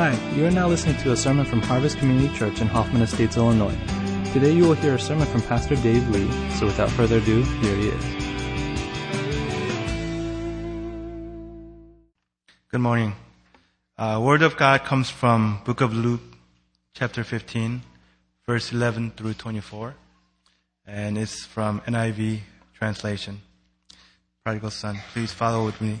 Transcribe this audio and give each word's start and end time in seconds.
Hi, 0.00 0.16
you 0.34 0.46
are 0.46 0.50
now 0.50 0.66
listening 0.66 0.96
to 1.02 1.12
a 1.12 1.14
sermon 1.14 1.44
from 1.44 1.60
Harvest 1.60 1.98
Community 1.98 2.34
Church 2.34 2.62
in 2.62 2.68
Hoffman 2.68 3.02
Estates, 3.02 3.36
Illinois. 3.36 3.76
Today 4.32 4.50
you 4.50 4.62
will 4.64 4.72
hear 4.72 4.94
a 4.94 4.98
sermon 4.98 5.26
from 5.26 5.42
Pastor 5.42 5.76
Dave 5.76 6.08
Lee, 6.08 6.26
so 6.52 6.64
without 6.64 6.88
further 6.92 7.18
ado, 7.18 7.42
here 7.42 7.76
he 7.76 7.88
is. 7.88 8.04
Good 12.70 12.80
morning. 12.80 13.12
Uh, 13.98 14.22
Word 14.24 14.40
of 14.40 14.56
God 14.56 14.84
comes 14.84 15.10
from 15.10 15.60
Book 15.66 15.82
of 15.82 15.92
Luke, 15.92 16.22
chapter 16.94 17.22
15, 17.22 17.82
verse 18.46 18.72
11 18.72 19.10
through 19.18 19.34
24, 19.34 19.94
and 20.86 21.18
it's 21.18 21.44
from 21.44 21.82
NIV 21.82 22.40
translation. 22.72 23.42
Prodigal 24.44 24.70
Son, 24.70 24.98
please 25.12 25.34
follow 25.34 25.66
with 25.66 25.78
me. 25.82 26.00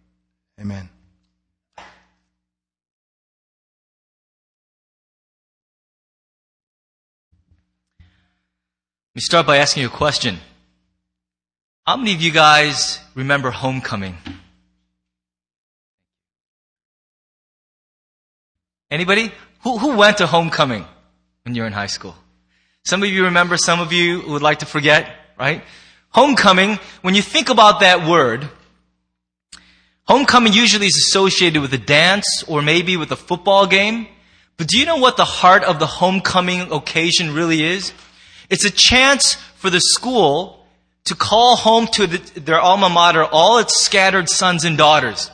Amen. 0.61 0.87
Let 1.77 1.85
me 9.15 9.21
start 9.21 9.47
by 9.47 9.57
asking 9.57 9.81
you 9.81 9.87
a 9.87 9.91
question. 9.91 10.37
How 11.87 11.97
many 11.97 12.13
of 12.13 12.21
you 12.21 12.29
guys 12.31 12.99
remember 13.15 13.49
homecoming? 13.49 14.17
Anybody? 18.91 19.31
Who, 19.63 19.79
who 19.79 19.97
went 19.97 20.19
to 20.19 20.27
homecoming 20.27 20.85
when 21.43 21.55
you 21.55 21.63
were 21.63 21.67
in 21.67 21.73
high 21.73 21.87
school? 21.87 22.15
Some 22.85 23.01
of 23.01 23.09
you 23.09 23.23
remember, 23.23 23.57
some 23.57 23.79
of 23.79 23.91
you 23.91 24.21
would 24.27 24.43
like 24.43 24.59
to 24.59 24.67
forget, 24.67 25.09
right? 25.39 25.63
Homecoming, 26.09 26.77
when 27.01 27.15
you 27.15 27.23
think 27.23 27.49
about 27.49 27.79
that 27.79 28.07
word, 28.07 28.47
homecoming 30.07 30.53
usually 30.53 30.87
is 30.87 30.95
associated 30.95 31.61
with 31.61 31.73
a 31.73 31.77
dance 31.77 32.43
or 32.47 32.61
maybe 32.61 32.97
with 32.97 33.11
a 33.11 33.15
football 33.15 33.67
game. 33.67 34.07
But 34.57 34.67
do 34.67 34.77
you 34.77 34.85
know 34.85 34.97
what 34.97 35.17
the 35.17 35.25
heart 35.25 35.63
of 35.63 35.79
the 35.79 35.87
homecoming 35.87 36.71
occasion 36.71 37.33
really 37.33 37.63
is? 37.63 37.93
It's 38.49 38.65
a 38.65 38.71
chance 38.71 39.35
for 39.55 39.69
the 39.69 39.79
school 39.79 40.65
to 41.05 41.15
call 41.15 41.55
home 41.55 41.87
to 41.87 42.07
the, 42.07 42.39
their 42.39 42.59
alma 42.59 42.89
mater 42.89 43.23
all 43.23 43.57
its 43.57 43.79
scattered 43.79 44.29
sons 44.29 44.63
and 44.63 44.77
daughters. 44.77 45.31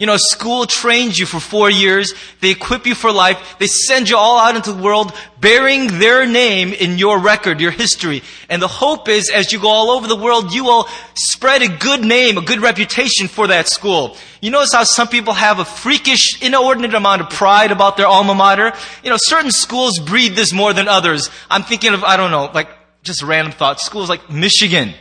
You 0.00 0.06
know, 0.06 0.16
school 0.16 0.64
trains 0.64 1.18
you 1.18 1.26
for 1.26 1.40
four 1.40 1.68
years. 1.68 2.14
They 2.40 2.48
equip 2.48 2.86
you 2.86 2.94
for 2.94 3.12
life. 3.12 3.56
They 3.58 3.66
send 3.66 4.08
you 4.08 4.16
all 4.16 4.38
out 4.38 4.56
into 4.56 4.72
the 4.72 4.82
world 4.82 5.12
bearing 5.38 5.98
their 5.98 6.26
name 6.26 6.72
in 6.72 6.96
your 6.96 7.18
record, 7.18 7.60
your 7.60 7.70
history. 7.70 8.22
And 8.48 8.62
the 8.62 8.66
hope 8.66 9.10
is 9.10 9.28
as 9.28 9.52
you 9.52 9.60
go 9.60 9.68
all 9.68 9.90
over 9.90 10.06
the 10.06 10.16
world, 10.16 10.54
you 10.54 10.64
will 10.64 10.88
spread 11.14 11.60
a 11.60 11.68
good 11.68 12.02
name, 12.02 12.38
a 12.38 12.42
good 12.42 12.60
reputation 12.60 13.28
for 13.28 13.48
that 13.48 13.68
school. 13.68 14.16
You 14.40 14.50
notice 14.50 14.72
how 14.72 14.84
some 14.84 15.06
people 15.06 15.34
have 15.34 15.58
a 15.58 15.66
freakish, 15.66 16.42
inordinate 16.42 16.94
amount 16.94 17.20
of 17.20 17.28
pride 17.28 17.70
about 17.70 17.98
their 17.98 18.06
alma 18.06 18.34
mater? 18.34 18.72
You 19.04 19.10
know, 19.10 19.18
certain 19.18 19.50
schools 19.50 19.98
breed 19.98 20.34
this 20.34 20.50
more 20.50 20.72
than 20.72 20.88
others. 20.88 21.28
I'm 21.50 21.62
thinking 21.62 21.92
of, 21.92 22.04
I 22.04 22.16
don't 22.16 22.30
know, 22.30 22.50
like 22.54 22.70
just 23.02 23.22
random 23.22 23.52
thoughts. 23.52 23.84
Schools 23.84 24.08
like 24.08 24.30
Michigan. 24.30 24.94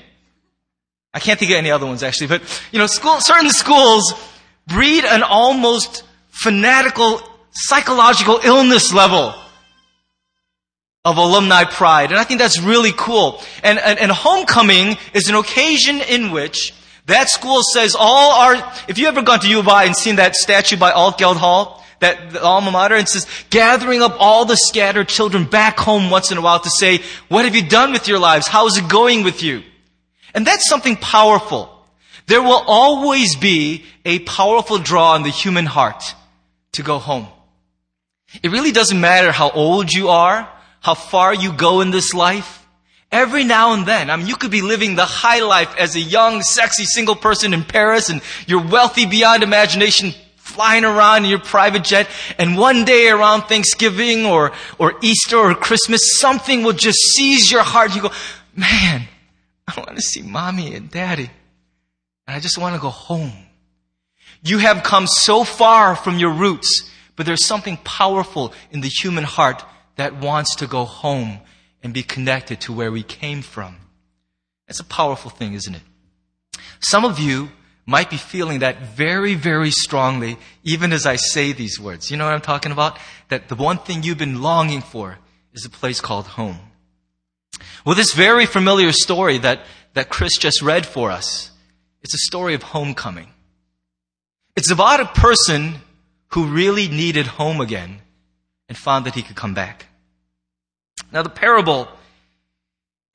I 1.13 1.19
can't 1.19 1.39
think 1.39 1.51
of 1.51 1.57
any 1.57 1.71
other 1.71 1.85
ones 1.85 2.03
actually, 2.03 2.27
but 2.27 2.41
you 2.73 2.79
know, 2.79 2.85
school, 2.85 3.15
certain 3.21 3.49
schools 3.49 4.13
breed 4.69 5.03
an 5.03 5.23
almost 5.23 6.03
fanatical 6.29 7.21
psychological 7.51 8.39
illness 8.43 8.93
level 8.93 9.33
of 11.03 11.17
alumni 11.17 11.63
pride. 11.63 12.11
And 12.11 12.19
I 12.19 12.23
think 12.23 12.39
that's 12.39 12.61
really 12.61 12.91
cool. 12.95 13.41
And, 13.63 13.79
and, 13.79 13.99
and 13.99 14.11
homecoming 14.11 14.97
is 15.13 15.29
an 15.29 15.35
occasion 15.35 16.01
in 16.01 16.31
which 16.31 16.73
that 17.07 17.29
school 17.29 17.61
says 17.73 17.95
all 17.97 18.33
our, 18.33 18.73
if 18.87 18.97
you 18.97 19.07
ever 19.07 19.21
gone 19.21 19.39
to 19.39 19.49
U 19.49 19.59
of 19.59 19.67
I 19.67 19.85
and 19.85 19.95
seen 19.95 20.17
that 20.17 20.35
statue 20.35 20.77
by 20.77 20.91
Altgeld 20.91 21.37
Hall, 21.37 21.83
that 21.99 22.37
alma 22.37 22.71
mater, 22.71 22.95
and 22.95 23.09
says, 23.09 23.27
gathering 23.49 24.01
up 24.01 24.15
all 24.19 24.45
the 24.45 24.55
scattered 24.55 25.09
children 25.09 25.45
back 25.45 25.77
home 25.79 26.09
once 26.09 26.31
in 26.31 26.37
a 26.37 26.41
while 26.41 26.59
to 26.59 26.69
say, 26.69 26.99
what 27.27 27.45
have 27.45 27.55
you 27.55 27.67
done 27.67 27.91
with 27.91 28.07
your 28.07 28.19
lives? 28.19 28.47
How's 28.47 28.77
it 28.77 28.87
going 28.87 29.23
with 29.23 29.43
you? 29.43 29.63
And 30.33 30.45
that's 30.45 30.69
something 30.69 30.95
powerful. 30.95 31.78
There 32.29 32.43
will 32.43 32.63
always 32.67 33.35
be 33.35 33.85
a 34.05 34.19
powerful 34.19 34.77
draw 34.77 35.15
in 35.15 35.23
the 35.23 35.31
human 35.31 35.65
heart 35.65 36.13
to 36.73 36.83
go 36.83 36.99
home. 36.99 37.27
It 38.43 38.51
really 38.51 38.71
doesn't 38.71 39.01
matter 39.01 39.31
how 39.31 39.49
old 39.49 39.91
you 39.91 40.09
are, 40.09 40.47
how 40.79 40.93
far 40.93 41.33
you 41.33 41.51
go 41.51 41.81
in 41.81 41.89
this 41.89 42.13
life. 42.13 42.67
Every 43.11 43.43
now 43.43 43.73
and 43.73 43.87
then, 43.87 44.11
I 44.11 44.15
mean, 44.15 44.27
you 44.27 44.35
could 44.35 44.51
be 44.51 44.61
living 44.61 44.93
the 44.93 45.05
high 45.05 45.39
life 45.39 45.75
as 45.79 45.95
a 45.95 45.99
young, 45.99 46.43
sexy, 46.43 46.85
single 46.85 47.15
person 47.15 47.51
in 47.51 47.63
Paris 47.63 48.09
and 48.11 48.21
you're 48.45 48.63
wealthy 48.63 49.07
beyond 49.07 49.41
imagination, 49.41 50.13
flying 50.35 50.85
around 50.85 51.23
in 51.23 51.31
your 51.31 51.39
private 51.39 51.83
jet, 51.83 52.07
and 52.37 52.59
one 52.59 52.85
day 52.85 53.09
around 53.09 53.45
Thanksgiving 53.45 54.27
or, 54.27 54.51
or 54.77 54.93
Easter 55.01 55.37
or 55.37 55.55
Christmas, 55.55 56.19
something 56.19 56.61
will 56.61 56.73
just 56.73 56.99
seize 56.99 57.51
your 57.51 57.63
heart. 57.63 57.95
You 57.95 58.03
go, 58.03 58.11
man, 58.55 59.07
I 59.67 59.73
want 59.79 59.95
to 59.95 60.01
see 60.03 60.21
mommy 60.21 60.75
and 60.75 60.91
daddy. 60.91 61.31
And 62.29 62.35
I 62.35 62.39
just 62.39 62.59
want 62.59 62.75
to 62.75 62.79
go 62.79 62.91
home. 62.91 63.31
You 64.43 64.59
have 64.59 64.83
come 64.83 65.07
so 65.07 65.43
far 65.43 65.95
from 65.95 66.19
your 66.19 66.31
roots, 66.31 66.87
but 67.15 67.25
there's 67.25 67.47
something 67.47 67.77
powerful 67.77 68.53
in 68.69 68.81
the 68.81 68.87
human 68.87 69.23
heart 69.23 69.65
that 69.95 70.21
wants 70.21 70.57
to 70.57 70.67
go 70.67 70.85
home 70.85 71.39
and 71.81 71.91
be 71.91 72.03
connected 72.03 72.61
to 72.61 72.71
where 72.71 72.91
we 72.91 73.01
came 73.01 73.41
from. 73.41 73.77
It's 74.67 74.79
a 74.79 74.83
powerful 74.83 75.31
thing, 75.31 75.55
isn't 75.55 75.73
it? 75.73 75.81
Some 76.79 77.03
of 77.03 77.17
you 77.17 77.49
might 77.87 78.11
be 78.11 78.17
feeling 78.17 78.59
that 78.59 78.79
very, 78.95 79.33
very 79.33 79.71
strongly, 79.71 80.37
even 80.63 80.93
as 80.93 81.07
I 81.07 81.15
say 81.15 81.51
these 81.51 81.79
words. 81.79 82.11
You 82.11 82.17
know 82.17 82.25
what 82.25 82.35
I'm 82.35 82.41
talking 82.41 82.71
about? 82.71 82.99
That 83.29 83.47
the 83.47 83.55
one 83.55 83.79
thing 83.79 84.03
you've 84.03 84.19
been 84.19 84.43
longing 84.43 84.81
for 84.81 85.17
is 85.51 85.65
a 85.65 85.69
place 85.71 85.99
called 85.99 86.27
home. 86.27 86.59
Well, 87.83 87.95
this 87.95 88.13
very 88.13 88.45
familiar 88.45 88.91
story 88.91 89.39
that, 89.39 89.61
that 89.95 90.09
Chris 90.09 90.37
just 90.37 90.61
read 90.61 90.85
for 90.85 91.09
us, 91.09 91.49
it's 92.01 92.13
a 92.13 92.19
story 92.19 92.53
of 92.53 92.63
homecoming. 92.63 93.27
It's 94.55 94.71
about 94.71 94.99
a 94.99 95.05
person 95.05 95.75
who 96.29 96.45
really 96.45 96.87
needed 96.87 97.27
home 97.27 97.61
again 97.61 98.01
and 98.67 98.77
found 98.77 99.05
that 99.05 99.15
he 99.15 99.21
could 99.21 99.35
come 99.35 99.53
back. 99.53 99.87
Now, 101.11 101.23
the 101.23 101.29
parable 101.29 101.87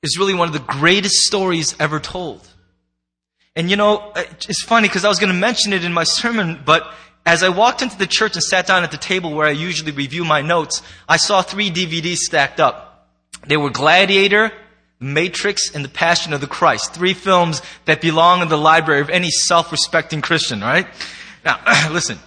is 0.03 0.17
really 0.17 0.33
one 0.33 0.47
of 0.47 0.53
the 0.53 0.59
greatest 0.59 1.15
stories 1.23 1.75
ever 1.79 1.99
told. 1.99 2.47
And 3.55 3.69
you 3.69 3.77
know, 3.77 4.11
it's 4.15 4.63
funny 4.63 4.87
because 4.87 5.05
I 5.05 5.09
was 5.09 5.19
going 5.19 5.31
to 5.31 5.39
mention 5.39 5.71
it 5.71 5.85
in 5.85 5.93
my 5.93 6.03
sermon, 6.03 6.61
but 6.65 6.91
as 7.25 7.41
I 7.41 7.49
walked 7.49 7.81
into 7.81 7.97
the 7.97 8.05
church 8.05 8.35
and 8.35 8.43
sat 8.43 8.67
down 8.67 8.83
at 8.83 8.91
the 8.91 8.97
table 8.97 9.33
where 9.33 9.47
I 9.47 9.51
usually 9.51 9.91
review 9.91 10.25
my 10.25 10.41
notes, 10.41 10.81
I 11.07 11.17
saw 11.17 11.41
three 11.41 11.71
DVDs 11.71 12.17
stacked 12.17 12.59
up. 12.59 13.09
They 13.47 13.57
were 13.57 13.69
Gladiator, 13.69 14.51
Matrix, 15.05 15.73
and 15.73 15.85
The 15.85 15.89
Passion 15.89 16.33
of 16.33 16.41
the 16.41 16.47
Christ. 16.47 16.93
Three 16.93 17.13
films 17.13 17.61
that 17.85 18.01
belong 18.01 18.41
in 18.41 18.49
the 18.49 18.57
library 18.57 19.01
of 19.01 19.09
any 19.09 19.29
self-respecting 19.29 20.21
Christian, 20.21 20.61
right? 20.61 20.87
Now, 21.45 21.59
listen. 21.91 22.17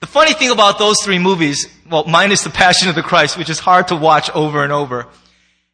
The 0.00 0.06
funny 0.06 0.34
thing 0.34 0.50
about 0.50 0.78
those 0.78 0.96
three 1.02 1.18
movies, 1.18 1.68
well, 1.88 2.04
minus 2.04 2.42
The 2.44 2.50
Passion 2.50 2.88
of 2.88 2.94
the 2.94 3.02
Christ, 3.02 3.38
which 3.38 3.48
is 3.48 3.58
hard 3.58 3.88
to 3.88 3.96
watch 3.96 4.28
over 4.30 4.62
and 4.62 4.72
over, 4.72 5.06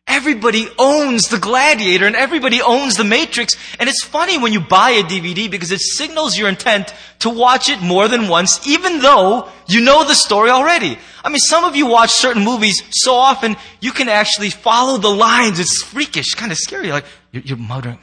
Everybody 0.08 0.68
owns 0.78 1.28
the 1.28 1.38
Gladiator 1.38 2.06
and 2.06 2.16
everybody 2.16 2.60
owns 2.60 2.96
the 2.96 3.04
Matrix. 3.04 3.56
And 3.78 3.88
it's 3.88 4.04
funny 4.04 4.36
when 4.36 4.52
you 4.52 4.60
buy 4.60 4.90
a 4.90 5.02
DVD 5.02 5.50
because 5.50 5.70
it 5.70 5.80
signals 5.80 6.36
your 6.36 6.48
intent 6.48 6.92
to 7.20 7.30
watch 7.30 7.68
it 7.68 7.80
more 7.80 8.08
than 8.08 8.28
once, 8.28 8.66
even 8.66 9.00
though 9.00 9.48
you 9.68 9.80
know 9.80 10.04
the 10.04 10.14
story 10.14 10.50
already. 10.50 10.98
I 11.24 11.28
mean, 11.28 11.38
some 11.38 11.64
of 11.64 11.76
you 11.76 11.86
watch 11.86 12.10
certain 12.10 12.44
movies 12.44 12.82
so 12.90 13.14
often 13.14 13.56
you 13.80 13.92
can 13.92 14.08
actually 14.08 14.50
follow 14.50 14.98
the 14.98 15.08
lines. 15.08 15.60
It's 15.60 15.82
freakish, 15.82 16.34
kind 16.34 16.52
of 16.52 16.58
scary. 16.58 16.90
Like 16.90 17.06
you're, 17.30 17.44
you're 17.44 17.56
muttering 17.56 17.98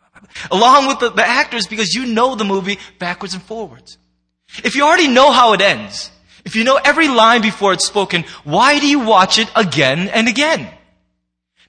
along 0.50 0.88
with 0.88 1.00
the, 1.00 1.10
the 1.10 1.26
actors 1.26 1.66
because 1.66 1.94
you 1.94 2.06
know 2.06 2.34
the 2.34 2.44
movie 2.44 2.78
backwards 2.98 3.34
and 3.34 3.42
forwards. 3.42 3.98
If 4.64 4.74
you 4.74 4.84
already 4.84 5.08
know 5.08 5.30
how 5.30 5.52
it 5.52 5.60
ends, 5.60 6.10
if 6.44 6.56
you 6.56 6.64
know 6.64 6.80
every 6.82 7.08
line 7.08 7.42
before 7.42 7.72
it's 7.72 7.86
spoken, 7.86 8.24
why 8.42 8.78
do 8.78 8.88
you 8.88 9.00
watch 9.00 9.38
it 9.38 9.50
again 9.54 10.08
and 10.08 10.28
again? 10.28 10.68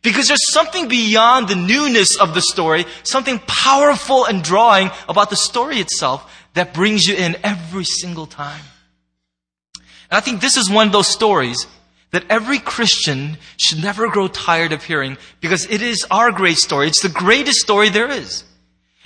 Because 0.04 0.28
there's 0.28 0.52
something 0.52 0.90
beyond 0.90 1.48
the 1.48 1.56
newness 1.56 2.20
of 2.20 2.36
the 2.36 2.42
story, 2.42 2.86
something 3.04 3.40
powerful 3.48 4.26
and 4.26 4.44
drawing 4.44 4.92
about 5.10 5.30
the 5.30 5.36
story 5.36 5.78
itself 5.78 6.30
that 6.54 6.74
brings 6.74 7.06
you 7.06 7.16
in 7.16 7.38
every 7.44 7.86
single 7.86 8.28
time. 8.28 8.62
And 9.74 10.18
I 10.18 10.20
think 10.20 10.42
this 10.42 10.58
is 10.58 10.70
one 10.70 10.88
of 10.88 10.94
those 10.94 11.08
stories 11.08 11.66
that 12.12 12.26
every 12.30 12.60
Christian 12.60 13.38
should 13.58 13.82
never 13.82 14.10
grow 14.10 14.28
tired 14.28 14.74
of 14.74 14.84
hearing 14.84 15.18
because 15.40 15.66
it 15.66 15.82
is 15.82 16.06
our 16.12 16.32
great 16.32 16.58
story. 16.58 16.88
It's 16.88 17.02
the 17.02 17.10
greatest 17.10 17.60
story 17.60 17.90
there 17.90 18.12
is. 18.12 18.44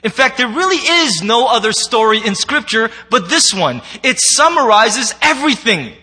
In 0.04 0.12
fact, 0.12 0.38
there 0.38 0.48
really 0.48 0.78
is 0.78 1.22
no 1.24 1.48
other 1.48 1.72
story 1.72 2.20
in 2.26 2.36
scripture 2.36 2.90
but 3.10 3.30
this 3.30 3.54
one. 3.54 3.82
It 4.04 4.20
summarizes 4.20 5.14
everything. 5.22 5.94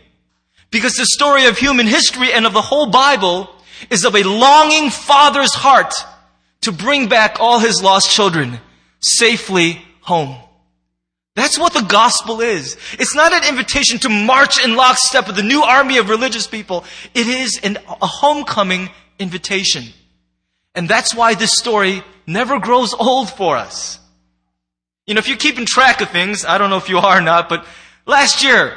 Because 0.71 0.95
the 0.95 1.07
story 1.07 1.47
of 1.47 1.59
human 1.59 1.87
history 1.87 2.33
and 2.33 2.47
of 2.47 2.53
the 2.53 2.63
whole 2.63 2.91
Bible 2.91 3.54
is 3.91 4.05
of 4.05 4.15
a 4.15 4.23
longing 4.23 4.91
father's 4.91 5.55
heart 5.55 5.93
to 6.63 6.73
bring 6.73 7.09
back 7.09 7.37
all 7.41 7.59
his 7.59 7.83
lost 7.83 8.11
children 8.11 8.59
safely 9.01 9.83
home. 10.01 10.37
That's 11.37 11.59
what 11.59 11.75
the 11.75 11.83
gospel 11.83 12.41
is. 12.41 12.77
It's 12.99 13.15
not 13.15 13.33
an 13.33 13.49
invitation 13.49 13.99
to 14.01 14.09
march 14.09 14.65
in 14.65 14.77
lockstep 14.77 15.27
with 15.27 15.37
the 15.37 15.43
new 15.43 15.63
army 15.63 15.99
of 15.99 16.09
religious 16.09 16.47
people. 16.47 16.85
It 17.13 17.27
is 17.27 17.59
an, 17.63 17.79
a 17.89 18.07
homecoming 18.07 18.89
invitation. 19.19 19.85
And 20.75 20.89
that's 20.89 21.15
why 21.15 21.35
this 21.35 21.57
story 21.57 22.03
never 22.27 22.61
grows 22.61 22.95
old 22.95 23.31
for 23.31 23.57
us. 23.57 23.99
You 25.07 25.15
know, 25.15 25.19
if 25.19 25.29
you're 25.29 25.37
keeping 25.37 25.67
track 25.67 26.01
of 26.01 26.11
things, 26.11 26.45
I 26.45 26.57
don't 26.57 26.71
know 26.71 26.77
if 26.77 26.89
you 26.89 26.99
are 26.99 27.19
or 27.19 27.21
not, 27.21 27.49
but 27.49 27.67
last 28.07 28.43
year, 28.43 28.77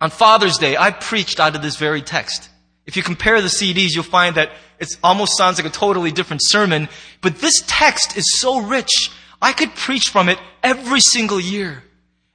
on 0.00 0.10
Father's 0.10 0.58
Day, 0.58 0.76
I 0.76 0.90
preached 0.90 1.40
out 1.40 1.56
of 1.56 1.62
this 1.62 1.76
very 1.76 2.02
text. 2.02 2.48
If 2.86 2.96
you 2.96 3.02
compare 3.02 3.40
the 3.40 3.48
CDs, 3.48 3.94
you'll 3.94 4.04
find 4.04 4.36
that 4.36 4.50
it 4.78 4.96
almost 5.02 5.36
sounds 5.36 5.58
like 5.58 5.66
a 5.66 5.70
totally 5.70 6.10
different 6.10 6.42
sermon. 6.44 6.88
But 7.20 7.38
this 7.38 7.62
text 7.66 8.16
is 8.16 8.40
so 8.40 8.60
rich, 8.60 9.10
I 9.40 9.52
could 9.52 9.74
preach 9.74 10.08
from 10.08 10.28
it 10.28 10.38
every 10.62 11.00
single 11.00 11.40
year. 11.40 11.84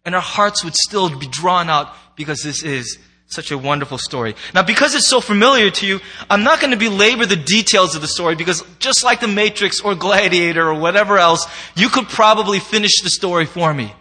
And 0.05 0.15
our 0.15 0.21
hearts 0.21 0.63
would 0.63 0.75
still 0.75 1.09
be 1.17 1.27
drawn 1.27 1.69
out 1.69 1.93
because 2.15 2.41
this 2.41 2.63
is 2.63 2.97
such 3.27 3.51
a 3.51 3.57
wonderful 3.57 3.97
story. 3.97 4.35
Now, 4.53 4.63
because 4.63 4.95
it's 4.95 5.09
so 5.09 5.19
familiar 5.19 5.69
to 5.69 5.85
you, 5.85 5.99
I'm 6.29 6.43
not 6.43 6.61
going 6.61 6.71
to 6.71 6.77
belabor 6.77 7.25
the 7.25 7.35
details 7.35 7.93
of 7.93 8.01
the 8.01 8.07
story 8.07 8.35
because 8.35 8.63
just 8.79 9.03
like 9.03 9.19
The 9.19 9.27
Matrix 9.27 9.81
or 9.81 9.95
Gladiator 9.95 10.65
or 10.65 10.79
whatever 10.79 11.17
else, 11.17 11.45
you 11.75 11.89
could 11.89 12.07
probably 12.07 12.59
finish 12.59 13.01
the 13.01 13.09
story 13.09 13.45
for 13.45 13.73
me. 13.73 13.93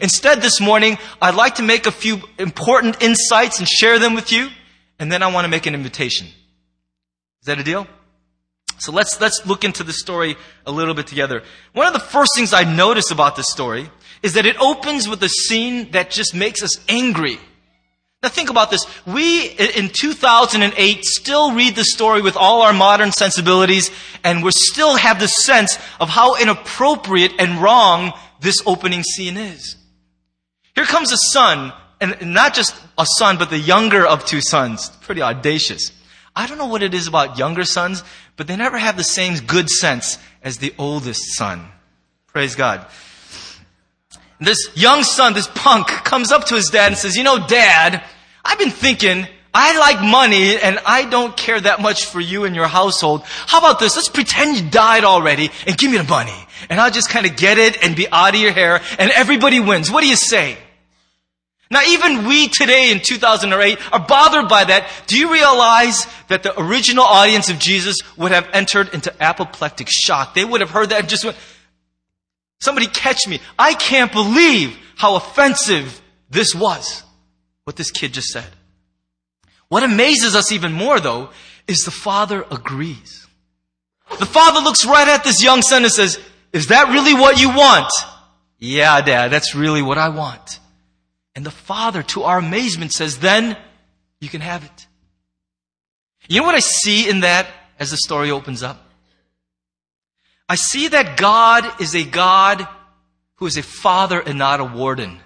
Instead, 0.00 0.42
this 0.42 0.60
morning, 0.60 0.98
I'd 1.20 1.36
like 1.36 1.56
to 1.56 1.62
make 1.62 1.86
a 1.86 1.92
few 1.92 2.22
important 2.38 3.00
insights 3.00 3.60
and 3.60 3.68
share 3.68 4.00
them 4.00 4.14
with 4.14 4.32
you 4.32 4.48
and 5.02 5.10
then 5.10 5.20
I 5.20 5.26
want 5.32 5.46
to 5.46 5.48
make 5.48 5.66
an 5.66 5.74
invitation. 5.74 6.28
Is 6.28 7.46
that 7.46 7.58
a 7.58 7.64
deal? 7.64 7.88
So 8.78 8.92
let's, 8.92 9.20
let's 9.20 9.44
look 9.44 9.64
into 9.64 9.82
the 9.82 9.92
story 9.92 10.36
a 10.64 10.70
little 10.70 10.94
bit 10.94 11.08
together. 11.08 11.42
One 11.72 11.88
of 11.88 11.92
the 11.92 11.98
first 11.98 12.30
things 12.36 12.54
I 12.54 12.62
notice 12.62 13.10
about 13.10 13.34
this 13.34 13.50
story 13.50 13.90
is 14.22 14.34
that 14.34 14.46
it 14.46 14.56
opens 14.60 15.08
with 15.08 15.20
a 15.24 15.28
scene 15.28 15.90
that 15.90 16.12
just 16.12 16.36
makes 16.36 16.62
us 16.62 16.78
angry. 16.88 17.40
Now 18.22 18.28
think 18.28 18.48
about 18.48 18.70
this. 18.70 18.86
We, 19.04 19.48
in 19.48 19.88
2008, 19.92 21.04
still 21.04 21.52
read 21.52 21.74
the 21.74 21.82
story 21.82 22.22
with 22.22 22.36
all 22.36 22.62
our 22.62 22.72
modern 22.72 23.10
sensibilities, 23.10 23.90
and 24.22 24.44
we 24.44 24.52
still 24.52 24.94
have 24.94 25.18
the 25.18 25.26
sense 25.26 25.80
of 25.98 26.10
how 26.10 26.36
inappropriate 26.36 27.32
and 27.40 27.60
wrong 27.60 28.12
this 28.40 28.62
opening 28.66 29.02
scene 29.02 29.36
is. 29.36 29.74
Here 30.76 30.84
comes 30.84 31.10
a 31.10 31.18
son 31.32 31.72
and 32.02 32.34
not 32.34 32.54
just 32.54 32.74
a 32.98 33.06
son, 33.06 33.38
but 33.38 33.48
the 33.48 33.58
younger 33.58 34.04
of 34.06 34.26
two 34.26 34.40
sons. 34.40 34.90
Pretty 35.00 35.22
audacious. 35.22 35.92
I 36.34 36.46
don't 36.46 36.58
know 36.58 36.66
what 36.66 36.82
it 36.82 36.94
is 36.94 37.06
about 37.06 37.38
younger 37.38 37.64
sons, 37.64 38.02
but 38.36 38.46
they 38.46 38.56
never 38.56 38.78
have 38.78 38.96
the 38.96 39.04
same 39.04 39.36
good 39.46 39.70
sense 39.70 40.18
as 40.42 40.58
the 40.58 40.74
oldest 40.78 41.36
son. 41.36 41.66
Praise 42.26 42.54
God. 42.54 42.86
This 44.40 44.70
young 44.74 45.04
son, 45.04 45.34
this 45.34 45.46
punk, 45.54 45.86
comes 45.86 46.32
up 46.32 46.46
to 46.46 46.56
his 46.56 46.68
dad 46.70 46.88
and 46.88 46.96
says, 46.96 47.16
You 47.16 47.22
know, 47.22 47.46
dad, 47.46 48.02
I've 48.44 48.58
been 48.58 48.70
thinking, 48.70 49.26
I 49.54 49.78
like 49.78 50.02
money 50.02 50.56
and 50.56 50.80
I 50.84 51.04
don't 51.04 51.36
care 51.36 51.60
that 51.60 51.80
much 51.80 52.06
for 52.06 52.20
you 52.20 52.44
and 52.44 52.56
your 52.56 52.66
household. 52.66 53.22
How 53.24 53.58
about 53.58 53.78
this? 53.78 53.94
Let's 53.94 54.08
pretend 54.08 54.56
you 54.56 54.68
died 54.70 55.04
already 55.04 55.50
and 55.66 55.76
give 55.76 55.90
me 55.90 55.98
the 55.98 56.04
money. 56.04 56.34
And 56.70 56.80
I'll 56.80 56.90
just 56.90 57.10
kind 57.10 57.26
of 57.26 57.36
get 57.36 57.58
it 57.58 57.84
and 57.84 57.94
be 57.94 58.08
out 58.10 58.34
of 58.34 58.40
your 58.40 58.52
hair 58.52 58.80
and 58.98 59.10
everybody 59.12 59.60
wins. 59.60 59.90
What 59.90 60.02
do 60.02 60.08
you 60.08 60.16
say? 60.16 60.56
Now 61.72 61.80
even 61.86 62.26
we 62.26 62.48
today 62.48 62.92
in 62.92 63.00
2008 63.00 63.78
are 63.94 64.06
bothered 64.06 64.46
by 64.46 64.64
that. 64.64 64.86
Do 65.06 65.18
you 65.18 65.32
realize 65.32 66.06
that 66.28 66.42
the 66.42 66.60
original 66.60 67.02
audience 67.02 67.48
of 67.48 67.58
Jesus 67.58 67.96
would 68.18 68.30
have 68.30 68.46
entered 68.52 68.92
into 68.92 69.10
apoplectic 69.22 69.88
shock? 69.90 70.34
They 70.34 70.44
would 70.44 70.60
have 70.60 70.68
heard 70.68 70.90
that 70.90 71.00
and 71.00 71.08
just 71.08 71.24
went, 71.24 71.38
somebody 72.60 72.88
catch 72.88 73.26
me. 73.26 73.40
I 73.58 73.72
can't 73.72 74.12
believe 74.12 74.76
how 74.96 75.16
offensive 75.16 76.02
this 76.28 76.54
was. 76.54 77.04
What 77.64 77.76
this 77.76 77.90
kid 77.90 78.12
just 78.12 78.28
said. 78.28 78.50
What 79.68 79.82
amazes 79.82 80.36
us 80.36 80.52
even 80.52 80.74
more 80.74 81.00
though 81.00 81.30
is 81.66 81.84
the 81.84 81.90
father 81.90 82.44
agrees. 82.50 83.26
The 84.18 84.26
father 84.26 84.60
looks 84.60 84.84
right 84.84 85.08
at 85.08 85.24
this 85.24 85.42
young 85.42 85.62
son 85.62 85.84
and 85.84 85.92
says, 85.92 86.20
is 86.52 86.66
that 86.66 86.92
really 86.92 87.14
what 87.14 87.40
you 87.40 87.48
want? 87.48 87.90
Yeah, 88.58 89.00
dad, 89.00 89.28
that's 89.28 89.54
really 89.54 89.80
what 89.80 89.96
I 89.96 90.10
want. 90.10 90.58
And 91.34 91.46
the 91.46 91.50
father, 91.50 92.02
to 92.02 92.24
our 92.24 92.38
amazement, 92.38 92.92
says, 92.92 93.18
then 93.18 93.56
you 94.20 94.28
can 94.28 94.40
have 94.40 94.64
it. 94.64 94.86
You 96.28 96.40
know 96.40 96.46
what 96.46 96.54
I 96.54 96.60
see 96.60 97.08
in 97.08 97.20
that 97.20 97.46
as 97.78 97.90
the 97.90 97.96
story 97.96 98.30
opens 98.30 98.62
up? 98.62 98.86
I 100.48 100.54
see 100.54 100.88
that 100.88 101.16
God 101.16 101.80
is 101.80 101.94
a 101.94 102.04
God 102.04 102.66
who 103.36 103.46
is 103.46 103.56
a 103.56 103.62
father 103.62 104.20
and 104.20 104.38
not 104.38 104.60
a 104.60 104.64
warden. 104.64 105.20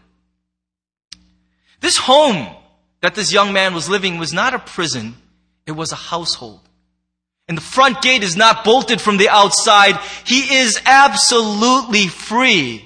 This 1.81 1.97
home 1.99 2.55
that 3.01 3.15
this 3.15 3.33
young 3.33 3.53
man 3.53 3.75
was 3.75 3.89
living 3.89 4.19
was 4.19 4.33
not 4.33 4.55
a 4.55 4.59
prison, 4.59 5.17
it 5.67 5.73
was 5.73 5.93
a 5.93 5.97
household. 5.97 6.61
And 7.49 7.57
the 7.57 7.63
front 7.63 8.03
gate 8.03 8.23
is 8.23 8.37
not 8.37 8.65
bolted 8.65 9.01
from 9.01 9.19
the 9.19 9.29
outside. 9.29 9.97
He 10.25 10.57
is 10.57 10.81
absolutely 10.85 12.07
free 12.09 12.86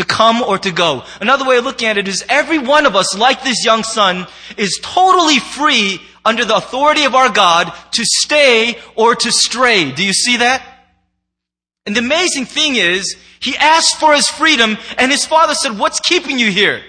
to 0.00 0.06
come 0.06 0.42
or 0.42 0.58
to 0.58 0.72
go. 0.72 1.04
Another 1.20 1.46
way 1.46 1.58
of 1.58 1.64
looking 1.64 1.86
at 1.86 1.98
it 1.98 2.08
is 2.08 2.24
every 2.28 2.58
one 2.58 2.86
of 2.86 2.96
us, 2.96 3.16
like 3.16 3.44
this 3.44 3.64
young 3.64 3.82
son, 3.82 4.26
is 4.56 4.80
totally 4.82 5.38
free 5.38 6.00
under 6.24 6.44
the 6.44 6.56
authority 6.56 7.04
of 7.04 7.14
our 7.14 7.30
God 7.30 7.72
to 7.92 8.04
stay 8.04 8.78
or 8.96 9.14
to 9.14 9.30
stray. 9.30 9.92
Do 9.92 10.04
you 10.04 10.12
see 10.12 10.38
that? 10.38 10.62
And 11.86 11.94
the 11.94 12.00
amazing 12.00 12.46
thing 12.46 12.76
is, 12.76 13.16
he 13.40 13.56
asked 13.56 13.98
for 13.98 14.14
his 14.14 14.28
freedom 14.28 14.76
and 14.98 15.10
his 15.10 15.24
father 15.24 15.54
said, 15.54 15.78
what's 15.78 16.00
keeping 16.00 16.38
you 16.38 16.50
here? 16.50 16.82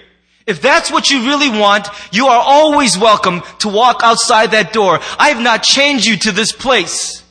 If 0.46 0.60
that's 0.60 0.90
what 0.90 1.10
you 1.10 1.26
really 1.26 1.48
want, 1.48 1.88
you 2.12 2.26
are 2.26 2.42
always 2.44 2.98
welcome 2.98 3.42
to 3.60 3.68
walk 3.68 4.00
outside 4.02 4.50
that 4.50 4.72
door. 4.72 5.00
I 5.18 5.28
have 5.28 5.40
not 5.40 5.62
changed 5.62 6.04
you 6.04 6.16
to 6.18 6.32
this 6.32 6.52
place. 6.52 7.22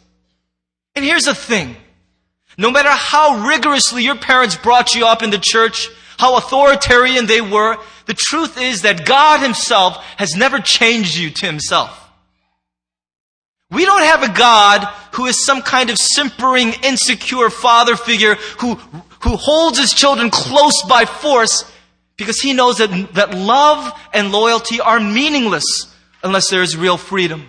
And 0.96 1.04
here's 1.04 1.26
the 1.26 1.36
thing. 1.36 1.76
No 2.58 2.72
matter 2.72 2.90
how 2.90 3.48
rigorously 3.48 4.04
your 4.04 4.18
parents 4.18 4.56
brought 4.56 4.94
you 4.94 5.06
up 5.06 5.24
in 5.24 5.30
the 5.30 5.40
church, 5.42 5.90
how 6.18 6.38
authoritarian 6.38 7.26
they 7.26 7.42
were, 7.42 7.78
the 8.06 8.14
truth 8.14 8.60
is 8.60 8.82
that 8.82 9.06
God 9.06 9.42
himself 9.42 9.98
has 10.18 10.36
never 10.36 10.60
changed 10.60 11.16
you 11.16 11.30
to 11.30 11.46
himself. 11.46 11.98
We 13.72 13.86
don't 13.86 14.04
have 14.04 14.24
a 14.24 14.34
God 14.34 14.84
who 15.14 15.28
is 15.28 15.46
some 15.46 15.62
kind 15.62 15.90
of 15.90 15.98
simpering, 15.98 16.74
insecure 16.84 17.50
father 17.50 17.96
figure 17.96 18.36
who, 18.60 18.76
who 19.22 19.38
holds 19.38 19.80
his 19.80 19.94
children 19.94 20.30
close 20.30 20.84
by 20.84 21.06
force 21.06 21.72
because 22.18 22.42
he 22.42 22.54
knows 22.54 22.80
that, 22.80 23.14
that 23.14 23.34
love 23.34 23.98
and 24.14 24.32
loyalty 24.32 24.82
are 24.82 25.00
meaningless 25.00 25.64
unless 26.22 26.50
there 26.50 26.62
is 26.62 26.76
real 26.76 26.98
freedom. 26.98 27.48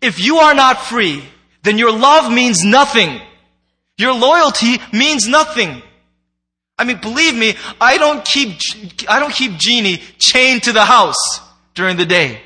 If 0.00 0.18
you 0.18 0.38
are 0.38 0.54
not 0.54 0.82
free, 0.82 1.22
then 1.62 1.78
your 1.78 1.92
love 1.92 2.32
means 2.32 2.64
nothing. 2.64 3.20
Your 3.98 4.14
loyalty 4.14 4.78
means 4.92 5.26
nothing. 5.26 5.82
I 6.78 6.84
mean, 6.84 6.98
believe 6.98 7.34
me, 7.34 7.54
I 7.80 7.96
don't 7.96 8.24
keep, 8.24 8.58
I 9.08 9.18
don't 9.18 9.32
keep 9.32 9.52
Jeannie 9.58 10.02
chained 10.18 10.64
to 10.64 10.72
the 10.72 10.84
house 10.84 11.40
during 11.74 11.96
the 11.96 12.04
day. 12.04 12.40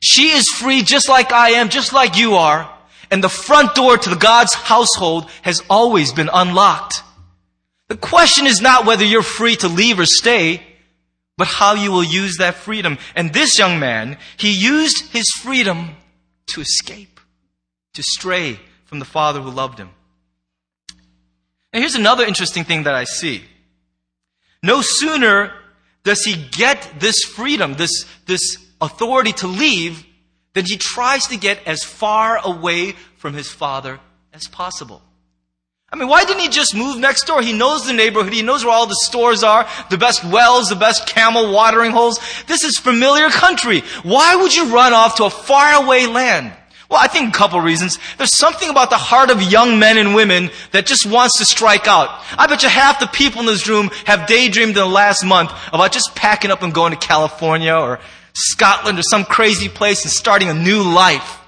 She 0.00 0.30
is 0.30 0.48
free 0.48 0.82
just 0.82 1.08
like 1.08 1.30
I 1.30 1.50
am, 1.50 1.68
just 1.68 1.92
like 1.92 2.16
you 2.16 2.34
are. 2.34 2.72
And 3.10 3.22
the 3.22 3.28
front 3.28 3.74
door 3.74 3.98
to 3.98 4.08
the 4.08 4.16
God's 4.16 4.54
household 4.54 5.28
has 5.42 5.62
always 5.68 6.12
been 6.12 6.30
unlocked. 6.32 7.02
The 7.88 7.96
question 7.96 8.46
is 8.46 8.60
not 8.60 8.86
whether 8.86 9.04
you're 9.04 9.22
free 9.22 9.56
to 9.56 9.68
leave 9.68 9.98
or 9.98 10.06
stay, 10.06 10.62
but 11.36 11.48
how 11.48 11.74
you 11.74 11.90
will 11.90 12.04
use 12.04 12.36
that 12.38 12.54
freedom. 12.54 12.98
And 13.14 13.32
this 13.32 13.58
young 13.58 13.80
man, 13.80 14.16
he 14.36 14.52
used 14.52 15.10
his 15.10 15.28
freedom 15.42 15.96
to 16.52 16.60
escape, 16.60 17.20
to 17.94 18.02
stray 18.02 18.60
from 18.84 19.00
the 19.00 19.04
father 19.04 19.40
who 19.40 19.50
loved 19.50 19.78
him. 19.78 19.90
Now 21.72 21.80
here's 21.80 21.94
another 21.94 22.24
interesting 22.24 22.64
thing 22.64 22.84
that 22.84 22.94
I 22.94 23.04
see. 23.04 23.44
No 24.62 24.80
sooner 24.82 25.52
does 26.02 26.24
he 26.24 26.34
get 26.50 26.88
this 26.98 27.22
freedom, 27.22 27.74
this, 27.74 28.04
this 28.26 28.58
authority 28.80 29.32
to 29.34 29.46
leave, 29.46 30.04
than 30.54 30.64
he 30.64 30.76
tries 30.76 31.26
to 31.28 31.36
get 31.36 31.64
as 31.66 31.84
far 31.84 32.40
away 32.42 32.92
from 33.16 33.34
his 33.34 33.48
father 33.48 34.00
as 34.32 34.48
possible. 34.48 35.02
I 35.92 35.96
mean, 35.96 36.08
why 36.08 36.24
didn't 36.24 36.42
he 36.42 36.48
just 36.48 36.74
move 36.74 36.98
next 36.98 37.24
door? 37.24 37.42
He 37.42 37.52
knows 37.52 37.86
the 37.86 37.92
neighborhood. 37.92 38.32
He 38.32 38.42
knows 38.42 38.64
where 38.64 38.72
all 38.72 38.86
the 38.86 38.98
stores 39.02 39.42
are, 39.42 39.68
the 39.90 39.98
best 39.98 40.24
wells, 40.24 40.68
the 40.68 40.76
best 40.76 41.06
camel 41.08 41.52
watering 41.52 41.90
holes. 41.90 42.20
This 42.46 42.62
is 42.62 42.78
familiar 42.78 43.28
country. 43.28 43.80
Why 44.04 44.36
would 44.36 44.54
you 44.54 44.72
run 44.72 44.92
off 44.92 45.16
to 45.16 45.24
a 45.24 45.30
faraway 45.30 46.06
land? 46.06 46.52
Well, 46.90 46.98
I 47.00 47.06
think 47.06 47.28
a 47.28 47.38
couple 47.38 47.60
reasons. 47.60 48.00
There's 48.18 48.36
something 48.36 48.68
about 48.68 48.90
the 48.90 48.96
heart 48.96 49.30
of 49.30 49.40
young 49.40 49.78
men 49.78 49.96
and 49.96 50.12
women 50.12 50.50
that 50.72 50.86
just 50.86 51.06
wants 51.06 51.38
to 51.38 51.44
strike 51.44 51.86
out. 51.86 52.08
I 52.36 52.48
bet 52.48 52.64
you 52.64 52.68
half 52.68 52.98
the 52.98 53.06
people 53.06 53.40
in 53.40 53.46
this 53.46 53.68
room 53.68 53.90
have 54.06 54.26
daydreamed 54.26 54.70
in 54.70 54.74
the 54.74 54.86
last 54.86 55.24
month 55.24 55.52
about 55.72 55.92
just 55.92 56.16
packing 56.16 56.50
up 56.50 56.62
and 56.62 56.74
going 56.74 56.92
to 56.92 56.98
California 56.98 57.72
or 57.72 58.00
Scotland 58.34 58.98
or 58.98 59.02
some 59.02 59.24
crazy 59.24 59.68
place 59.68 60.02
and 60.02 60.10
starting 60.10 60.48
a 60.48 60.54
new 60.54 60.82
life. 60.82 61.38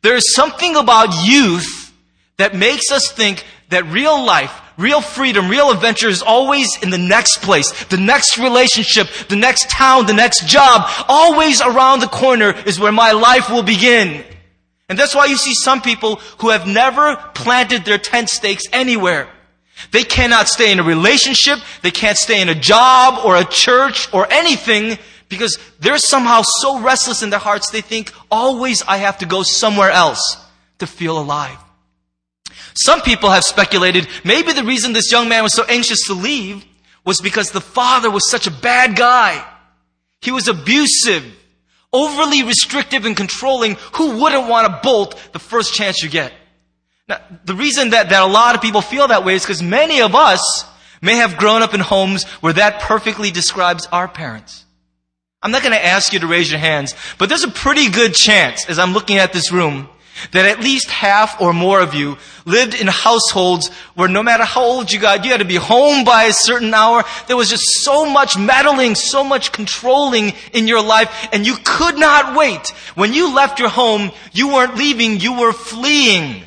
There 0.00 0.16
is 0.16 0.34
something 0.34 0.74
about 0.76 1.26
youth 1.26 1.92
that 2.38 2.54
makes 2.54 2.90
us 2.90 3.12
think 3.12 3.44
that 3.68 3.84
real 3.84 4.24
life, 4.24 4.50
real 4.78 5.02
freedom, 5.02 5.50
real 5.50 5.70
adventure 5.70 6.08
is 6.08 6.22
always 6.22 6.82
in 6.82 6.88
the 6.88 6.96
next 6.96 7.42
place, 7.42 7.70
the 7.84 7.98
next 7.98 8.38
relationship, 8.38 9.08
the 9.28 9.36
next 9.36 9.68
town, 9.68 10.06
the 10.06 10.14
next 10.14 10.46
job. 10.46 10.88
Always 11.06 11.60
around 11.60 12.00
the 12.00 12.06
corner 12.06 12.52
is 12.64 12.80
where 12.80 12.92
my 12.92 13.12
life 13.12 13.50
will 13.50 13.62
begin. 13.62 14.24
And 14.90 14.98
that's 14.98 15.14
why 15.14 15.26
you 15.26 15.36
see 15.36 15.54
some 15.54 15.80
people 15.80 16.16
who 16.38 16.50
have 16.50 16.66
never 16.66 17.14
planted 17.32 17.84
their 17.84 17.96
tent 17.96 18.28
stakes 18.28 18.64
anywhere. 18.72 19.28
They 19.92 20.02
cannot 20.02 20.48
stay 20.48 20.72
in 20.72 20.80
a 20.80 20.82
relationship, 20.82 21.60
they 21.82 21.92
can't 21.92 22.18
stay 22.18 22.42
in 22.42 22.48
a 22.48 22.56
job 22.56 23.24
or 23.24 23.36
a 23.36 23.44
church 23.44 24.12
or 24.12 24.30
anything 24.30 24.98
because 25.28 25.56
they're 25.78 25.96
somehow 25.96 26.42
so 26.42 26.80
restless 26.80 27.22
in 27.22 27.30
their 27.30 27.38
hearts 27.38 27.70
they 27.70 27.80
think 27.80 28.12
always 28.32 28.82
I 28.82 28.96
have 28.96 29.18
to 29.18 29.26
go 29.26 29.44
somewhere 29.44 29.90
else 29.90 30.36
to 30.80 30.88
feel 30.88 31.18
alive. 31.18 31.56
Some 32.74 33.00
people 33.00 33.30
have 33.30 33.44
speculated 33.44 34.08
maybe 34.24 34.52
the 34.52 34.64
reason 34.64 34.92
this 34.92 35.12
young 35.12 35.28
man 35.28 35.44
was 35.44 35.54
so 35.54 35.64
anxious 35.68 36.04
to 36.08 36.14
leave 36.14 36.64
was 37.04 37.20
because 37.20 37.52
the 37.52 37.60
father 37.60 38.10
was 38.10 38.28
such 38.28 38.48
a 38.48 38.50
bad 38.50 38.96
guy. 38.96 39.42
He 40.20 40.32
was 40.32 40.48
abusive 40.48 41.24
overly 41.92 42.42
restrictive 42.42 43.04
and 43.04 43.16
controlling, 43.16 43.76
who 43.94 44.20
wouldn't 44.22 44.48
want 44.48 44.66
to 44.66 44.80
bolt 44.82 45.18
the 45.32 45.38
first 45.38 45.74
chance 45.74 46.02
you 46.02 46.08
get? 46.08 46.32
Now, 47.08 47.20
the 47.44 47.54
reason 47.54 47.90
that, 47.90 48.10
that 48.10 48.22
a 48.22 48.26
lot 48.26 48.54
of 48.54 48.62
people 48.62 48.82
feel 48.82 49.08
that 49.08 49.24
way 49.24 49.34
is 49.34 49.42
because 49.42 49.62
many 49.62 50.00
of 50.00 50.14
us 50.14 50.64
may 51.02 51.16
have 51.16 51.36
grown 51.36 51.62
up 51.62 51.74
in 51.74 51.80
homes 51.80 52.24
where 52.40 52.52
that 52.52 52.80
perfectly 52.80 53.30
describes 53.30 53.86
our 53.86 54.06
parents. 54.06 54.64
I'm 55.42 55.50
not 55.50 55.62
going 55.62 55.74
to 55.74 55.84
ask 55.84 56.12
you 56.12 56.20
to 56.20 56.26
raise 56.26 56.50
your 56.50 56.60
hands, 56.60 56.94
but 57.18 57.28
there's 57.28 57.44
a 57.44 57.50
pretty 57.50 57.90
good 57.90 58.14
chance, 58.14 58.68
as 58.68 58.78
I'm 58.78 58.92
looking 58.92 59.16
at 59.16 59.32
this 59.32 59.50
room, 59.50 59.88
that 60.32 60.46
at 60.46 60.60
least 60.60 60.90
half 60.90 61.40
or 61.40 61.52
more 61.52 61.80
of 61.80 61.94
you 61.94 62.16
lived 62.44 62.74
in 62.74 62.86
households 62.86 63.68
where 63.94 64.08
no 64.08 64.22
matter 64.22 64.44
how 64.44 64.62
old 64.62 64.92
you 64.92 65.00
got, 65.00 65.24
you 65.24 65.30
had 65.30 65.40
to 65.40 65.46
be 65.46 65.56
home 65.56 66.04
by 66.04 66.24
a 66.24 66.32
certain 66.32 66.72
hour. 66.74 67.04
There 67.26 67.36
was 67.36 67.50
just 67.50 67.64
so 67.82 68.10
much 68.10 68.38
meddling, 68.38 68.94
so 68.94 69.22
much 69.24 69.52
controlling 69.52 70.32
in 70.52 70.66
your 70.66 70.82
life, 70.82 71.28
and 71.32 71.46
you 71.46 71.56
could 71.64 71.98
not 71.98 72.36
wait. 72.36 72.68
When 72.94 73.12
you 73.12 73.34
left 73.34 73.58
your 73.58 73.68
home, 73.68 74.10
you 74.32 74.48
weren't 74.48 74.76
leaving, 74.76 75.20
you 75.20 75.38
were 75.38 75.52
fleeing. 75.52 76.42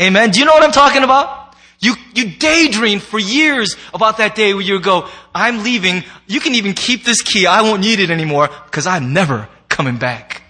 Amen. 0.00 0.30
Do 0.30 0.40
you 0.40 0.44
know 0.44 0.52
what 0.52 0.62
I'm 0.62 0.72
talking 0.72 1.02
about? 1.02 1.54
You, 1.78 1.94
you 2.14 2.30
daydream 2.30 3.00
for 3.00 3.18
years 3.18 3.76
about 3.92 4.18
that 4.18 4.34
day 4.34 4.54
where 4.54 4.62
you 4.62 4.80
go, 4.80 5.08
I'm 5.34 5.62
leaving. 5.62 6.04
You 6.26 6.40
can 6.40 6.54
even 6.54 6.72
keep 6.74 7.04
this 7.04 7.22
key. 7.22 7.46
I 7.46 7.62
won't 7.62 7.82
need 7.82 8.00
it 8.00 8.10
anymore 8.10 8.48
because 8.64 8.86
I'm 8.86 9.12
never 9.12 9.48
coming 9.68 9.96
back. 9.98 10.42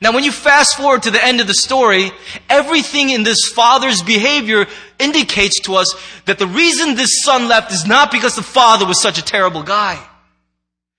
Now 0.00 0.12
when 0.12 0.24
you 0.24 0.32
fast 0.32 0.76
forward 0.76 1.04
to 1.04 1.10
the 1.10 1.24
end 1.24 1.40
of 1.40 1.46
the 1.46 1.54
story, 1.54 2.10
everything 2.50 3.10
in 3.10 3.22
this 3.22 3.50
father's 3.54 4.02
behavior 4.02 4.66
indicates 4.98 5.60
to 5.60 5.76
us 5.76 5.94
that 6.26 6.38
the 6.38 6.46
reason 6.46 6.94
this 6.94 7.22
son 7.22 7.48
left 7.48 7.72
is 7.72 7.86
not 7.86 8.12
because 8.12 8.36
the 8.36 8.42
father 8.42 8.86
was 8.86 9.00
such 9.00 9.18
a 9.18 9.24
terrible 9.24 9.62
guy. 9.62 9.98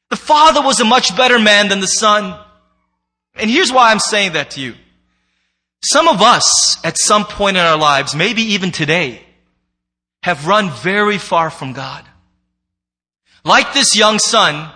The 0.10 0.16
father 0.16 0.62
was 0.62 0.80
a 0.80 0.86
much 0.86 1.16
better 1.16 1.38
man 1.38 1.70
than 1.70 1.80
the 1.80 1.88
son. 1.88 2.40
And 3.36 3.52
here's 3.52 3.72
why 3.72 3.92
I'm 3.92 4.00
saying 4.00 4.34
that 4.34 4.52
to 4.52 4.62
you. 4.62 4.76
Some 5.84 6.08
of 6.08 6.22
us, 6.22 6.84
at 6.84 6.98
some 6.98 7.26
point 7.26 7.58
in 7.58 7.64
our 7.64 7.78
lives, 7.78 8.16
maybe 8.16 8.42
even 8.42 8.72
today, 8.72 9.22
have 10.24 10.48
run 10.48 10.72
very 10.72 11.20
far 11.20 11.52
from 11.52 11.74
God. 11.74 12.04
Like 13.44 13.74
this 13.74 13.96
young 13.96 14.18
son, 14.18 14.72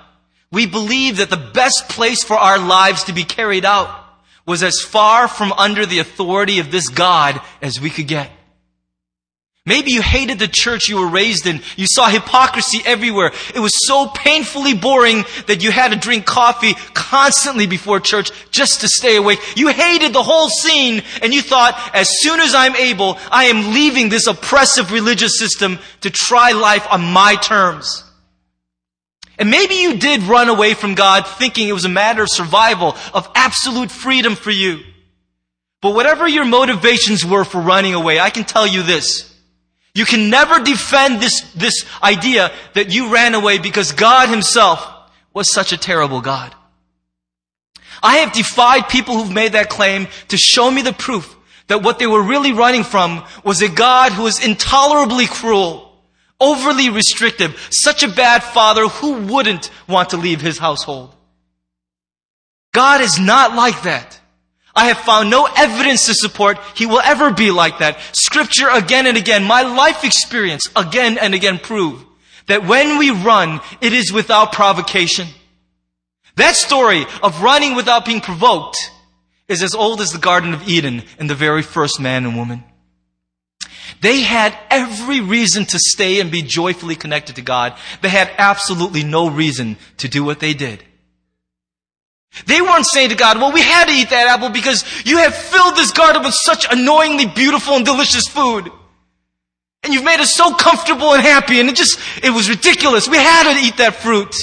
we 0.51 0.67
believe 0.67 1.17
that 1.17 1.29
the 1.29 1.37
best 1.37 1.85
place 1.89 2.23
for 2.23 2.37
our 2.37 2.59
lives 2.59 3.05
to 3.05 3.13
be 3.13 3.23
carried 3.23 3.65
out 3.65 4.00
was 4.45 4.63
as 4.63 4.81
far 4.81 5.27
from 5.27 5.51
under 5.53 5.85
the 5.85 5.99
authority 5.99 6.59
of 6.59 6.71
this 6.71 6.89
God 6.89 7.39
as 7.61 7.79
we 7.79 7.89
could 7.89 8.07
get. 8.07 8.31
Maybe 9.63 9.91
you 9.91 10.01
hated 10.01 10.39
the 10.39 10.49
church 10.51 10.89
you 10.89 10.97
were 10.97 11.07
raised 11.07 11.45
in. 11.45 11.61
You 11.75 11.85
saw 11.87 12.09
hypocrisy 12.09 12.79
everywhere. 12.83 13.31
It 13.53 13.59
was 13.59 13.71
so 13.85 14.07
painfully 14.07 14.73
boring 14.73 15.23
that 15.45 15.61
you 15.61 15.69
had 15.69 15.91
to 15.91 15.99
drink 15.99 16.25
coffee 16.25 16.73
constantly 16.95 17.67
before 17.67 17.99
church 17.99 18.31
just 18.49 18.81
to 18.81 18.87
stay 18.87 19.17
awake. 19.17 19.39
You 19.55 19.67
hated 19.67 20.13
the 20.13 20.23
whole 20.23 20.49
scene 20.49 21.03
and 21.21 21.31
you 21.31 21.43
thought, 21.43 21.79
as 21.93 22.09
soon 22.21 22.39
as 22.39 22.55
I'm 22.55 22.75
able, 22.75 23.19
I 23.29 23.45
am 23.45 23.71
leaving 23.71 24.09
this 24.09 24.25
oppressive 24.25 24.91
religious 24.91 25.37
system 25.37 25.77
to 26.01 26.09
try 26.09 26.53
life 26.53 26.87
on 26.91 27.13
my 27.13 27.35
terms. 27.35 28.03
And 29.41 29.49
maybe 29.49 29.73
you 29.73 29.97
did 29.97 30.21
run 30.21 30.49
away 30.49 30.75
from 30.75 30.93
God 30.93 31.25
thinking 31.25 31.67
it 31.67 31.73
was 31.73 31.83
a 31.83 31.89
matter 31.89 32.21
of 32.21 32.29
survival, 32.29 32.95
of 33.11 33.27
absolute 33.33 33.89
freedom 33.89 34.35
for 34.35 34.51
you. 34.51 34.81
But 35.81 35.95
whatever 35.95 36.27
your 36.27 36.45
motivations 36.45 37.25
were 37.25 37.43
for 37.43 37.59
running 37.59 37.95
away, 37.95 38.19
I 38.19 38.29
can 38.29 38.43
tell 38.43 38.67
you 38.67 38.83
this. 38.83 39.35
You 39.95 40.05
can 40.05 40.29
never 40.29 40.63
defend 40.63 41.19
this, 41.19 41.41
this 41.55 41.85
idea 42.03 42.51
that 42.75 42.93
you 42.93 43.11
ran 43.11 43.33
away 43.33 43.57
because 43.57 43.93
God 43.93 44.29
himself 44.29 44.87
was 45.33 45.51
such 45.51 45.73
a 45.73 45.77
terrible 45.77 46.21
God. 46.21 46.53
I 48.03 48.17
have 48.17 48.33
defied 48.33 48.89
people 48.89 49.17
who've 49.17 49.33
made 49.33 49.53
that 49.53 49.71
claim 49.71 50.07
to 50.27 50.37
show 50.37 50.69
me 50.69 50.83
the 50.83 50.93
proof 50.93 51.35
that 51.65 51.81
what 51.81 51.97
they 51.97 52.05
were 52.05 52.21
really 52.21 52.53
running 52.53 52.83
from 52.83 53.25
was 53.43 53.63
a 53.63 53.69
God 53.69 54.11
who 54.11 54.21
was 54.21 54.45
intolerably 54.45 55.25
cruel 55.25 55.90
overly 56.41 56.89
restrictive, 56.89 57.69
such 57.71 58.03
a 58.03 58.09
bad 58.09 58.43
father, 58.43 58.87
who 58.87 59.27
wouldn't 59.27 59.69
want 59.87 60.09
to 60.09 60.17
leave 60.17 60.41
his 60.41 60.57
household? 60.57 61.15
God 62.73 63.01
is 63.01 63.19
not 63.19 63.55
like 63.55 63.83
that. 63.83 64.19
I 64.73 64.87
have 64.87 64.99
found 64.99 65.29
no 65.29 65.47
evidence 65.57 66.05
to 66.05 66.13
support 66.13 66.57
he 66.75 66.85
will 66.85 67.01
ever 67.01 67.31
be 67.31 67.51
like 67.51 67.79
that. 67.79 67.99
Scripture 68.13 68.69
again 68.69 69.05
and 69.05 69.17
again, 69.17 69.43
my 69.43 69.63
life 69.63 70.03
experience 70.03 70.63
again 70.75 71.17
and 71.17 71.33
again 71.33 71.59
prove 71.59 72.03
that 72.47 72.65
when 72.65 72.97
we 72.97 73.11
run, 73.11 73.59
it 73.81 73.93
is 73.93 74.13
without 74.13 74.53
provocation. 74.53 75.27
That 76.37 76.55
story 76.55 77.05
of 77.21 77.41
running 77.41 77.75
without 77.75 78.05
being 78.05 78.21
provoked 78.21 78.77
is 79.47 79.61
as 79.61 79.75
old 79.75 79.99
as 79.99 80.11
the 80.11 80.17
Garden 80.17 80.53
of 80.53 80.67
Eden 80.67 81.03
and 81.19 81.29
the 81.29 81.35
very 81.35 81.61
first 81.61 81.99
man 81.99 82.25
and 82.25 82.37
woman. 82.37 82.63
They 84.01 84.21
had 84.21 84.57
every 84.69 85.21
reason 85.21 85.65
to 85.65 85.79
stay 85.79 86.19
and 86.19 86.31
be 86.31 86.41
joyfully 86.41 86.95
connected 86.95 87.35
to 87.35 87.41
God. 87.43 87.75
They 88.01 88.09
had 88.09 88.31
absolutely 88.37 89.03
no 89.03 89.29
reason 89.29 89.77
to 89.97 90.09
do 90.09 90.23
what 90.23 90.39
they 90.39 90.53
did. 90.53 90.83
They 92.47 92.61
weren't 92.61 92.85
saying 92.91 93.09
to 93.09 93.15
God, 93.15 93.37
well, 93.37 93.51
we 93.51 93.61
had 93.61 93.85
to 93.85 93.91
eat 93.91 94.09
that 94.09 94.27
apple 94.27 94.49
because 94.49 94.85
you 95.05 95.17
have 95.17 95.35
filled 95.35 95.75
this 95.75 95.91
garden 95.91 96.23
with 96.23 96.33
such 96.33 96.65
annoyingly 96.71 97.27
beautiful 97.27 97.75
and 97.75 97.85
delicious 97.85 98.27
food. 98.27 98.71
And 99.83 99.93
you've 99.93 100.03
made 100.03 100.19
us 100.19 100.33
so 100.33 100.53
comfortable 100.53 101.13
and 101.13 101.21
happy 101.21 101.59
and 101.59 101.69
it 101.69 101.75
just, 101.75 101.99
it 102.23 102.31
was 102.31 102.49
ridiculous. 102.49 103.07
We 103.07 103.17
had 103.17 103.53
to 103.53 103.59
eat 103.59 103.77
that 103.77 103.95
fruit. 103.95 104.33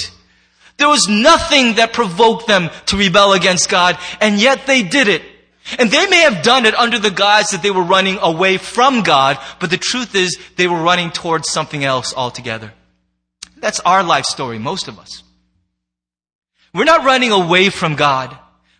There 0.77 0.87
was 0.87 1.07
nothing 1.09 1.75
that 1.75 1.91
provoked 1.91 2.47
them 2.47 2.69
to 2.85 2.97
rebel 2.97 3.33
against 3.33 3.69
God, 3.69 3.97
and 4.21 4.39
yet 4.39 4.65
they 4.65 4.81
did 4.81 5.09
it. 5.09 5.21
And 5.77 5.91
they 5.91 6.07
may 6.07 6.21
have 6.21 6.43
done 6.43 6.65
it 6.65 6.73
under 6.75 6.97
the 6.99 7.11
guise 7.11 7.47
that 7.47 7.61
they 7.61 7.71
were 7.71 7.83
running 7.83 8.17
away 8.21 8.57
from 8.57 9.03
God, 9.03 9.37
but 9.59 9.69
the 9.69 9.77
truth 9.77 10.15
is 10.15 10.37
they 10.55 10.67
were 10.67 10.81
running 10.81 11.11
towards 11.11 11.49
something 11.49 11.83
else 11.83 12.13
altogether. 12.15 12.73
That's 13.57 13.79
our 13.81 14.03
life 14.03 14.25
story, 14.25 14.57
most 14.57 14.87
of 14.87 14.97
us. 14.97 15.23
We're 16.73 16.85
not 16.85 17.05
running 17.05 17.31
away 17.31 17.69
from 17.69 17.95
God, 17.95 18.35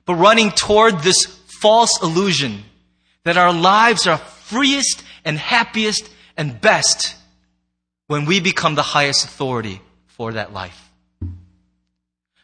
but 0.06 0.16
running 0.16 0.52
toward 0.52 1.00
this 1.00 1.26
false 1.26 2.02
illusion 2.02 2.64
that 3.24 3.38
our 3.38 3.54
lives 3.54 4.08
are 4.08 4.18
freest 4.18 5.04
and 5.26 5.38
happiest 5.38 6.10
and 6.38 6.60
best 6.60 7.16
when 8.08 8.26
we 8.26 8.40
become 8.40 8.76
the 8.76 8.82
highest 8.82 9.26
authority 9.26 9.82
for 10.08 10.34
that 10.34 10.54
life. 10.54 10.89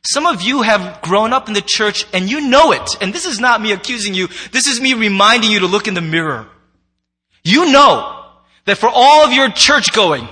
Some 0.05 0.27
of 0.27 0.43
you 0.43 0.61
have 0.61 1.01
grown 1.01 1.33
up 1.33 1.47
in 1.47 1.55
the 1.55 1.63
church 1.65 2.05
and 2.13 2.29
you 2.29 2.41
know 2.41 2.71
it. 2.71 3.01
And 3.01 3.11
this 3.11 3.25
is 3.25 3.39
not 3.39 3.61
me 3.61 3.71
accusing 3.71 4.13
you. 4.13 4.27
This 4.51 4.67
is 4.67 4.79
me 4.79 4.93
reminding 4.93 5.49
you 5.49 5.59
to 5.59 5.67
look 5.67 5.87
in 5.87 5.95
the 5.95 6.01
mirror. 6.01 6.47
You 7.43 7.71
know 7.71 8.23
that 8.65 8.77
for 8.77 8.89
all 8.89 9.25
of 9.25 9.33
your 9.33 9.49
church 9.49 9.93
going, 9.93 10.27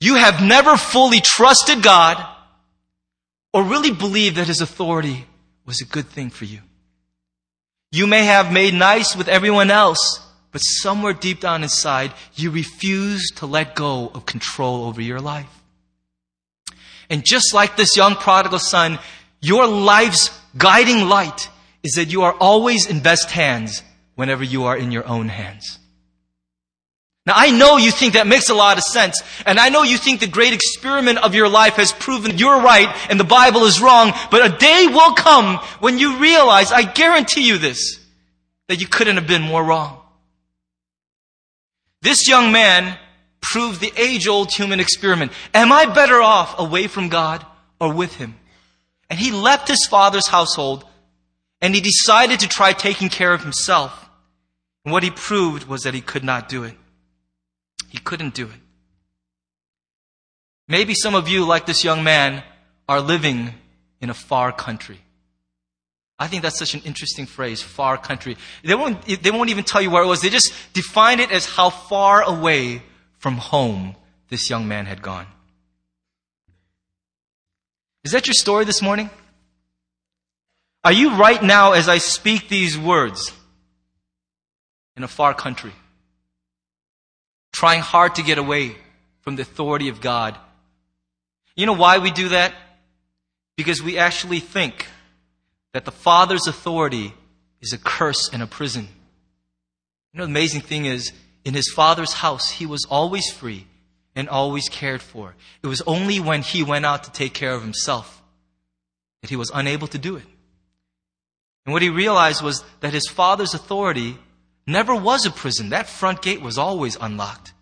you 0.00 0.16
have 0.16 0.42
never 0.42 0.76
fully 0.76 1.20
trusted 1.20 1.82
God 1.82 2.24
or 3.52 3.62
really 3.62 3.92
believed 3.92 4.36
that 4.36 4.46
His 4.48 4.60
authority 4.60 5.26
was 5.64 5.80
a 5.80 5.84
good 5.84 6.06
thing 6.06 6.30
for 6.30 6.44
you. 6.44 6.60
You 7.92 8.06
may 8.06 8.24
have 8.24 8.52
made 8.52 8.74
nice 8.74 9.16
with 9.16 9.28
everyone 9.28 9.70
else, 9.70 10.20
but 10.50 10.58
somewhere 10.58 11.12
deep 11.12 11.40
down 11.40 11.62
inside, 11.62 12.12
you 12.34 12.50
refuse 12.50 13.30
to 13.36 13.46
let 13.46 13.74
go 13.74 14.10
of 14.14 14.26
control 14.26 14.84
over 14.84 15.00
your 15.00 15.20
life. 15.20 15.57
And 17.10 17.24
just 17.24 17.54
like 17.54 17.76
this 17.76 17.96
young 17.96 18.14
prodigal 18.14 18.58
son, 18.58 18.98
your 19.40 19.66
life's 19.66 20.30
guiding 20.56 21.08
light 21.08 21.48
is 21.82 21.92
that 21.92 22.12
you 22.12 22.22
are 22.22 22.34
always 22.34 22.86
in 22.86 23.00
best 23.00 23.30
hands 23.30 23.82
whenever 24.14 24.44
you 24.44 24.64
are 24.64 24.76
in 24.76 24.90
your 24.90 25.06
own 25.06 25.28
hands. 25.28 25.78
Now 27.24 27.34
I 27.36 27.50
know 27.50 27.76
you 27.76 27.90
think 27.90 28.14
that 28.14 28.26
makes 28.26 28.48
a 28.48 28.54
lot 28.54 28.78
of 28.78 28.84
sense, 28.84 29.22
and 29.44 29.60
I 29.60 29.68
know 29.68 29.82
you 29.82 29.98
think 29.98 30.20
the 30.20 30.26
great 30.26 30.54
experiment 30.54 31.18
of 31.18 31.34
your 31.34 31.48
life 31.48 31.74
has 31.74 31.92
proven 31.92 32.38
you're 32.38 32.62
right 32.62 32.88
and 33.10 33.20
the 33.20 33.24
Bible 33.24 33.64
is 33.64 33.82
wrong, 33.82 34.12
but 34.30 34.46
a 34.46 34.56
day 34.56 34.86
will 34.86 35.12
come 35.12 35.58
when 35.80 35.98
you 35.98 36.16
realize, 36.16 36.72
I 36.72 36.82
guarantee 36.82 37.46
you 37.46 37.58
this, 37.58 38.00
that 38.68 38.80
you 38.80 38.86
couldn't 38.86 39.16
have 39.16 39.26
been 39.26 39.42
more 39.42 39.62
wrong. 39.62 40.00
This 42.00 42.26
young 42.28 42.50
man 42.50 42.98
proved 43.40 43.80
the 43.80 43.92
age 43.96 44.26
old 44.26 44.52
human 44.52 44.80
experiment. 44.80 45.32
Am 45.54 45.72
I 45.72 45.86
better 45.86 46.20
off 46.20 46.58
away 46.58 46.86
from 46.86 47.08
God 47.08 47.44
or 47.80 47.92
with 47.92 48.16
Him? 48.16 48.34
And 49.10 49.18
he 49.18 49.30
left 49.30 49.68
his 49.68 49.86
father's 49.88 50.26
household 50.26 50.84
and 51.60 51.74
he 51.74 51.80
decided 51.80 52.40
to 52.40 52.48
try 52.48 52.72
taking 52.72 53.08
care 53.08 53.32
of 53.32 53.42
himself. 53.42 54.08
And 54.84 54.92
what 54.92 55.02
he 55.02 55.10
proved 55.10 55.66
was 55.66 55.82
that 55.82 55.94
he 55.94 56.00
could 56.00 56.24
not 56.24 56.48
do 56.48 56.64
it. 56.64 56.74
He 57.88 57.98
couldn't 57.98 58.34
do 58.34 58.44
it. 58.44 58.60
Maybe 60.68 60.94
some 60.94 61.14
of 61.14 61.28
you, 61.28 61.46
like 61.46 61.64
this 61.64 61.82
young 61.82 62.04
man, 62.04 62.42
are 62.88 63.00
living 63.00 63.54
in 64.00 64.10
a 64.10 64.14
far 64.14 64.52
country. 64.52 64.98
I 66.18 66.26
think 66.26 66.42
that's 66.42 66.58
such 66.58 66.74
an 66.74 66.82
interesting 66.84 67.26
phrase, 67.26 67.62
far 67.62 67.96
country. 67.96 68.36
They 68.62 68.74
won't, 68.74 69.02
they 69.22 69.30
won't 69.30 69.50
even 69.50 69.64
tell 69.64 69.80
you 69.80 69.90
where 69.90 70.02
it 70.02 70.06
was. 70.06 70.20
They 70.20 70.28
just 70.28 70.52
define 70.74 71.20
it 71.20 71.30
as 71.30 71.46
how 71.46 71.70
far 71.70 72.22
away 72.22 72.82
from 73.18 73.36
home 73.36 73.96
this 74.28 74.48
young 74.48 74.66
man 74.66 74.86
had 74.86 75.02
gone. 75.02 75.26
Is 78.04 78.12
that 78.12 78.26
your 78.26 78.34
story 78.34 78.64
this 78.64 78.80
morning? 78.80 79.10
Are 80.84 80.92
you 80.92 81.16
right 81.16 81.42
now, 81.42 81.72
as 81.72 81.88
I 81.88 81.98
speak 81.98 82.48
these 82.48 82.78
words, 82.78 83.32
in 84.96 85.02
a 85.02 85.08
far 85.08 85.34
country, 85.34 85.72
trying 87.52 87.80
hard 87.80 88.14
to 88.14 88.22
get 88.22 88.38
away 88.38 88.76
from 89.20 89.36
the 89.36 89.42
authority 89.42 89.88
of 89.88 90.00
God? 90.00 90.36
You 91.56 91.66
know 91.66 91.72
why 91.72 91.98
we 91.98 92.10
do 92.10 92.30
that? 92.30 92.54
Because 93.56 93.82
we 93.82 93.98
actually 93.98 94.40
think 94.40 94.86
that 95.72 95.84
the 95.84 95.90
Father's 95.90 96.46
authority 96.46 97.12
is 97.60 97.72
a 97.72 97.78
curse 97.78 98.30
and 98.32 98.42
a 98.42 98.46
prison. 98.46 98.88
You 100.12 100.18
know, 100.18 100.24
the 100.24 100.30
amazing 100.30 100.60
thing 100.60 100.86
is, 100.86 101.12
in 101.44 101.54
his 101.54 101.70
father's 101.70 102.12
house, 102.12 102.50
he 102.50 102.66
was 102.66 102.86
always 102.90 103.30
free 103.30 103.66
and 104.14 104.28
always 104.28 104.68
cared 104.68 105.02
for. 105.02 105.34
It 105.62 105.66
was 105.66 105.82
only 105.82 106.20
when 106.20 106.42
he 106.42 106.62
went 106.62 106.84
out 106.84 107.04
to 107.04 107.12
take 107.12 107.34
care 107.34 107.54
of 107.54 107.62
himself 107.62 108.22
that 109.22 109.30
he 109.30 109.36
was 109.36 109.50
unable 109.54 109.88
to 109.88 109.98
do 109.98 110.16
it. 110.16 110.26
And 111.64 111.72
what 111.72 111.82
he 111.82 111.90
realized 111.90 112.42
was 112.42 112.64
that 112.80 112.92
his 112.92 113.06
father's 113.06 113.54
authority 113.54 114.16
never 114.66 114.94
was 114.94 115.26
a 115.26 115.30
prison. 115.30 115.70
That 115.70 115.88
front 115.88 116.22
gate 116.22 116.40
was 116.40 116.58
always 116.58 116.96
unlocked. 117.00 117.52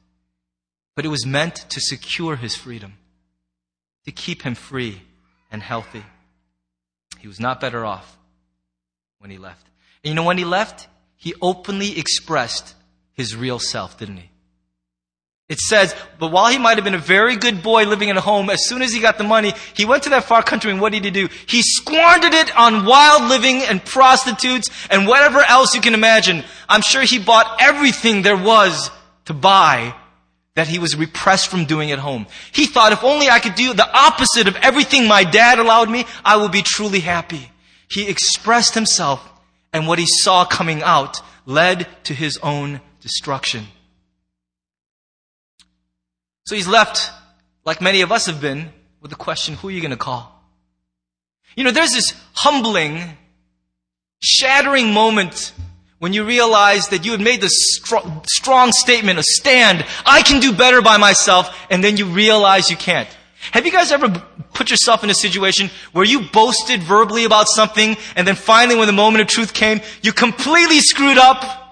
But 0.95 1.05
it 1.05 1.09
was 1.09 1.27
meant 1.27 1.57
to 1.71 1.81
secure 1.81 2.37
his 2.37 2.55
freedom, 2.55 2.95
to 4.05 4.13
keep 4.13 4.43
him 4.43 4.55
free 4.55 5.03
and 5.51 5.63
healthy. 5.63 6.05
He 7.19 7.29
was 7.29 7.41
not 7.41 7.61
better 7.61 7.85
off 7.85 8.17
when 9.19 9.31
he 9.31 9.39
left. 9.39 9.67
And 10.03 10.11
you 10.11 10.15
know, 10.15 10.25
when 10.25 10.39
he 10.39 10.45
left, 10.45 10.89
he 11.17 11.35
openly 11.43 11.99
expressed 11.99 12.75
his 13.17 13.35
real 13.35 13.59
self, 13.59 13.99
didn't 13.99 14.19
he? 14.19 14.31
It 15.49 15.61
says, 15.61 15.95
but 16.19 16.33
while 16.33 16.51
he 16.51 16.59
might 16.59 16.77
have 16.77 16.85
been 16.85 16.95
a 16.95 16.99
very 16.99 17.37
good 17.37 17.63
boy 17.63 17.85
living 17.85 18.09
in 18.09 18.17
a 18.17 18.21
home, 18.21 18.51
as 18.51 18.67
soon 18.67 18.83
as 18.83 18.93
he 18.93 19.01
got 19.01 19.17
the 19.17 19.25
money, 19.25 19.53
he 19.75 19.85
went 19.85 20.03
to 20.03 20.11
that 20.11 20.25
far 20.25 20.43
country 20.43 20.73
and 20.73 20.81
what 20.81 20.93
did 20.93 21.05
he 21.05 21.11
do? 21.11 21.29
He 21.47 21.63
squandered 21.63 22.35
it 22.35 22.57
on 22.57 22.85
wild 22.85 23.29
living 23.29 23.63
and 23.63 23.85
prostitutes 23.85 24.69
and 24.91 25.07
whatever 25.07 25.39
else 25.39 25.75
you 25.75 25.81
can 25.81 25.95
imagine. 25.95 26.43
I'm 26.69 26.83
sure 26.83 27.03
he 27.03 27.21
bought 27.21 27.59
everything 27.61 28.23
there 28.23 28.37
was 28.37 28.91
to 29.27 29.35
buy 29.35 29.95
that 30.57 30.67
he 30.67 30.81
was 30.81 30.97
repressed 30.97 31.49
from 31.49 31.65
doing 31.65 31.93
at 31.93 32.01
home. 32.01 32.27
He 32.51 32.67
thought 32.67 32.93
if 32.93 33.05
only 33.05 33.29
I 33.29 33.39
could 33.39 33.55
do 33.55 33.73
the 33.73 33.89
opposite 33.97 34.49
of 34.49 34.57
everything 34.57 35.07
my 35.07 35.23
dad 35.23 35.61
allowed 35.61 35.89
me, 35.89 36.07
I 36.25 36.39
will 36.39 36.49
be 36.49 36.63
truly 36.63 37.01
happy. 37.01 37.53
He 37.89 38.09
expressed 38.09 38.75
himself 38.75 39.31
and 39.73 39.87
what 39.87 40.01
he 40.01 40.07
saw 40.09 40.45
coming 40.45 40.83
out 40.83 41.21
led 41.45 41.87
to 42.05 42.15
his 42.15 42.37
own 42.39 42.81
destruction. 43.07 43.69
So 46.45 46.57
he's 46.57 46.67
left, 46.67 47.13
like 47.65 47.81
many 47.81 48.01
of 48.01 48.11
us 48.11 48.27
have 48.27 48.41
been, 48.41 48.71
with 49.01 49.13
the 49.13 49.17
question, 49.17 49.55
who 49.55 49.69
are 49.69 49.71
you 49.71 49.81
going 49.81 49.93
to 49.93 49.97
call? 49.97 50.43
You 51.57 51.63
know, 51.63 51.71
there's 51.71 51.93
this 51.93 52.15
humbling, 52.33 53.01
shattering 54.21 54.93
moment 54.93 55.53
when 55.99 56.13
you 56.13 56.25
realize 56.25 56.89
that 56.89 57.05
you 57.05 57.13
had 57.13 57.21
made 57.21 57.41
this 57.41 57.77
strong, 57.77 58.23
strong 58.27 58.73
statement, 58.73 59.21
a 59.21 59.23
stand, 59.23 59.87
I 60.05 60.23
can 60.23 60.41
do 60.41 60.53
better 60.53 60.83
by 60.83 60.97
myself, 60.97 61.57
and 61.71 61.83
then 61.83 61.97
you 61.97 62.07
realize 62.07 62.71
you 62.71 62.77
can't. 62.77 63.09
Have 63.53 63.65
you 63.65 63.73
guys 63.73 63.93
ever 63.93 64.09
put 64.53 64.69
yourself 64.69 65.05
in 65.05 65.11
a 65.11 65.15
situation 65.15 65.71
where 65.93 66.05
you 66.05 66.23
boasted 66.33 66.83
verbally 66.83 67.25
about 67.25 67.47
something, 67.49 67.97
and 68.17 68.27
then 68.27 68.35
finally 68.35 68.77
when 68.77 68.89
the 68.89 68.93
moment 68.93 69.23
of 69.23 69.29
truth 69.29 69.55
came, 69.55 69.81
you 70.03 70.13
completely 70.13 70.81
screwed 70.81 71.19
up? 71.19 71.66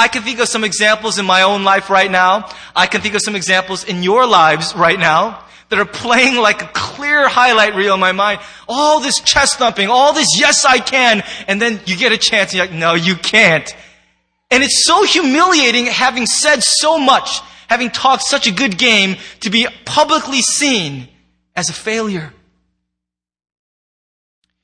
I 0.00 0.08
can 0.08 0.22
think 0.22 0.38
of 0.40 0.48
some 0.48 0.64
examples 0.64 1.18
in 1.18 1.26
my 1.26 1.42
own 1.42 1.62
life 1.62 1.90
right 1.90 2.10
now. 2.10 2.48
I 2.74 2.86
can 2.86 3.02
think 3.02 3.14
of 3.14 3.20
some 3.20 3.36
examples 3.36 3.84
in 3.84 4.02
your 4.02 4.26
lives 4.26 4.74
right 4.74 4.98
now 4.98 5.44
that 5.68 5.78
are 5.78 5.84
playing 5.84 6.36
like 6.36 6.62
a 6.62 6.68
clear 6.68 7.28
highlight 7.28 7.74
reel 7.74 7.92
in 7.92 8.00
my 8.00 8.12
mind. 8.12 8.40
All 8.66 9.00
this 9.00 9.20
chest 9.20 9.58
thumping, 9.58 9.90
all 9.90 10.14
this 10.14 10.28
yes 10.40 10.64
I 10.64 10.78
can, 10.78 11.22
and 11.46 11.60
then 11.60 11.80
you 11.84 11.98
get 11.98 12.12
a 12.12 12.16
chance 12.16 12.50
and 12.50 12.56
you're 12.56 12.66
like, 12.68 12.74
no 12.74 12.94
you 12.94 13.14
can't. 13.14 13.76
And 14.50 14.62
it's 14.64 14.86
so 14.86 15.04
humiliating 15.04 15.84
having 15.84 16.24
said 16.24 16.62
so 16.62 16.98
much, 16.98 17.42
having 17.68 17.90
talked 17.90 18.22
such 18.22 18.46
a 18.46 18.52
good 18.52 18.78
game, 18.78 19.16
to 19.40 19.50
be 19.50 19.68
publicly 19.84 20.40
seen 20.40 21.08
as 21.54 21.68
a 21.68 21.74
failure. 21.74 22.32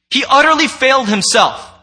He 0.09 0.25
utterly 0.27 0.67
failed 0.67 1.09
himself. 1.09 1.76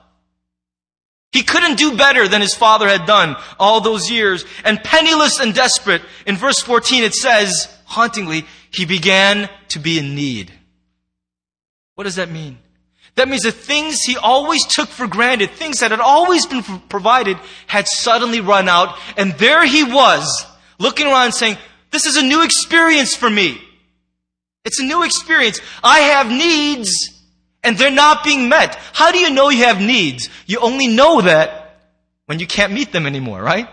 He 1.33 1.41
couldn't 1.41 1.79
do 1.79 1.97
better 1.97 2.27
than 2.27 2.41
his 2.41 2.53
father 2.53 2.87
had 2.87 3.07
done 3.07 3.35
all 3.59 3.81
those 3.81 4.09
years. 4.09 4.45
And 4.63 4.83
penniless 4.83 5.39
and 5.39 5.53
desperate, 5.53 6.03
in 6.27 6.37
verse 6.37 6.59
14 6.59 7.03
it 7.03 7.15
says, 7.15 7.75
hauntingly, 7.85 8.45
he 8.71 8.85
began 8.85 9.49
to 9.69 9.79
be 9.79 9.97
in 9.97 10.13
need. 10.13 10.53
What 11.95 12.03
does 12.03 12.15
that 12.15 12.29
mean? 12.29 12.59
That 13.15 13.27
means 13.27 13.43
the 13.43 13.51
things 13.51 14.01
he 14.01 14.15
always 14.15 14.65
took 14.65 14.89
for 14.89 15.07
granted, 15.07 15.51
things 15.51 15.79
that 15.79 15.91
had 15.91 15.99
always 15.99 16.45
been 16.45 16.63
provided, 16.63 17.37
had 17.67 17.87
suddenly 17.87 18.39
run 18.39 18.69
out. 18.69 18.97
And 19.17 19.33
there 19.33 19.65
he 19.65 19.83
was, 19.83 20.45
looking 20.79 21.07
around 21.07 21.33
saying, 21.33 21.57
this 21.91 22.05
is 22.05 22.15
a 22.15 22.23
new 22.23 22.43
experience 22.43 23.15
for 23.15 23.29
me. 23.29 23.61
It's 24.65 24.79
a 24.79 24.83
new 24.83 25.03
experience. 25.03 25.59
I 25.83 25.99
have 25.99 26.27
needs 26.27 27.12
and 27.63 27.77
they're 27.77 27.91
not 27.91 28.23
being 28.23 28.49
met. 28.49 28.75
How 28.93 29.11
do 29.11 29.17
you 29.17 29.31
know 29.31 29.49
you 29.49 29.63
have 29.63 29.79
needs? 29.79 30.29
You 30.45 30.59
only 30.59 30.87
know 30.87 31.21
that 31.21 31.79
when 32.25 32.39
you 32.39 32.47
can't 32.47 32.73
meet 32.73 32.91
them 32.91 33.05
anymore, 33.05 33.41
right? 33.41 33.67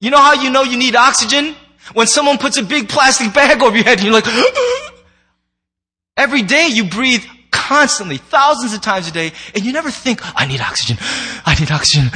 You 0.00 0.10
know 0.10 0.18
how 0.18 0.34
you 0.34 0.50
know 0.50 0.62
you 0.62 0.78
need 0.78 0.96
oxygen? 0.96 1.54
When 1.92 2.06
someone 2.06 2.38
puts 2.38 2.56
a 2.56 2.62
big 2.62 2.88
plastic 2.88 3.32
bag 3.32 3.62
over 3.62 3.74
your 3.74 3.84
head 3.84 3.98
and 3.98 4.06
you're 4.06 4.12
like, 4.12 4.26
every 6.16 6.42
day 6.42 6.68
you 6.70 6.84
breathe 6.84 7.24
constantly, 7.50 8.18
thousands 8.18 8.74
of 8.74 8.80
times 8.80 9.08
a 9.08 9.12
day, 9.12 9.32
and 9.54 9.64
you 9.64 9.72
never 9.72 9.90
think, 9.90 10.20
I 10.38 10.46
need 10.46 10.60
oxygen, 10.60 10.96
I 11.44 11.56
need 11.58 11.70
oxygen. 11.70 12.10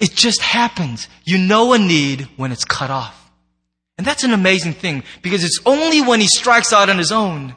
It 0.00 0.12
just 0.12 0.40
happens. 0.40 1.08
You 1.24 1.38
know 1.38 1.72
a 1.72 1.78
need 1.78 2.28
when 2.36 2.52
it's 2.52 2.64
cut 2.64 2.90
off. 2.90 3.18
And 3.98 4.06
that's 4.06 4.24
an 4.24 4.32
amazing 4.32 4.72
thing 4.72 5.04
because 5.22 5.44
it's 5.44 5.60
only 5.64 6.00
when 6.00 6.20
he 6.20 6.26
strikes 6.26 6.72
out 6.72 6.88
on 6.88 6.98
his 6.98 7.12
own 7.12 7.54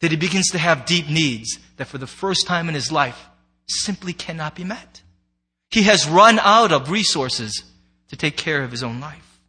that 0.00 0.10
he 0.10 0.16
begins 0.16 0.50
to 0.50 0.58
have 0.58 0.86
deep 0.86 1.08
needs 1.08 1.58
that 1.76 1.86
for 1.86 1.98
the 1.98 2.06
first 2.06 2.46
time 2.46 2.68
in 2.68 2.74
his 2.74 2.92
life 2.92 3.28
simply 3.66 4.12
cannot 4.12 4.54
be 4.54 4.64
met. 4.64 5.02
He 5.70 5.84
has 5.84 6.08
run 6.08 6.38
out 6.38 6.72
of 6.72 6.90
resources 6.90 7.64
to 8.08 8.16
take 8.16 8.36
care 8.36 8.62
of 8.62 8.70
his 8.70 8.82
own 8.82 9.00
life. 9.00 9.40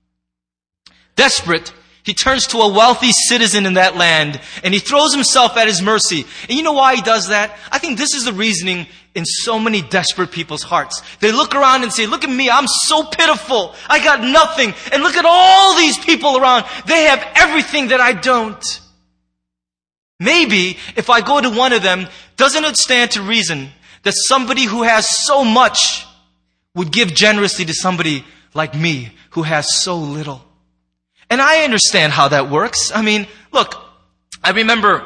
Desperate, 1.15 1.73
he 2.03 2.13
turns 2.13 2.47
to 2.47 2.57
a 2.59 2.71
wealthy 2.71 3.11
citizen 3.11 3.65
in 3.65 3.75
that 3.75 3.95
land 3.95 4.39
and 4.63 4.73
he 4.73 4.79
throws 4.79 5.13
himself 5.13 5.57
at 5.57 5.67
his 5.67 5.81
mercy. 5.81 6.25
And 6.47 6.57
you 6.57 6.63
know 6.63 6.73
why 6.73 6.95
he 6.95 7.01
does 7.01 7.29
that? 7.29 7.57
I 7.71 7.79
think 7.79 7.97
this 7.97 8.13
is 8.13 8.25
the 8.25 8.33
reasoning 8.33 8.87
in 9.15 9.25
so 9.25 9.57
many 9.57 9.81
desperate 9.81 10.31
people's 10.31 10.61
hearts. 10.61 11.01
They 11.19 11.31
look 11.31 11.55
around 11.55 11.83
and 11.83 11.91
say, 11.91 12.05
look 12.05 12.23
at 12.23 12.29
me, 12.29 12.49
I'm 12.49 12.67
so 12.67 13.05
pitiful. 13.05 13.73
I 13.89 14.03
got 14.03 14.21
nothing. 14.21 14.73
And 14.91 15.01
look 15.01 15.15
at 15.15 15.25
all 15.25 15.75
these 15.77 15.97
people 15.97 16.37
around. 16.37 16.65
They 16.85 17.03
have 17.03 17.25
everything 17.35 17.87
that 17.87 18.01
I 18.01 18.13
don't. 18.13 18.63
Maybe 20.19 20.77
if 20.95 21.09
I 21.09 21.21
go 21.21 21.41
to 21.41 21.49
one 21.49 21.73
of 21.73 21.83
them, 21.83 22.07
doesn't 22.37 22.63
it 22.63 22.77
stand 22.77 23.11
to 23.11 23.21
reason 23.21 23.69
that 24.03 24.13
somebody 24.15 24.63
who 24.63 24.83
has 24.83 25.07
so 25.25 25.43
much 25.43 26.05
would 26.73 26.91
give 26.91 27.13
generously 27.13 27.65
to 27.65 27.73
somebody 27.73 28.23
like 28.53 28.75
me 28.75 29.11
who 29.31 29.43
has 29.43 29.81
so 29.81 29.97
little? 29.97 30.43
And 31.29 31.41
I 31.41 31.63
understand 31.63 32.13
how 32.13 32.29
that 32.29 32.49
works. 32.49 32.91
I 32.93 33.01
mean, 33.01 33.27
look, 33.51 33.75
I 34.43 34.51
remember 34.51 35.05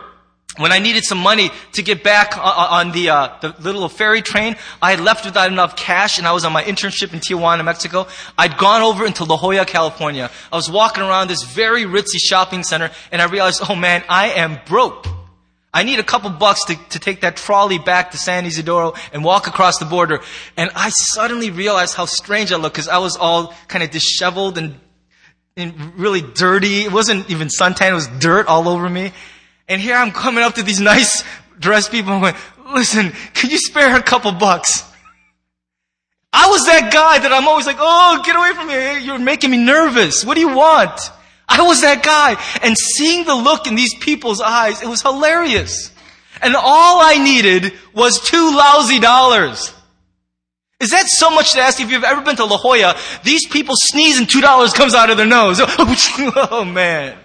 when 0.60 0.72
I 0.74 0.80
needed 0.80 1.06
some 1.06 1.20
money 1.20 1.52
to 1.74 1.82
get 1.82 2.04
back 2.04 2.38
on 2.38 2.92
the, 2.92 3.10
uh, 3.10 3.38
the 3.42 3.56
little 3.60 3.88
ferry 3.88 4.22
train, 4.22 4.58
I 4.82 4.92
had 4.92 5.00
left 5.00 5.26
without 5.26 5.52
enough 5.52 5.76
cash 5.76 6.18
and 6.18 6.28
I 6.28 6.34
was 6.34 6.44
on 6.44 6.52
my 6.52 6.64
internship 6.64 7.14
in 7.14 7.20
Tijuana, 7.20 7.64
Mexico. 7.64 8.08
I'd 8.38 8.58
gone 8.58 8.82
over 8.82 9.06
into 9.06 9.24
La 9.24 9.38
Jolla, 9.38 9.66
California. 9.66 10.30
I 10.52 10.56
was 10.56 10.70
walking 10.70 11.04
around 11.04 11.30
this 11.30 11.44
very 11.44 11.84
ritzy 11.84 12.20
shopping 12.20 12.64
center 12.64 12.92
and 13.12 13.22
I 13.22 13.26
realized, 13.26 13.62
oh 13.70 13.76
man, 13.76 14.04
I 14.10 14.32
am 14.32 14.60
broke. 14.66 15.08
I 15.74 15.84
need 15.84 16.00
a 16.00 16.04
couple 16.04 16.30
bucks 16.32 16.66
to, 16.66 16.76
to 16.90 17.00
take 17.00 17.22
that 17.22 17.38
trolley 17.38 17.78
back 17.78 18.12
to 18.12 18.18
San 18.18 18.46
Ysidro 18.46 18.96
and 19.14 19.24
walk 19.24 19.48
across 19.48 19.78
the 19.78 19.86
border. 19.86 20.20
And 20.58 20.72
I 20.76 20.90
suddenly 20.90 21.52
realized 21.52 21.96
how 21.96 22.06
strange 22.06 22.52
I 22.52 22.58
looked 22.58 22.76
because 22.76 22.88
I 22.90 22.98
was 22.98 23.16
all 23.16 23.54
kind 23.68 23.84
of 23.84 23.92
disheveled 23.92 24.58
and, 24.58 24.80
and 25.56 25.98
really 25.98 26.22
dirty. 26.22 26.82
It 26.82 26.92
wasn't 26.92 27.30
even 27.30 27.48
suntan, 27.48 27.92
it 27.92 27.94
was 27.94 28.08
dirt 28.08 28.48
all 28.48 28.68
over 28.68 28.90
me. 28.90 29.14
And 29.70 29.80
here 29.80 29.96
I'm 29.96 30.12
coming 30.12 30.44
up 30.44 30.56
to 30.56 30.64
these 30.64 30.82
nice 30.82 31.24
dressed 31.60 31.92
people 31.92 32.12
and 32.14 32.22
going, 32.22 32.36
listen, 32.74 33.14
can 33.34 33.52
you 33.52 33.58
spare 33.60 33.96
a 33.96 34.02
couple 34.02 34.32
bucks? 34.32 34.84
I 36.34 36.48
was 36.48 36.66
that 36.66 36.92
guy 36.92 37.20
that 37.20 37.32
I'm 37.32 37.48
always 37.48 37.66
like, 37.66 37.78
oh, 37.80 38.22
get 38.26 38.36
away 38.36 38.54
from 38.54 38.68
me. 38.68 39.06
You're 39.06 39.20
making 39.20 39.52
me 39.52 39.58
nervous. 39.58 40.26
What 40.26 40.36
do 40.36 40.42
you 40.42 40.56
want? 40.56 41.00
I 41.48 41.62
was 41.64 41.82
that 41.82 42.04
guy. 42.04 42.36
And 42.64 42.78
seeing 42.78 43.26
the 43.26 43.36
look 43.36 43.68
in 43.68 43.76
these 43.76 43.96
people's 43.96 44.42
eyes, 44.42 44.82
it 44.82 44.88
was 44.88 45.02
hilarious. 45.02 45.92
And 46.42 46.56
all 46.56 47.02
I 47.02 47.18
needed 47.24 47.74
was 47.94 48.20
two 48.22 48.56
lousy 48.56 49.00
dollars. 49.00 49.74
Is 50.80 50.92
that 50.92 51.08
so 51.08 51.30
much 51.30 51.54
to 51.54 51.60
ask 51.60 51.82
if 51.82 51.92
you've 51.92 52.04
ever 52.04 52.22
been 52.22 52.38
to 52.38 52.46
La 52.46 52.58
Jolla? 52.58 52.96
These 53.24 53.48
people 53.48 53.76
sneeze 53.78 54.18
and 54.18 54.30
two 54.30 54.40
dollars 54.40 54.72
comes 54.72 54.94
out 54.94 55.10
of 55.10 55.18
their 55.18 55.28
nose. 55.28 55.60
Oh 56.52 56.64
man. 56.64 57.18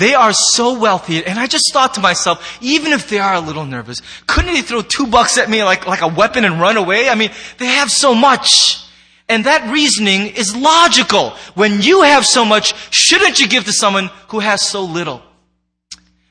They 0.00 0.14
are 0.14 0.32
so 0.32 0.78
wealthy, 0.78 1.26
and 1.26 1.38
I 1.38 1.46
just 1.46 1.74
thought 1.74 1.92
to 1.92 2.00
myself, 2.00 2.56
even 2.62 2.92
if 2.92 3.10
they 3.10 3.18
are 3.18 3.34
a 3.34 3.40
little 3.40 3.66
nervous, 3.66 4.00
couldn't 4.26 4.54
they 4.54 4.62
throw 4.62 4.80
two 4.80 5.06
bucks 5.06 5.36
at 5.36 5.50
me 5.50 5.62
like, 5.62 5.86
like 5.86 6.00
a 6.00 6.08
weapon 6.08 6.46
and 6.46 6.58
run 6.58 6.78
away? 6.78 7.10
I 7.10 7.14
mean, 7.14 7.30
they 7.58 7.66
have 7.66 7.90
so 7.90 8.14
much. 8.14 8.82
And 9.28 9.44
that 9.44 9.70
reasoning 9.70 10.28
is 10.28 10.56
logical. 10.56 11.36
When 11.52 11.82
you 11.82 12.00
have 12.00 12.24
so 12.24 12.46
much, 12.46 12.72
shouldn't 12.90 13.40
you 13.40 13.46
give 13.46 13.66
to 13.66 13.74
someone 13.74 14.08
who 14.28 14.38
has 14.38 14.66
so 14.66 14.84
little? 14.84 15.20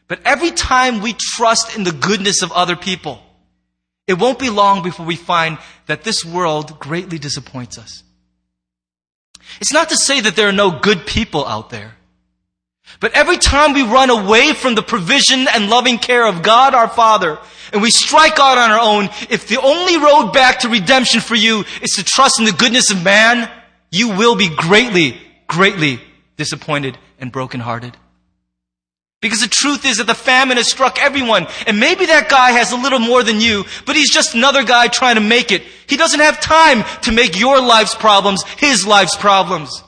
But 0.07 0.21
every 0.25 0.49
time 0.49 1.01
we 1.01 1.13
trust 1.13 1.77
in 1.77 1.83
the 1.83 1.91
goodness 1.91 2.41
of 2.41 2.51
other 2.51 2.75
people, 2.75 3.21
it 4.07 4.17
won't 4.17 4.39
be 4.39 4.49
long 4.49 4.81
before 4.81 5.05
we 5.05 5.15
find 5.15 5.59
that 5.85 6.03
this 6.03 6.25
world 6.25 6.79
greatly 6.79 7.19
disappoints 7.19 7.77
us. 7.77 8.01
It's 9.61 9.71
not 9.71 9.89
to 9.89 9.95
say 9.95 10.21
that 10.21 10.35
there 10.35 10.49
are 10.49 10.51
no 10.51 10.79
good 10.79 11.05
people 11.05 11.45
out 11.45 11.69
there. 11.69 11.98
But 12.99 13.13
every 13.13 13.37
time 13.37 13.73
we 13.73 13.83
run 13.83 14.09
away 14.09 14.53
from 14.53 14.75
the 14.75 14.81
provision 14.81 15.47
and 15.53 15.69
loving 15.69 15.97
care 15.97 16.27
of 16.27 16.41
God 16.41 16.73
our 16.73 16.89
Father, 16.89 17.39
and 17.71 17.81
we 17.81 17.91
strike 17.91 18.39
out 18.39 18.57
on 18.57 18.71
our 18.71 18.79
own, 18.79 19.09
if 19.29 19.47
the 19.47 19.61
only 19.61 19.97
road 19.97 20.31
back 20.31 20.59
to 20.59 20.69
redemption 20.69 21.21
for 21.21 21.35
you 21.35 21.63
is 21.81 21.91
to 21.95 22.03
trust 22.03 22.39
in 22.39 22.45
the 22.45 22.51
goodness 22.51 22.91
of 22.91 23.03
man, 23.03 23.49
you 23.91 24.09
will 24.09 24.35
be 24.35 24.53
greatly, 24.53 25.19
greatly 25.47 26.01
disappointed 26.35 26.97
and 27.19 27.31
brokenhearted. 27.31 27.95
Because 29.21 29.41
the 29.41 29.49
truth 29.49 29.85
is 29.85 29.97
that 29.97 30.07
the 30.07 30.15
famine 30.15 30.57
has 30.57 30.69
struck 30.69 31.01
everyone. 31.01 31.47
And 31.67 31.79
maybe 31.79 32.05
that 32.05 32.29
guy 32.29 32.51
has 32.51 32.71
a 32.71 32.77
little 32.77 32.99
more 32.99 33.21
than 33.21 33.41
you, 33.41 33.65
but 33.85 33.97
he's 33.97 34.13
just 34.13 34.33
another 34.33 34.63
guy 34.63 34.87
trying 34.87 35.15
to 35.15 35.21
make 35.21 35.51
it. 35.51 35.63
He 35.87 35.97
doesn't 35.97 36.21
have 36.21 36.39
time 36.39 36.83
to 37.01 37.11
make 37.11 37.37
your 37.37 37.61
life's 37.61 37.95
problems 37.95 38.43
his 38.57 38.87
life's 38.87 39.17
problems. 39.17 39.83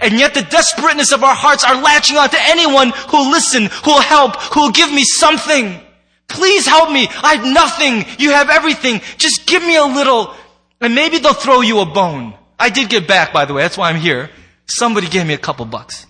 And 0.00 0.18
yet 0.18 0.34
the 0.34 0.42
desperateness 0.42 1.12
of 1.12 1.24
our 1.24 1.34
hearts 1.34 1.64
are 1.64 1.80
latching 1.80 2.16
on 2.16 2.30
to 2.30 2.38
anyone 2.40 2.90
who 3.08 3.16
will 3.16 3.30
listen, 3.30 3.66
who 3.84 3.92
will 3.92 4.00
help, 4.00 4.36
who 4.54 4.62
will 4.62 4.70
give 4.70 4.92
me 4.92 5.02
something. 5.04 5.80
Please 6.28 6.66
help 6.66 6.92
me. 6.92 7.08
I 7.10 7.34
have 7.34 7.44
nothing. 7.44 8.04
You 8.18 8.30
have 8.30 8.50
everything. 8.50 9.00
Just 9.18 9.46
give 9.46 9.62
me 9.62 9.76
a 9.76 9.84
little. 9.84 10.34
And 10.80 10.94
maybe 10.94 11.18
they'll 11.18 11.34
throw 11.34 11.60
you 11.60 11.80
a 11.80 11.86
bone. 11.86 12.34
I 12.58 12.70
did 12.70 12.88
get 12.88 13.08
back, 13.08 13.32
by 13.32 13.46
the 13.46 13.54
way. 13.54 13.62
That's 13.62 13.76
why 13.76 13.90
I'm 13.90 14.00
here. 14.00 14.30
Somebody 14.66 15.08
gave 15.08 15.26
me 15.26 15.34
a 15.34 15.38
couple 15.38 15.64
bucks. 15.64 16.06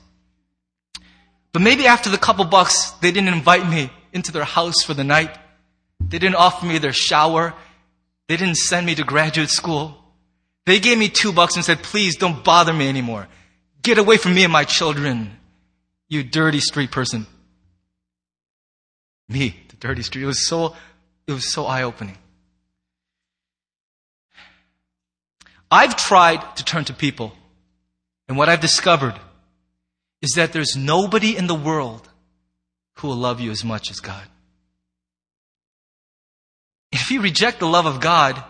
But 1.52 1.62
maybe 1.62 1.86
after 1.86 2.10
the 2.10 2.18
couple 2.18 2.44
bucks, 2.44 2.90
they 3.00 3.10
didn't 3.10 3.32
invite 3.32 3.68
me 3.68 3.90
into 4.12 4.30
their 4.30 4.44
house 4.44 4.82
for 4.82 4.94
the 4.94 5.04
night. 5.04 5.36
They 6.00 6.18
didn't 6.18 6.36
offer 6.36 6.66
me 6.66 6.78
their 6.78 6.92
shower. 6.92 7.54
They 8.28 8.36
didn't 8.36 8.58
send 8.58 8.86
me 8.86 8.94
to 8.96 9.04
graduate 9.04 9.48
school. 9.48 9.96
They 10.66 10.78
gave 10.78 10.98
me 10.98 11.08
two 11.08 11.32
bucks 11.32 11.56
and 11.56 11.64
said, 11.64 11.82
please 11.82 12.16
don't 12.16 12.44
bother 12.44 12.72
me 12.72 12.88
anymore. 12.88 13.26
Get 13.90 13.98
away 13.98 14.18
from 14.18 14.34
me 14.34 14.44
and 14.44 14.52
my 14.52 14.62
children, 14.62 15.36
you 16.08 16.22
dirty 16.22 16.60
street 16.60 16.92
person. 16.92 17.26
Me, 19.28 19.56
the 19.68 19.74
dirty 19.74 20.02
street. 20.02 20.22
It 20.22 20.26
was 20.26 20.46
so, 20.46 20.76
it 21.26 21.32
was 21.32 21.52
so 21.52 21.66
eye 21.66 21.82
opening. 21.82 22.16
I've 25.72 25.96
tried 25.96 26.54
to 26.58 26.64
turn 26.64 26.84
to 26.84 26.92
people, 26.92 27.32
and 28.28 28.38
what 28.38 28.48
I've 28.48 28.60
discovered 28.60 29.18
is 30.22 30.34
that 30.36 30.52
there's 30.52 30.76
nobody 30.76 31.36
in 31.36 31.48
the 31.48 31.56
world 31.56 32.08
who 32.98 33.08
will 33.08 33.16
love 33.16 33.40
you 33.40 33.50
as 33.50 33.64
much 33.64 33.90
as 33.90 33.98
God. 33.98 34.22
If 36.92 37.10
you 37.10 37.20
reject 37.20 37.58
the 37.58 37.66
love 37.66 37.86
of 37.86 38.00
God, 38.00 38.40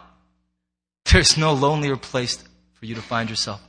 there's 1.10 1.38
no 1.38 1.54
lonelier 1.54 1.96
place 1.96 2.44
for 2.74 2.84
you 2.84 2.94
to 2.96 3.00
find 3.00 3.30
yourself. 3.30 3.62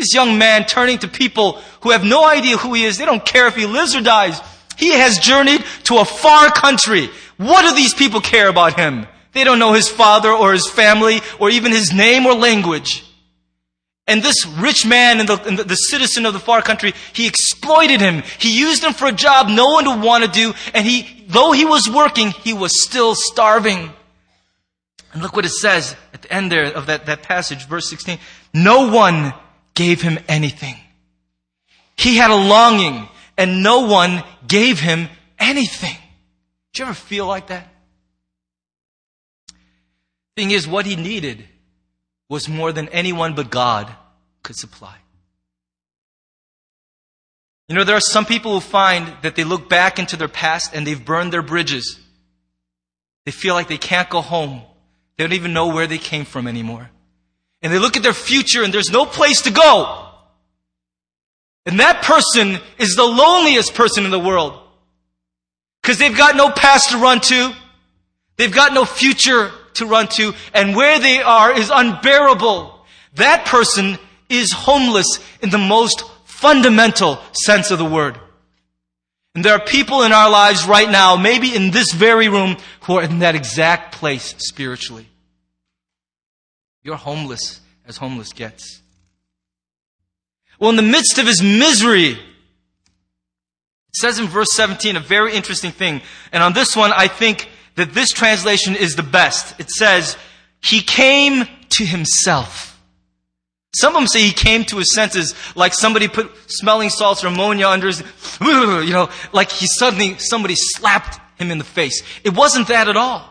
This 0.00 0.14
young 0.14 0.38
man 0.38 0.64
turning 0.64 0.96
to 1.00 1.08
people 1.08 1.60
who 1.82 1.90
have 1.90 2.02
no 2.02 2.26
idea 2.26 2.56
who 2.56 2.72
he 2.72 2.84
is. 2.84 2.96
They 2.96 3.04
don't 3.04 3.22
care 3.22 3.48
if 3.48 3.54
he 3.54 3.66
lives 3.66 3.94
or 3.94 4.00
dies. 4.00 4.40
He 4.78 4.92
has 4.92 5.18
journeyed 5.18 5.62
to 5.84 5.98
a 5.98 6.06
far 6.06 6.50
country. 6.50 7.10
What 7.36 7.68
do 7.68 7.76
these 7.76 7.92
people 7.92 8.22
care 8.22 8.48
about 8.48 8.80
him? 8.80 9.06
They 9.32 9.44
don't 9.44 9.58
know 9.58 9.74
his 9.74 9.90
father 9.90 10.30
or 10.30 10.54
his 10.54 10.66
family 10.66 11.20
or 11.38 11.50
even 11.50 11.70
his 11.70 11.92
name 11.92 12.24
or 12.24 12.32
language. 12.32 13.04
And 14.06 14.22
this 14.22 14.46
rich 14.46 14.86
man 14.86 15.20
and 15.20 15.28
the, 15.28 15.42
and 15.46 15.58
the, 15.58 15.74
citizen 15.74 16.24
of 16.24 16.32
the 16.32 16.40
far 16.40 16.62
country, 16.62 16.94
he 17.12 17.26
exploited 17.26 18.00
him. 18.00 18.22
He 18.38 18.58
used 18.58 18.82
him 18.82 18.94
for 18.94 19.06
a 19.06 19.12
job 19.12 19.48
no 19.48 19.66
one 19.66 19.84
would 19.84 20.00
want 20.00 20.24
to 20.24 20.30
do. 20.30 20.54
And 20.72 20.86
he, 20.86 21.26
though 21.28 21.52
he 21.52 21.66
was 21.66 21.90
working, 21.94 22.30
he 22.30 22.54
was 22.54 22.82
still 22.82 23.14
starving. 23.14 23.92
And 25.12 25.20
look 25.20 25.36
what 25.36 25.44
it 25.44 25.50
says 25.50 25.94
at 26.14 26.22
the 26.22 26.32
end 26.32 26.50
there 26.50 26.72
of 26.72 26.86
that, 26.86 27.04
that 27.04 27.22
passage, 27.22 27.68
verse 27.68 27.90
16. 27.90 28.18
No 28.54 28.90
one 28.90 29.34
gave 29.74 30.02
him 30.02 30.18
anything. 30.28 30.76
He 31.96 32.16
had 32.16 32.30
a 32.30 32.34
longing 32.34 33.08
and 33.36 33.62
no 33.62 33.86
one 33.86 34.22
gave 34.46 34.80
him 34.80 35.08
anything. 35.38 35.96
Do 36.72 36.82
you 36.82 36.86
ever 36.86 36.94
feel 36.94 37.26
like 37.26 37.48
that? 37.48 37.68
Thing 40.36 40.50
is, 40.50 40.66
what 40.66 40.86
he 40.86 40.96
needed 40.96 41.44
was 42.28 42.48
more 42.48 42.72
than 42.72 42.88
anyone 42.88 43.34
but 43.34 43.50
God 43.50 43.90
could 44.42 44.56
supply. 44.56 44.96
You 47.68 47.76
know, 47.76 47.84
there 47.84 47.96
are 47.96 48.00
some 48.00 48.24
people 48.24 48.54
who 48.54 48.60
find 48.60 49.16
that 49.22 49.36
they 49.36 49.44
look 49.44 49.68
back 49.68 49.98
into 49.98 50.16
their 50.16 50.28
past 50.28 50.74
and 50.74 50.86
they've 50.86 51.04
burned 51.04 51.32
their 51.32 51.42
bridges. 51.42 52.00
They 53.24 53.32
feel 53.32 53.54
like 53.54 53.68
they 53.68 53.78
can't 53.78 54.08
go 54.08 54.20
home. 54.20 54.62
They 55.16 55.24
don't 55.24 55.34
even 55.34 55.52
know 55.52 55.68
where 55.68 55.86
they 55.86 55.98
came 55.98 56.24
from 56.24 56.46
anymore. 56.46 56.90
And 57.62 57.72
they 57.72 57.78
look 57.78 57.96
at 57.96 58.02
their 58.02 58.14
future 58.14 58.62
and 58.62 58.72
there's 58.72 58.90
no 58.90 59.04
place 59.04 59.42
to 59.42 59.50
go. 59.50 60.06
And 61.66 61.80
that 61.80 62.02
person 62.02 62.58
is 62.78 62.96
the 62.96 63.04
loneliest 63.04 63.74
person 63.74 64.04
in 64.04 64.10
the 64.10 64.18
world. 64.18 64.58
Because 65.82 65.98
they've 65.98 66.16
got 66.16 66.36
no 66.36 66.50
past 66.50 66.90
to 66.90 66.98
run 66.98 67.20
to. 67.20 67.52
They've 68.36 68.52
got 68.52 68.72
no 68.72 68.84
future 68.84 69.50
to 69.74 69.86
run 69.86 70.08
to. 70.08 70.32
And 70.54 70.74
where 70.74 70.98
they 70.98 71.20
are 71.20 71.52
is 71.52 71.70
unbearable. 71.72 72.86
That 73.14 73.44
person 73.44 73.98
is 74.30 74.52
homeless 74.52 75.18
in 75.42 75.50
the 75.50 75.58
most 75.58 76.04
fundamental 76.24 77.18
sense 77.32 77.70
of 77.70 77.78
the 77.78 77.84
word. 77.84 78.18
And 79.34 79.44
there 79.44 79.54
are 79.54 79.60
people 79.60 80.02
in 80.02 80.12
our 80.12 80.30
lives 80.30 80.66
right 80.66 80.90
now, 80.90 81.16
maybe 81.16 81.54
in 81.54 81.70
this 81.70 81.92
very 81.92 82.28
room, 82.28 82.56
who 82.82 82.96
are 82.96 83.02
in 83.02 83.18
that 83.18 83.34
exact 83.34 83.94
place 83.94 84.34
spiritually. 84.38 85.09
You're 86.82 86.96
homeless 86.96 87.60
as 87.86 87.96
homeless 87.96 88.32
gets. 88.32 88.80
Well, 90.58 90.70
in 90.70 90.76
the 90.76 90.82
midst 90.82 91.18
of 91.18 91.26
his 91.26 91.42
misery, 91.42 92.12
it 92.12 92.18
says 93.94 94.18
in 94.18 94.26
verse 94.26 94.52
17 94.54 94.96
a 94.96 95.00
very 95.00 95.34
interesting 95.34 95.72
thing. 95.72 96.02
And 96.32 96.42
on 96.42 96.52
this 96.52 96.76
one, 96.76 96.92
I 96.92 97.08
think 97.08 97.48
that 97.76 97.92
this 97.94 98.10
translation 98.10 98.76
is 98.76 98.94
the 98.94 99.02
best. 99.02 99.58
It 99.58 99.70
says, 99.70 100.16
He 100.62 100.82
came 100.82 101.46
to 101.70 101.84
himself. 101.84 102.70
Some 103.72 103.94
of 103.94 104.00
them 104.00 104.08
say 104.08 104.22
he 104.22 104.32
came 104.32 104.64
to 104.64 104.78
his 104.78 104.92
senses 104.94 105.34
like 105.54 105.72
somebody 105.72 106.08
put 106.08 106.32
smelling 106.50 106.90
salts 106.90 107.22
or 107.22 107.28
ammonia 107.28 107.68
under 107.68 107.86
his, 107.86 108.00
you 108.40 108.92
know, 108.92 109.08
like 109.32 109.50
he 109.50 109.66
suddenly, 109.78 110.18
somebody 110.18 110.54
slapped 110.56 111.20
him 111.38 111.50
in 111.50 111.58
the 111.58 111.64
face. 111.64 112.02
It 112.24 112.36
wasn't 112.36 112.68
that 112.68 112.88
at 112.88 112.96
all. 112.96 113.29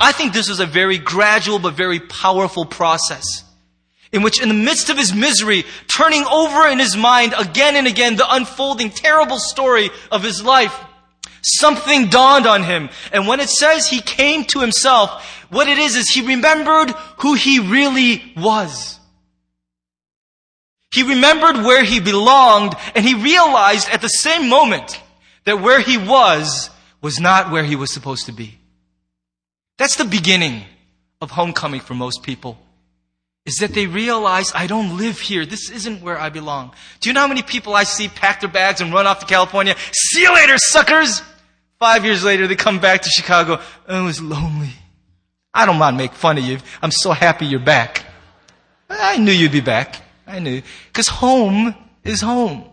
I 0.00 0.12
think 0.12 0.32
this 0.32 0.48
was 0.48 0.60
a 0.60 0.66
very 0.66 0.98
gradual 0.98 1.58
but 1.58 1.74
very 1.74 2.00
powerful 2.00 2.64
process 2.64 3.44
in 4.12 4.22
which 4.22 4.40
in 4.40 4.48
the 4.48 4.54
midst 4.54 4.90
of 4.90 4.96
his 4.96 5.14
misery, 5.14 5.64
turning 5.94 6.24
over 6.24 6.66
in 6.68 6.78
his 6.78 6.96
mind 6.96 7.34
again 7.38 7.76
and 7.76 7.86
again 7.86 8.16
the 8.16 8.34
unfolding 8.34 8.90
terrible 8.90 9.38
story 9.38 9.90
of 10.10 10.22
his 10.22 10.42
life, 10.42 10.74
something 11.42 12.08
dawned 12.08 12.46
on 12.46 12.62
him. 12.62 12.88
And 13.12 13.26
when 13.26 13.40
it 13.40 13.50
says 13.50 13.86
he 13.86 14.00
came 14.00 14.44
to 14.44 14.60
himself, 14.60 15.24
what 15.50 15.68
it 15.68 15.78
is 15.78 15.94
is 15.94 16.08
he 16.08 16.26
remembered 16.26 16.90
who 17.18 17.34
he 17.34 17.58
really 17.60 18.32
was. 18.36 18.98
He 20.92 21.02
remembered 21.02 21.56
where 21.64 21.84
he 21.84 22.00
belonged 22.00 22.74
and 22.94 23.04
he 23.04 23.14
realized 23.14 23.90
at 23.90 24.00
the 24.00 24.08
same 24.08 24.48
moment 24.48 25.00
that 25.44 25.60
where 25.60 25.80
he 25.80 25.98
was 25.98 26.70
was 27.02 27.20
not 27.20 27.50
where 27.50 27.64
he 27.64 27.76
was 27.76 27.92
supposed 27.92 28.26
to 28.26 28.32
be. 28.32 28.58
That's 29.78 29.96
the 29.96 30.04
beginning 30.04 30.64
of 31.22 31.30
homecoming 31.30 31.80
for 31.80 31.94
most 31.94 32.22
people. 32.22 32.58
Is 33.46 33.56
that 33.56 33.72
they 33.72 33.86
realize 33.86 34.52
I 34.54 34.66
don't 34.66 34.98
live 34.98 35.18
here. 35.18 35.46
This 35.46 35.70
isn't 35.70 36.02
where 36.02 36.18
I 36.18 36.28
belong. 36.28 36.72
Do 37.00 37.08
you 37.08 37.14
know 37.14 37.20
how 37.20 37.28
many 37.28 37.42
people 37.42 37.74
I 37.74 37.84
see 37.84 38.08
pack 38.08 38.40
their 38.40 38.50
bags 38.50 38.82
and 38.82 38.92
run 38.92 39.06
off 39.06 39.20
to 39.20 39.26
California? 39.26 39.74
See 39.92 40.20
you 40.20 40.34
later, 40.34 40.58
suckers! 40.58 41.22
Five 41.78 42.04
years 42.04 42.24
later, 42.24 42.46
they 42.46 42.56
come 42.56 42.80
back 42.80 43.02
to 43.02 43.08
Chicago. 43.08 43.60
Oh, 43.86 44.02
it 44.02 44.04
was 44.04 44.20
lonely. 44.20 44.72
I 45.54 45.64
don't 45.64 45.78
mind 45.78 45.96
make 45.96 46.12
fun 46.12 46.36
of 46.36 46.44
you. 46.44 46.58
I'm 46.82 46.90
so 46.90 47.12
happy 47.12 47.46
you're 47.46 47.60
back. 47.60 48.04
I 48.90 49.16
knew 49.16 49.32
you'd 49.32 49.52
be 49.52 49.60
back. 49.60 49.96
I 50.26 50.40
knew. 50.40 50.60
Because 50.88 51.08
home 51.08 51.74
is 52.04 52.20
home. 52.20 52.64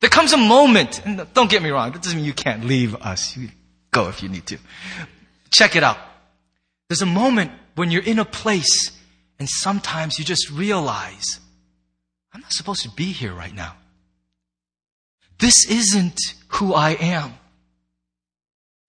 There 0.00 0.10
comes 0.10 0.32
a 0.34 0.36
moment, 0.36 1.04
and 1.06 1.26
don't 1.32 1.50
get 1.50 1.62
me 1.62 1.70
wrong, 1.70 1.92
that 1.92 2.02
doesn't 2.02 2.18
mean 2.18 2.26
you 2.26 2.34
can't 2.34 2.64
leave 2.66 2.94
us. 2.96 3.36
You 3.36 3.48
go 3.90 4.08
if 4.08 4.22
you 4.22 4.28
need 4.28 4.46
to. 4.46 4.58
Check 5.54 5.76
it 5.76 5.84
out. 5.84 5.98
There's 6.88 7.02
a 7.02 7.06
moment 7.06 7.52
when 7.76 7.92
you're 7.92 8.02
in 8.02 8.18
a 8.18 8.24
place 8.24 8.90
and 9.38 9.48
sometimes 9.48 10.18
you 10.18 10.24
just 10.24 10.50
realize, 10.50 11.38
I'm 12.32 12.40
not 12.40 12.52
supposed 12.52 12.82
to 12.82 12.90
be 12.90 13.12
here 13.12 13.32
right 13.32 13.54
now. 13.54 13.76
This 15.38 15.70
isn't 15.70 16.18
who 16.48 16.74
I 16.74 16.90
am. 16.90 17.34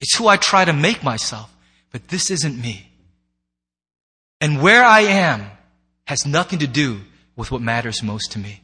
It's 0.02 0.18
who 0.18 0.28
I 0.28 0.38
try 0.38 0.66
to 0.66 0.74
make 0.74 1.04
myself, 1.04 1.56
but 1.92 2.08
this 2.08 2.32
isn't 2.32 2.60
me. 2.60 2.90
And 4.42 4.60
where 4.60 4.84
I 4.84 5.02
am 5.02 5.46
has 6.08 6.26
nothing 6.26 6.60
to 6.60 6.68
do 6.68 7.02
with 7.36 7.52
what 7.52 7.62
matters 7.62 8.02
most 8.02 8.32
to 8.32 8.40
me. 8.40 8.62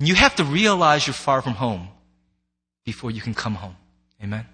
And 0.00 0.06
you 0.06 0.16
have 0.16 0.34
to 0.36 0.44
realize 0.44 1.06
you're 1.06 1.14
far 1.14 1.40
from 1.40 1.54
home 1.54 1.88
before 2.84 3.10
you 3.10 3.22
can 3.22 3.32
come 3.32 3.54
home. 3.54 3.76
Amen. 4.22 4.46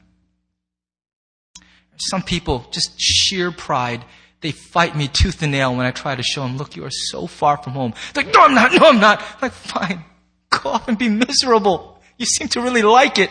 Some 1.99 2.23
people, 2.23 2.67
just 2.71 2.93
sheer 2.97 3.51
pride, 3.51 4.05
they 4.41 4.53
fight 4.53 4.97
me 4.97 5.09
tooth 5.09 5.43
and 5.43 5.53
nail 5.53 5.75
when 5.75 5.85
I 5.85 5.91
try 5.91 6.15
to 6.15 6.23
show 6.23 6.43
them, 6.43 6.57
look, 6.57 6.77
you 6.77 6.85
are 6.85 6.91
so 6.91 7.27
far 7.27 7.57
from 7.57 7.73
home. 7.73 7.93
They're 8.15 8.25
like, 8.25 8.35
no, 8.35 8.45
I'm 8.45 8.55
not, 8.55 8.73
no, 8.73 8.89
I'm 8.89 9.01
not. 9.01 9.21
I'm 9.21 9.39
like, 9.43 9.53
fine, 9.53 10.05
go 10.51 10.71
off 10.71 10.89
and 10.89 10.97
be 10.97 11.09
miserable. 11.09 12.01
You 12.17 12.27
seem 12.27 12.49
to 12.49 12.61
really 12.61 12.83
like 12.83 13.19
it. 13.19 13.31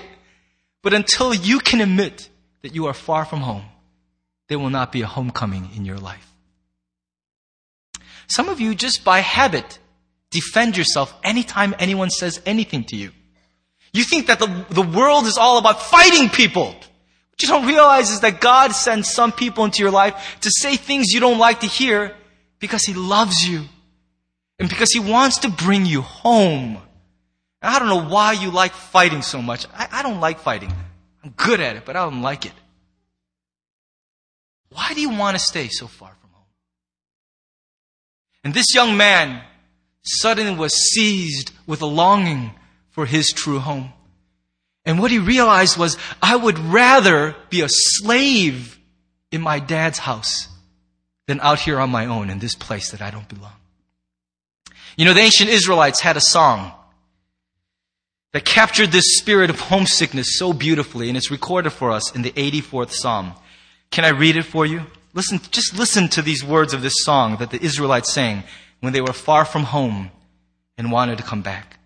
But 0.83 0.93
until 0.93 1.33
you 1.33 1.59
can 1.59 1.81
admit 1.81 2.29
that 2.61 2.75
you 2.75 2.87
are 2.87 2.93
far 2.93 3.25
from 3.25 3.41
home, 3.41 3.63
there 4.47 4.59
will 4.59 4.69
not 4.69 4.91
be 4.91 5.01
a 5.01 5.07
homecoming 5.07 5.69
in 5.75 5.85
your 5.85 5.97
life. 5.97 6.33
Some 8.27 8.49
of 8.49 8.59
you 8.59 8.75
just 8.75 9.03
by 9.03 9.19
habit 9.19 9.79
defend 10.29 10.77
yourself 10.77 11.13
anytime 11.23 11.73
anyone 11.79 12.09
says 12.09 12.41
anything 12.45 12.83
to 12.85 12.95
you. 12.95 13.11
You 13.93 14.03
think 14.03 14.27
that 14.27 14.39
the, 14.39 14.65
the 14.69 14.81
world 14.81 15.25
is 15.25 15.37
all 15.37 15.57
about 15.57 15.81
fighting 15.81 16.29
people. 16.29 16.75
What 17.37 17.43
you 17.43 17.49
don't 17.49 17.67
realize 17.67 18.09
is 18.09 18.21
that 18.21 18.41
God 18.41 18.71
sends 18.71 19.11
some 19.11 19.31
people 19.31 19.63
into 19.63 19.83
your 19.83 19.91
life 19.91 20.37
to 20.41 20.49
say 20.49 20.75
things 20.75 21.13
you 21.13 21.19
don't 21.19 21.37
like 21.37 21.59
to 21.59 21.67
hear 21.67 22.15
because 22.57 22.83
He 22.83 22.95
loves 22.95 23.47
you 23.47 23.65
and 24.57 24.67
because 24.67 24.91
He 24.91 24.99
wants 24.99 25.37
to 25.39 25.49
bring 25.49 25.85
you 25.85 26.01
home. 26.01 26.79
And 27.61 27.75
I 27.75 27.77
don't 27.77 27.89
know 27.89 28.09
why 28.09 28.31
you 28.31 28.49
like 28.49 28.71
fighting 28.71 29.21
so 29.21 29.39
much. 29.39 29.67
I, 29.71 29.87
I 29.91 30.01
don't 30.01 30.19
like 30.19 30.39
fighting. 30.39 30.73
I'm 31.23 31.29
good 31.29 31.59
at 31.59 31.75
it, 31.75 31.85
but 31.85 31.95
I 31.95 32.05
don't 32.05 32.23
like 32.23 32.47
it. 32.47 32.53
Why 34.69 34.93
do 34.95 35.01
you 35.01 35.11
want 35.11 35.37
to 35.37 35.39
stay 35.39 35.67
so 35.67 35.85
far 35.85 36.09
from 36.19 36.31
home? 36.31 36.45
and 38.43 38.53
this 38.55 38.73
young 38.73 38.97
man 38.97 39.43
suddenly 40.01 40.55
was 40.55 40.73
seized 40.73 41.51
with 41.67 41.83
a 41.83 41.85
longing 41.85 42.55
for 42.89 43.05
his 43.05 43.29
true 43.29 43.59
home. 43.59 43.93
And 44.87 44.99
what 44.99 45.11
he 45.11 45.19
realized 45.19 45.77
was, 45.77 45.97
I 46.21 46.37
would 46.37 46.57
rather 46.57 47.35
be 47.49 47.59
a 47.59 47.67
slave 47.69 48.79
in 49.31 49.41
my 49.41 49.59
dad's 49.59 49.99
house 49.99 50.47
than 51.27 51.41
out 51.41 51.59
here 51.59 51.77
on 51.77 51.89
my 51.89 52.05
own 52.05 52.29
in 52.29 52.39
this 52.39 52.55
place 52.55 52.91
that 52.91 53.01
I 53.01 53.11
don't 53.11 53.27
belong. 53.27 53.51
You 54.95 55.03
know, 55.03 55.13
the 55.13 55.19
ancient 55.19 55.49
Israelites 55.49 55.99
had 55.99 56.15
a 56.15 56.21
song 56.21 56.71
that 58.31 58.45
captured 58.45 58.93
this 58.93 59.17
spirit 59.17 59.49
of 59.49 59.59
homesickness 59.59 60.37
so 60.39 60.53
beautifully, 60.53 61.09
and 61.09 61.17
it's 61.17 61.31
recorded 61.31 61.71
for 61.71 61.91
us 61.91 62.15
in 62.15 62.21
the 62.21 62.31
84th 62.31 62.91
Psalm. 62.91 63.33
Can 63.91 64.05
I 64.05 64.09
read 64.09 64.37
it 64.37 64.43
for 64.43 64.65
you? 64.65 64.83
Listen, 65.13 65.41
just 65.51 65.77
listen 65.77 66.07
to 66.09 66.21
these 66.21 66.45
words 66.45 66.73
of 66.73 66.81
this 66.81 66.95
song 66.99 67.37
that 67.37 67.51
the 67.51 67.61
Israelites 67.61 68.13
sang 68.13 68.43
when 68.79 68.93
they 68.93 69.01
were 69.01 69.13
far 69.13 69.43
from 69.43 69.63
home 69.63 70.11
and 70.77 70.93
wanted 70.93 71.17
to 71.17 71.23
come 71.25 71.41
back. 71.41 71.76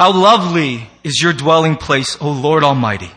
How 0.00 0.12
lovely 0.12 0.88
is 1.04 1.20
your 1.20 1.34
dwelling 1.34 1.76
place, 1.76 2.16
O 2.22 2.30
Lord 2.30 2.64
Almighty. 2.64 3.10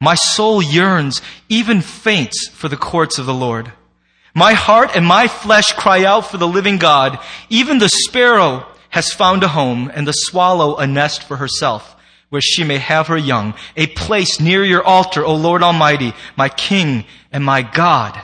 My 0.00 0.14
soul 0.14 0.62
yearns, 0.62 1.20
even 1.50 1.82
faints 1.82 2.48
for 2.48 2.68
the 2.70 2.76
courts 2.78 3.18
of 3.18 3.26
the 3.26 3.34
Lord. 3.34 3.70
My 4.34 4.54
heart 4.54 4.96
and 4.96 5.04
my 5.04 5.28
flesh 5.28 5.72
cry 5.72 6.06
out 6.06 6.24
for 6.30 6.38
the 6.38 6.48
living 6.48 6.78
God. 6.78 7.18
Even 7.50 7.76
the 7.76 7.90
sparrow 7.90 8.66
has 8.88 9.12
found 9.12 9.42
a 9.42 9.48
home 9.48 9.92
and 9.92 10.08
the 10.08 10.12
swallow 10.12 10.78
a 10.78 10.86
nest 10.86 11.22
for 11.22 11.36
herself 11.36 11.96
where 12.30 12.40
she 12.40 12.64
may 12.64 12.78
have 12.78 13.08
her 13.08 13.18
young, 13.18 13.52
a 13.76 13.88
place 13.88 14.40
near 14.40 14.64
your 14.64 14.82
altar, 14.82 15.22
O 15.22 15.34
Lord 15.34 15.62
Almighty, 15.62 16.14
my 16.34 16.48
King 16.48 17.04
and 17.30 17.44
my 17.44 17.60
God. 17.60 18.18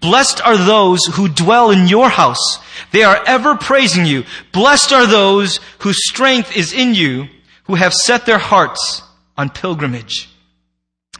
Blessed 0.00 0.44
are 0.44 0.56
those 0.56 1.06
who 1.12 1.28
dwell 1.28 1.70
in 1.70 1.86
your 1.86 2.08
house. 2.08 2.58
They 2.92 3.02
are 3.02 3.22
ever 3.26 3.56
praising 3.56 4.06
you. 4.06 4.24
Blessed 4.52 4.92
are 4.92 5.06
those 5.06 5.60
whose 5.80 6.08
strength 6.08 6.56
is 6.56 6.72
in 6.72 6.94
you, 6.94 7.28
who 7.64 7.76
have 7.76 7.94
set 7.94 8.26
their 8.26 8.38
hearts 8.38 9.02
on 9.36 9.50
pilgrimage. 9.50 10.28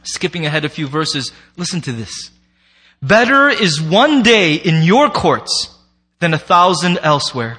Skipping 0.03 0.45
ahead 0.45 0.65
a 0.65 0.69
few 0.69 0.87
verses, 0.87 1.31
listen 1.57 1.81
to 1.81 1.91
this. 1.91 2.31
Better 3.01 3.49
is 3.49 3.81
one 3.81 4.21
day 4.21 4.55
in 4.55 4.83
your 4.83 5.09
courts 5.09 5.75
than 6.19 6.33
a 6.33 6.39
thousand 6.39 6.99
elsewhere. 7.01 7.57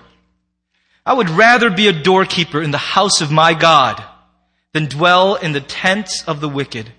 I 1.04 1.14
would 1.14 1.30
rather 1.30 1.68
be 1.68 1.88
a 1.88 1.92
doorkeeper 1.92 2.62
in 2.62 2.70
the 2.70 2.78
house 2.78 3.20
of 3.20 3.32
my 3.32 3.54
God 3.54 4.02
than 4.72 4.86
dwell 4.86 5.34
in 5.34 5.52
the 5.52 5.60
tents 5.60 6.22
of 6.26 6.40
the 6.40 6.48
wicked. 6.48 6.92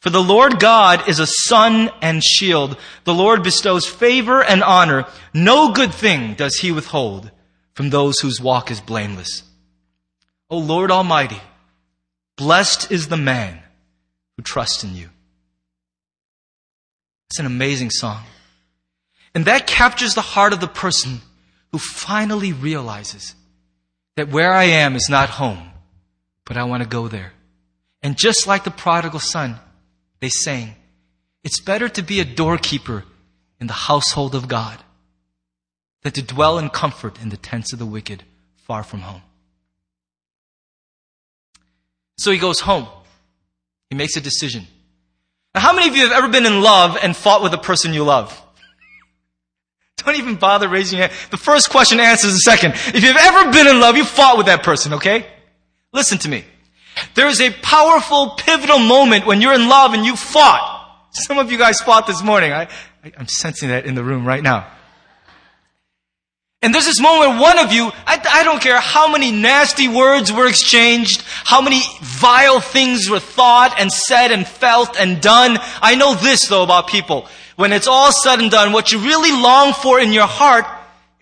For 0.00 0.10
the 0.10 0.22
Lord 0.22 0.60
God 0.60 1.08
is 1.08 1.18
a 1.18 1.26
sun 1.26 1.90
and 2.00 2.22
shield. 2.22 2.76
The 3.04 3.14
Lord 3.14 3.42
bestows 3.42 3.86
favor 3.86 4.42
and 4.42 4.62
honor. 4.62 5.06
No 5.32 5.72
good 5.72 5.92
thing 5.92 6.34
does 6.34 6.56
he 6.56 6.70
withhold 6.70 7.30
from 7.74 7.90
those 7.90 8.18
whose 8.20 8.40
walk 8.40 8.70
is 8.70 8.80
blameless. 8.80 9.42
O 10.48 10.58
Lord 10.58 10.90
Almighty, 10.90 11.40
blessed 12.36 12.90
is 12.92 13.08
the 13.08 13.16
man 13.16 13.58
who 14.36 14.42
trusts 14.42 14.84
in 14.84 14.94
you. 14.94 15.08
It's 17.30 17.40
an 17.40 17.46
amazing 17.46 17.90
song. 17.90 18.22
And 19.34 19.46
that 19.46 19.66
captures 19.66 20.14
the 20.14 20.20
heart 20.20 20.52
of 20.52 20.60
the 20.60 20.68
person 20.68 21.20
who 21.72 21.78
finally 21.78 22.52
realizes 22.52 23.34
that 24.16 24.28
where 24.28 24.52
I 24.52 24.64
am 24.64 24.94
is 24.96 25.08
not 25.10 25.28
home, 25.28 25.70
but 26.44 26.56
I 26.56 26.64
want 26.64 26.82
to 26.82 26.88
go 26.88 27.08
there. 27.08 27.32
And 28.02 28.16
just 28.16 28.46
like 28.46 28.64
the 28.64 28.70
prodigal 28.70 29.20
son, 29.20 29.58
they 30.26 30.30
sang, 30.30 30.74
It's 31.44 31.60
better 31.60 31.88
to 31.88 32.02
be 32.02 32.18
a 32.18 32.24
doorkeeper 32.24 33.04
in 33.60 33.68
the 33.68 33.80
household 33.90 34.34
of 34.34 34.48
God 34.48 34.82
than 36.02 36.12
to 36.14 36.22
dwell 36.22 36.58
in 36.58 36.68
comfort 36.68 37.22
in 37.22 37.28
the 37.28 37.36
tents 37.36 37.72
of 37.72 37.78
the 37.78 37.86
wicked 37.86 38.24
far 38.56 38.82
from 38.82 39.02
home. 39.02 39.22
So 42.18 42.32
he 42.32 42.38
goes 42.38 42.58
home. 42.58 42.88
He 43.88 43.96
makes 43.96 44.16
a 44.16 44.20
decision. 44.20 44.66
Now, 45.54 45.60
how 45.60 45.72
many 45.72 45.88
of 45.88 45.94
you 45.94 46.02
have 46.08 46.18
ever 46.24 46.28
been 46.28 46.44
in 46.44 46.60
love 46.60 46.98
and 47.00 47.16
fought 47.16 47.40
with 47.40 47.54
a 47.54 47.58
person 47.58 47.94
you 47.94 48.02
love? 48.02 48.42
Don't 49.98 50.16
even 50.16 50.34
bother 50.34 50.68
raising 50.68 50.98
your 50.98 51.06
hand. 51.06 51.18
The 51.30 51.36
first 51.36 51.70
question 51.70 52.00
answers 52.00 52.32
the 52.32 52.40
second. 52.40 52.72
If 52.72 53.04
you've 53.04 53.16
ever 53.16 53.52
been 53.52 53.68
in 53.68 53.78
love, 53.78 53.96
you 53.96 54.04
fought 54.04 54.38
with 54.38 54.46
that 54.46 54.64
person, 54.64 54.94
okay? 54.94 55.24
Listen 55.92 56.18
to 56.18 56.28
me. 56.28 56.44
There 57.14 57.28
is 57.28 57.40
a 57.40 57.50
powerful, 57.50 58.30
pivotal 58.30 58.78
moment 58.78 59.26
when 59.26 59.40
you're 59.40 59.54
in 59.54 59.68
love 59.68 59.94
and 59.94 60.04
you 60.04 60.16
fought. 60.16 60.74
Some 61.10 61.38
of 61.38 61.50
you 61.50 61.58
guys 61.58 61.80
fought 61.80 62.06
this 62.06 62.22
morning. 62.22 62.52
I, 62.52 62.68
I, 63.04 63.12
am 63.18 63.28
sensing 63.28 63.68
that 63.70 63.86
in 63.86 63.94
the 63.94 64.04
room 64.04 64.26
right 64.26 64.42
now. 64.42 64.66
And 66.62 66.74
there's 66.74 66.86
this 66.86 67.00
moment 67.00 67.30
where 67.30 67.40
one 67.40 67.58
of 67.58 67.72
you, 67.72 67.92
I, 68.06 68.20
I 68.28 68.44
don't 68.44 68.60
care 68.60 68.80
how 68.80 69.10
many 69.10 69.30
nasty 69.30 69.88
words 69.88 70.32
were 70.32 70.48
exchanged, 70.48 71.22
how 71.26 71.60
many 71.60 71.80
vile 72.02 72.60
things 72.60 73.08
were 73.08 73.20
thought 73.20 73.74
and 73.78 73.92
said 73.92 74.32
and 74.32 74.46
felt 74.46 74.98
and 74.98 75.20
done. 75.20 75.58
I 75.80 75.94
know 75.94 76.14
this 76.14 76.48
though 76.48 76.62
about 76.62 76.88
people. 76.88 77.28
When 77.56 77.72
it's 77.72 77.86
all 77.86 78.12
said 78.12 78.40
and 78.40 78.50
done, 78.50 78.72
what 78.72 78.92
you 78.92 78.98
really 78.98 79.30
long 79.30 79.72
for 79.72 80.00
in 80.00 80.12
your 80.12 80.26
heart 80.26 80.66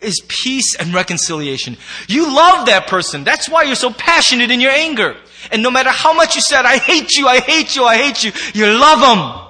is 0.05 0.23
peace 0.29 0.77
and 0.77 0.95
reconciliation. 0.95 1.77
You 2.09 2.35
love 2.35 2.67
that 2.67 2.87
person. 2.87 3.25
That's 3.25 3.49
why 3.49 3.63
you're 3.65 3.75
so 3.75 3.93
passionate 3.93 4.51
in 4.51 4.61
your 4.61 4.73
anger. 4.73 5.17
And 5.51 5.63
no 5.63 5.71
matter 5.71 5.91
how 5.91 6.13
much 6.13 6.35
you 6.35 6.41
said, 6.41 6.65
I 6.65 6.79
hate 6.79 7.17
you, 7.17 7.27
I 7.27 7.41
hate 7.41 7.77
you, 7.77 7.85
I 7.85 7.97
hate 7.97 8.25
you, 8.25 8.33
you 8.55 8.67
love 8.67 9.01
them. 9.01 9.41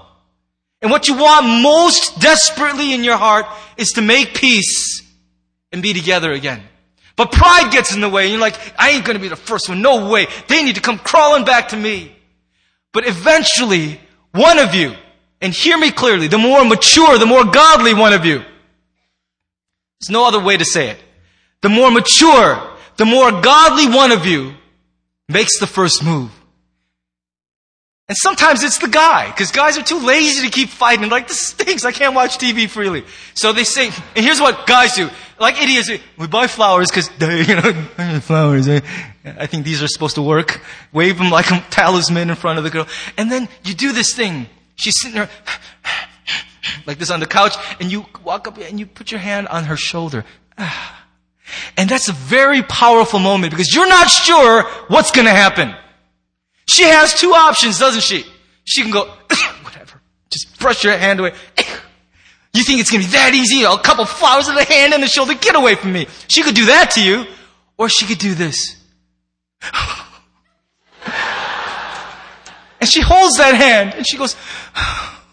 And 0.83 0.91
what 0.91 1.09
you 1.09 1.17
want 1.17 1.63
most 1.63 2.21
desperately 2.21 2.93
in 2.93 3.05
your 3.05 3.17
heart 3.17 3.47
is 3.77 3.89
to 3.93 4.03
make 4.03 4.35
peace 4.35 5.03
and 5.73 5.83
be 5.83 5.93
together 5.93 6.33
again. 6.33 6.63
But 7.17 7.33
pride 7.33 7.71
gets 7.73 7.95
in 7.95 8.01
the 8.01 8.09
way 8.09 8.25
and 8.25 8.33
you're 8.33 8.41
like, 8.41 8.59
I 8.79 8.91
ain't 8.91 9.05
gonna 9.05 9.19
be 9.19 9.29
the 9.29 9.37
first 9.37 9.69
one. 9.69 9.83
No 9.83 10.11
way. 10.11 10.27
They 10.49 10.63
need 10.63 10.75
to 10.75 10.81
come 10.81 10.99
crawling 10.99 11.45
back 11.45 11.69
to 11.69 11.77
me. 11.77 12.15
But 12.93 13.07
eventually, 13.07 14.01
one 14.33 14.59
of 14.59 14.75
you, 14.75 14.95
and 15.41 15.53
hear 15.53 15.77
me 15.79 15.91
clearly, 15.91 16.27
the 16.27 16.39
more 16.39 16.65
mature, 16.65 17.19
the 17.19 17.27
more 17.27 17.45
godly 17.45 17.95
one 17.95 18.13
of 18.13 18.25
you, 18.25 18.43
there's 20.05 20.13
no 20.13 20.27
other 20.27 20.41
way 20.41 20.59
to 20.59 20.67
say 20.67 20.91
it. 20.91 20.99
The 21.63 21.71
more 21.71 21.91
mature, 21.91 22.61
the 22.99 23.07
more 23.07 23.31
godly 23.41 23.87
one 23.87 24.13
of 24.13 24.27
you 24.27 24.53
makes 25.31 25.59
the 25.59 25.67
first 25.67 26.05
move. 26.05 26.31
And 28.07 28.15
sometimes 28.19 28.63
it's 28.63 28.77
the 28.77 28.89
guy, 28.89 29.31
because 29.31 29.51
guys 29.51 29.79
are 29.79 29.83
too 29.83 29.99
lazy 29.99 30.47
to 30.47 30.53
keep 30.53 30.69
fighting. 30.69 31.09
Like, 31.09 31.27
this 31.27 31.41
stinks. 31.41 31.87
I 31.87 31.93
can't 31.93 32.15
watch 32.15 32.37
TV 32.37 32.69
freely. 32.69 33.03
So 33.33 33.55
they 33.55 33.65
say, 33.65 33.87
and 33.87 34.23
here's 34.23 34.43
what 34.43 34.67
guys 34.67 34.95
do. 34.95 35.09
Like 35.41 35.59
idiots, 35.59 35.91
we 36.19 36.27
buy 36.27 36.49
flowers 36.49 36.91
because, 36.91 37.09
you 37.49 37.55
know, 37.55 38.21
flowers. 38.21 38.69
Eh? 38.69 38.81
I 39.25 39.47
think 39.47 39.65
these 39.65 39.83
are 39.83 39.89
supposed 39.89 40.17
to 40.17 40.23
work. 40.23 40.61
Wave 40.93 41.17
them 41.17 41.31
like 41.31 41.51
a 41.51 41.65
talisman 41.71 42.29
in 42.29 42.37
front 42.37 42.59
of 42.59 42.65
the 42.65 42.71
girl. 42.71 42.87
And 43.17 43.33
then 43.33 43.49
you 43.65 43.73
do 43.73 43.93
this 43.93 44.15
thing. 44.15 44.49
She's 44.77 45.01
sitting 45.01 45.17
there, 45.17 45.31
like 46.87 46.99
this 46.99 47.11
on 47.11 47.21
the 47.21 47.27
couch, 47.27 47.55
and 47.81 47.91
you 47.91 48.07
walk 48.23 48.49
up 48.49 48.59
and 48.59 48.79
you 48.79 48.87
put 48.87 49.11
your 49.11 49.21
hand 49.21 49.49
on 49.49 49.65
her 49.65 49.77
shoulder. 49.77 50.25
Ah. 50.59 51.05
And 51.77 51.89
that's 51.89 52.09
a 52.09 52.13
very 52.13 52.63
powerful 52.63 53.19
moment 53.19 53.51
because 53.51 53.75
you're 53.75 53.89
not 53.89 54.09
sure 54.09 54.63
what's 54.89 55.11
going 55.11 55.27
to 55.27 55.33
happen. 55.33 55.75
She 56.67 56.85
has 56.85 57.13
two 57.15 57.33
options, 57.33 57.79
doesn't 57.79 58.03
she? 58.03 58.25
She 58.65 58.83
can 58.83 58.91
go, 58.91 59.05
whatever, 59.63 60.01
just 60.31 60.59
brush 60.59 60.85
your 60.85 60.97
hand 60.97 61.21
away. 61.21 61.33
You 62.57 62.63
think 62.63 62.79
it's 62.79 62.89
going 62.89 63.03
to 63.03 63.09
be 63.09 63.15
that 63.15 63.35
easy? 63.35 63.65
A 63.65 63.77
couple 63.79 64.05
flowers 64.05 64.49
in 64.49 64.55
the 64.55 64.63
hand 64.63 64.95
and 64.95 65.03
the 65.03 65.09
shoulder, 65.09 65.35
get 65.35 65.57
away 65.57 65.75
from 65.75 65.93
me. 65.93 66.07
She 66.29 66.45
could 66.45 66.55
do 66.55 66.67
that 66.67 66.93
to 66.93 67.03
you, 67.03 67.27
or 67.77 67.89
she 67.89 68.07
could 68.07 68.19
do 68.19 68.33
this. 68.33 68.77
and 72.81 72.89
she 72.89 73.01
holds 73.01 73.39
that 73.39 73.57
hand 73.57 73.95
and 73.97 74.07
she 74.07 74.17
goes, 74.17 74.37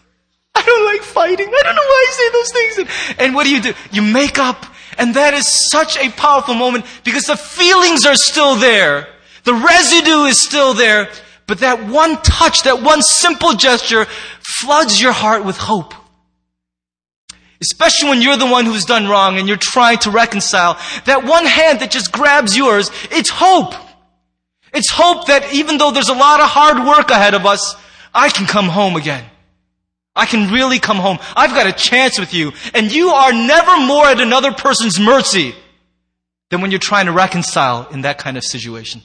I 0.54 0.62
don't 0.62 0.84
like 0.84 1.02
fighting. 1.02 1.48
I 1.48 1.62
don't 1.62 1.76
know 1.76 1.82
why 1.82 2.06
I 2.08 2.12
say 2.12 2.30
those 2.30 2.52
things. 2.52 3.16
And 3.18 3.34
what 3.34 3.44
do 3.44 3.50
you 3.50 3.60
do? 3.62 3.74
You 3.90 4.02
make 4.02 4.38
up. 4.38 4.66
And 4.98 5.14
that 5.14 5.34
is 5.34 5.70
such 5.70 5.96
a 5.96 6.10
powerful 6.10 6.54
moment 6.54 6.84
because 7.04 7.24
the 7.24 7.36
feelings 7.36 8.04
are 8.04 8.14
still 8.14 8.56
there. 8.56 9.08
The 9.44 9.54
residue 9.54 10.24
is 10.24 10.44
still 10.44 10.74
there. 10.74 11.08
But 11.46 11.60
that 11.60 11.86
one 11.88 12.16
touch, 12.22 12.62
that 12.62 12.82
one 12.82 13.02
simple 13.02 13.54
gesture 13.54 14.06
floods 14.40 15.00
your 15.00 15.12
heart 15.12 15.44
with 15.44 15.56
hope. 15.56 15.94
Especially 17.60 18.10
when 18.10 18.22
you're 18.22 18.36
the 18.36 18.46
one 18.46 18.66
who's 18.66 18.84
done 18.84 19.08
wrong 19.08 19.38
and 19.38 19.48
you're 19.48 19.56
trying 19.56 19.98
to 19.98 20.10
reconcile. 20.10 20.78
That 21.06 21.24
one 21.24 21.46
hand 21.46 21.80
that 21.80 21.90
just 21.90 22.12
grabs 22.12 22.56
yours, 22.56 22.90
it's 23.10 23.30
hope. 23.30 23.74
It's 24.74 24.90
hope 24.90 25.26
that 25.26 25.52
even 25.52 25.78
though 25.78 25.90
there's 25.90 26.08
a 26.08 26.14
lot 26.14 26.40
of 26.40 26.46
hard 26.46 26.86
work 26.86 27.10
ahead 27.10 27.34
of 27.34 27.46
us, 27.46 27.76
I 28.14 28.28
can 28.30 28.46
come 28.46 28.68
home 28.68 28.96
again. 28.96 29.24
I 30.14 30.26
can 30.26 30.52
really 30.52 30.78
come 30.78 30.98
home. 30.98 31.18
I've 31.34 31.50
got 31.50 31.66
a 31.66 31.72
chance 31.72 32.18
with 32.18 32.34
you. 32.34 32.52
And 32.74 32.92
you 32.92 33.08
are 33.08 33.32
never 33.32 33.78
more 33.78 34.06
at 34.06 34.20
another 34.20 34.52
person's 34.52 35.00
mercy 35.00 35.54
than 36.50 36.60
when 36.60 36.70
you're 36.70 36.80
trying 36.80 37.06
to 37.06 37.12
reconcile 37.12 37.88
in 37.90 38.02
that 38.02 38.18
kind 38.18 38.36
of 38.36 38.44
situation. 38.44 39.02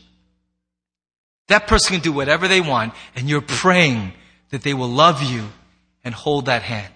That 1.48 1.68
person 1.68 1.94
can 1.94 2.02
do 2.02 2.12
whatever 2.12 2.50
they 2.50 2.60
want, 2.60 2.94
and 3.16 3.30
you're 3.30 3.42
praying 3.42 4.14
that 4.50 4.64
they 4.64 4.74
will 4.74 4.90
love 4.90 5.24
you 5.24 5.48
and 6.04 6.14
hold 6.14 6.48
that 6.48 6.62
hand. 6.62 6.94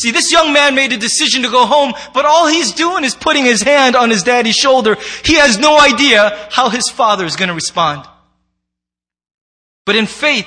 See, 0.00 0.12
this 0.12 0.32
young 0.32 0.52
man 0.52 0.74
made 0.74 0.92
a 0.92 0.96
decision 0.96 1.42
to 1.42 1.50
go 1.50 1.66
home, 1.66 1.92
but 2.14 2.24
all 2.24 2.46
he's 2.46 2.72
doing 2.72 3.04
is 3.04 3.14
putting 3.14 3.44
his 3.44 3.62
hand 3.62 3.96
on 3.96 4.10
his 4.10 4.22
daddy's 4.22 4.54
shoulder. 4.54 4.96
He 5.24 5.34
has 5.34 5.58
no 5.58 5.78
idea 5.78 6.48
how 6.50 6.68
his 6.68 6.88
father 6.88 7.26
is 7.26 7.36
going 7.36 7.48
to 7.48 7.54
respond. 7.54 8.06
But 9.84 9.96
in 9.96 10.06
faith, 10.06 10.46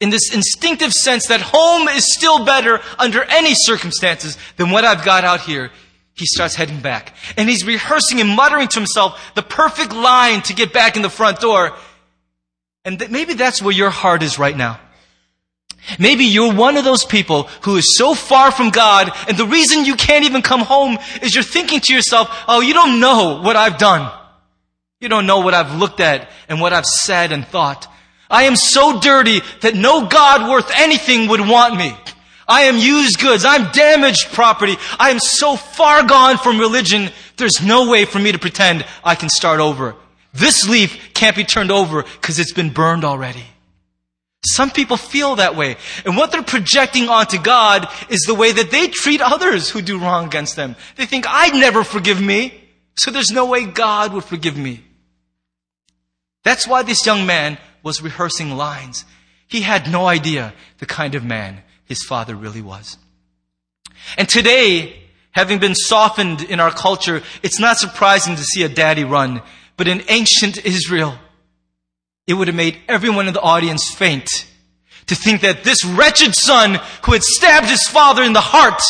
in 0.00 0.10
this 0.10 0.32
instinctive 0.32 0.92
sense 0.92 1.26
that 1.26 1.40
home 1.40 1.88
is 1.88 2.14
still 2.14 2.44
better 2.44 2.80
under 2.98 3.24
any 3.24 3.54
circumstances 3.54 4.38
than 4.56 4.70
what 4.70 4.84
I've 4.84 5.04
got 5.04 5.24
out 5.24 5.40
here, 5.40 5.70
he 6.14 6.26
starts 6.26 6.54
heading 6.54 6.80
back. 6.80 7.14
And 7.36 7.48
he's 7.48 7.64
rehearsing 7.64 8.20
and 8.20 8.30
muttering 8.30 8.68
to 8.68 8.78
himself 8.78 9.34
the 9.34 9.42
perfect 9.42 9.92
line 9.92 10.42
to 10.42 10.54
get 10.54 10.72
back 10.72 10.96
in 10.96 11.02
the 11.02 11.10
front 11.10 11.40
door. 11.40 11.76
And 12.84 12.98
th- 12.98 13.10
maybe 13.10 13.34
that's 13.34 13.60
where 13.60 13.74
your 13.74 13.90
heart 13.90 14.22
is 14.22 14.38
right 14.38 14.56
now. 14.56 14.80
Maybe 15.98 16.24
you're 16.24 16.52
one 16.52 16.76
of 16.76 16.84
those 16.84 17.04
people 17.04 17.44
who 17.62 17.76
is 17.76 17.96
so 17.96 18.14
far 18.14 18.50
from 18.50 18.70
God, 18.70 19.10
and 19.28 19.38
the 19.38 19.46
reason 19.46 19.84
you 19.84 19.94
can't 19.94 20.24
even 20.24 20.42
come 20.42 20.60
home 20.60 20.98
is 21.22 21.34
you're 21.34 21.44
thinking 21.44 21.80
to 21.80 21.94
yourself, 21.94 22.28
oh, 22.46 22.60
you 22.60 22.74
don't 22.74 23.00
know 23.00 23.40
what 23.40 23.56
I've 23.56 23.78
done. 23.78 24.12
You 25.00 25.08
don't 25.08 25.26
know 25.26 25.40
what 25.40 25.54
I've 25.54 25.78
looked 25.78 26.00
at 26.00 26.28
and 26.48 26.60
what 26.60 26.72
I've 26.72 26.84
said 26.84 27.32
and 27.32 27.46
thought. 27.46 27.86
I 28.30 28.44
am 28.44 28.56
so 28.56 29.00
dirty 29.00 29.40
that 29.62 29.74
no 29.74 30.06
God 30.06 30.48
worth 30.50 30.70
anything 30.74 31.28
would 31.28 31.40
want 31.40 31.76
me. 31.76 31.96
I 32.46 32.62
am 32.62 32.78
used 32.78 33.20
goods. 33.20 33.44
I'm 33.44 33.70
damaged 33.72 34.32
property. 34.32 34.76
I 34.98 35.10
am 35.10 35.18
so 35.18 35.56
far 35.56 36.06
gone 36.06 36.38
from 36.38 36.58
religion, 36.58 37.10
there's 37.36 37.62
no 37.62 37.88
way 37.90 38.04
for 38.04 38.18
me 38.18 38.32
to 38.32 38.38
pretend 38.38 38.84
I 39.04 39.14
can 39.14 39.28
start 39.28 39.60
over. 39.60 39.94
This 40.34 40.68
leaf 40.68 41.14
can't 41.14 41.36
be 41.36 41.44
turned 41.44 41.70
over 41.70 42.02
because 42.02 42.38
it's 42.38 42.52
been 42.52 42.70
burned 42.70 43.04
already. 43.04 43.44
Some 44.44 44.70
people 44.70 44.96
feel 44.96 45.36
that 45.36 45.56
way. 45.56 45.76
And 46.04 46.16
what 46.16 46.30
they're 46.30 46.42
projecting 46.42 47.08
onto 47.08 47.40
God 47.40 47.88
is 48.08 48.20
the 48.20 48.34
way 48.34 48.52
that 48.52 48.70
they 48.70 48.88
treat 48.88 49.20
others 49.20 49.68
who 49.68 49.82
do 49.82 49.98
wrong 49.98 50.26
against 50.26 50.56
them. 50.56 50.76
They 50.96 51.06
think, 51.06 51.26
I'd 51.28 51.54
never 51.54 51.82
forgive 51.82 52.20
me, 52.20 52.54
so 52.96 53.10
there's 53.10 53.30
no 53.30 53.46
way 53.46 53.64
God 53.64 54.12
would 54.12 54.24
forgive 54.24 54.56
me. 54.56 54.84
That's 56.44 56.66
why 56.66 56.82
this 56.82 57.04
young 57.04 57.26
man 57.26 57.58
was 57.88 58.02
rehearsing 58.02 58.50
lines. 58.50 59.06
He 59.46 59.62
had 59.62 59.90
no 59.90 60.06
idea 60.06 60.52
the 60.76 60.84
kind 60.84 61.14
of 61.14 61.24
man 61.24 61.62
his 61.86 62.04
father 62.04 62.36
really 62.36 62.60
was. 62.60 62.98
And 64.18 64.28
today, 64.28 65.04
having 65.30 65.58
been 65.58 65.74
softened 65.74 66.42
in 66.42 66.60
our 66.60 66.70
culture, 66.70 67.22
it's 67.42 67.58
not 67.58 67.78
surprising 67.78 68.36
to 68.36 68.42
see 68.42 68.62
a 68.62 68.68
daddy 68.68 69.04
run. 69.04 69.40
But 69.78 69.88
in 69.88 70.02
ancient 70.08 70.66
Israel, 70.66 71.18
it 72.26 72.34
would 72.34 72.48
have 72.48 72.54
made 72.54 72.76
everyone 72.88 73.26
in 73.26 73.32
the 73.32 73.40
audience 73.40 73.90
faint 73.90 74.28
to 75.06 75.14
think 75.14 75.40
that 75.40 75.64
this 75.64 75.82
wretched 75.82 76.34
son 76.34 76.78
who 77.04 77.12
had 77.12 77.22
stabbed 77.22 77.68
his 77.68 77.88
father 77.88 78.22
in 78.22 78.34
the 78.34 78.42
heart 78.42 78.82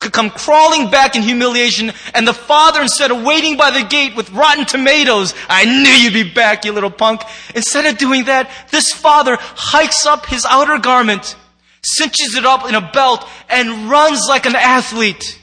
could 0.00 0.12
come 0.12 0.30
crawling 0.30 0.90
back 0.90 1.16
in 1.16 1.22
humiliation 1.22 1.92
and 2.14 2.28
the 2.28 2.34
father 2.34 2.82
instead 2.82 3.10
of 3.10 3.22
waiting 3.22 3.56
by 3.56 3.70
the 3.70 3.86
gate 3.88 4.14
with 4.14 4.30
rotten 4.30 4.66
tomatoes, 4.66 5.34
I 5.48 5.64
knew 5.64 5.90
you'd 5.90 6.12
be 6.12 6.30
back, 6.30 6.64
you 6.64 6.72
little 6.72 6.90
punk. 6.90 7.22
Instead 7.54 7.86
of 7.86 7.96
doing 7.96 8.24
that, 8.24 8.50
this 8.70 8.92
father 8.92 9.38
hikes 9.40 10.04
up 10.04 10.26
his 10.26 10.44
outer 10.44 10.78
garment, 10.78 11.36
cinches 11.82 12.34
it 12.34 12.44
up 12.44 12.68
in 12.68 12.74
a 12.74 12.90
belt, 12.92 13.26
and 13.48 13.88
runs 13.88 14.26
like 14.28 14.44
an 14.46 14.56
athlete 14.56 15.40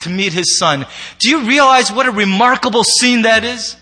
to 0.00 0.10
meet 0.10 0.32
his 0.32 0.58
son. 0.58 0.84
Do 1.20 1.30
you 1.30 1.46
realize 1.46 1.92
what 1.92 2.06
a 2.06 2.10
remarkable 2.10 2.84
scene 2.84 3.22
that 3.22 3.44
is? 3.44 3.76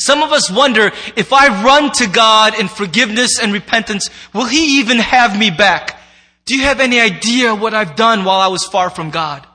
Some 0.00 0.22
of 0.22 0.32
us 0.32 0.50
wonder 0.50 0.92
if 1.14 1.30
I 1.30 1.62
run 1.62 1.92
to 1.92 2.06
God 2.06 2.58
in 2.58 2.68
forgiveness 2.68 3.38
and 3.38 3.52
repentance, 3.52 4.08
will 4.32 4.46
He 4.46 4.78
even 4.80 4.98
have 4.98 5.38
me 5.38 5.50
back? 5.50 5.99
Do 6.46 6.56
you 6.56 6.62
have 6.62 6.80
any 6.80 7.00
idea 7.00 7.54
what 7.54 7.74
I've 7.74 7.96
done 7.96 8.24
while 8.24 8.40
I 8.40 8.48
was 8.48 8.64
far 8.64 8.90
from 8.90 9.10
God? 9.10 9.46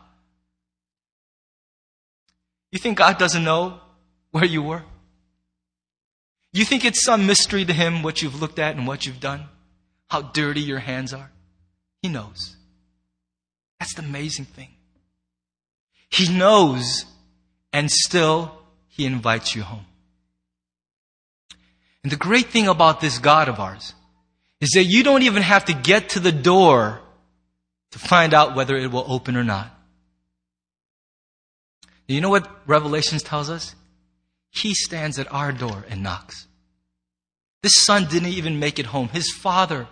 You 2.71 2.79
think 2.79 2.97
God 2.97 3.17
doesn't 3.17 3.43
know 3.43 3.79
where 4.31 4.45
you 4.45 4.61
were? 4.61 4.83
You 6.53 6.63
think 6.63 6.85
it's 6.85 7.03
some 7.03 7.27
mystery 7.27 7.65
to 7.65 7.73
Him 7.73 8.01
what 8.01 8.21
you've 8.21 8.41
looked 8.41 8.59
at 8.59 8.75
and 8.75 8.87
what 8.87 9.05
you've 9.05 9.19
done? 9.19 9.45
How 10.09 10.21
dirty 10.21 10.61
your 10.61 10.79
hands 10.79 11.13
are? 11.13 11.31
He 12.01 12.07
knows. 12.07 12.55
That's 13.79 13.93
the 13.93 14.03
amazing 14.03 14.45
thing. 14.45 14.69
He 16.09 16.31
knows, 16.31 17.05
and 17.73 17.91
still 17.91 18.57
He 18.87 19.05
invites 19.05 19.53
you 19.55 19.63
home. 19.63 19.85
And 22.03 22.11
the 22.11 22.17
great 22.17 22.45
thing 22.49 22.67
about 22.67 23.01
this 23.01 23.17
God 23.17 23.49
of 23.49 23.59
ours 23.59 23.94
is 24.65 24.71
that 24.71 24.85
you 24.85 25.03
don't 25.03 25.21
even 25.21 25.43
have 25.43 25.65
to 25.65 25.73
get 25.73 26.09
to 26.09 26.19
the 26.19 26.31
door 26.31 26.99
to 27.91 27.99
find 27.99 28.33
out 28.33 28.55
whether 28.55 28.75
it 28.75 28.91
will 28.91 29.05
open 29.07 29.37
or 29.37 29.43
not. 29.43 29.67
You 32.07 32.19
know 32.19 32.31
what 32.31 32.49
Revelations 32.65 33.21
tells 33.21 33.47
us? 33.47 33.75
He 34.49 34.73
stands 34.73 35.19
at 35.19 35.31
our 35.31 35.51
door 35.51 35.85
and 35.87 36.01
knocks. 36.01 36.47
This 37.61 37.85
son 37.85 38.07
didn't 38.09 38.29
even 38.29 38.59
make 38.59 38.79
it 38.79 38.87
home. 38.87 39.09
His 39.09 39.31
father 39.31 39.87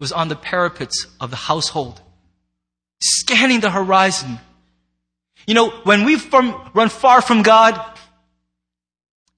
was 0.00 0.10
on 0.10 0.26
the 0.26 0.34
parapets 0.34 1.06
of 1.20 1.30
the 1.30 1.36
household, 1.36 2.00
scanning 3.00 3.60
the 3.60 3.70
horizon. 3.70 4.40
You 5.46 5.54
know, 5.54 5.70
when 5.84 6.02
we 6.04 6.16
run 6.74 6.88
far 6.88 7.22
from 7.22 7.42
God, 7.42 7.80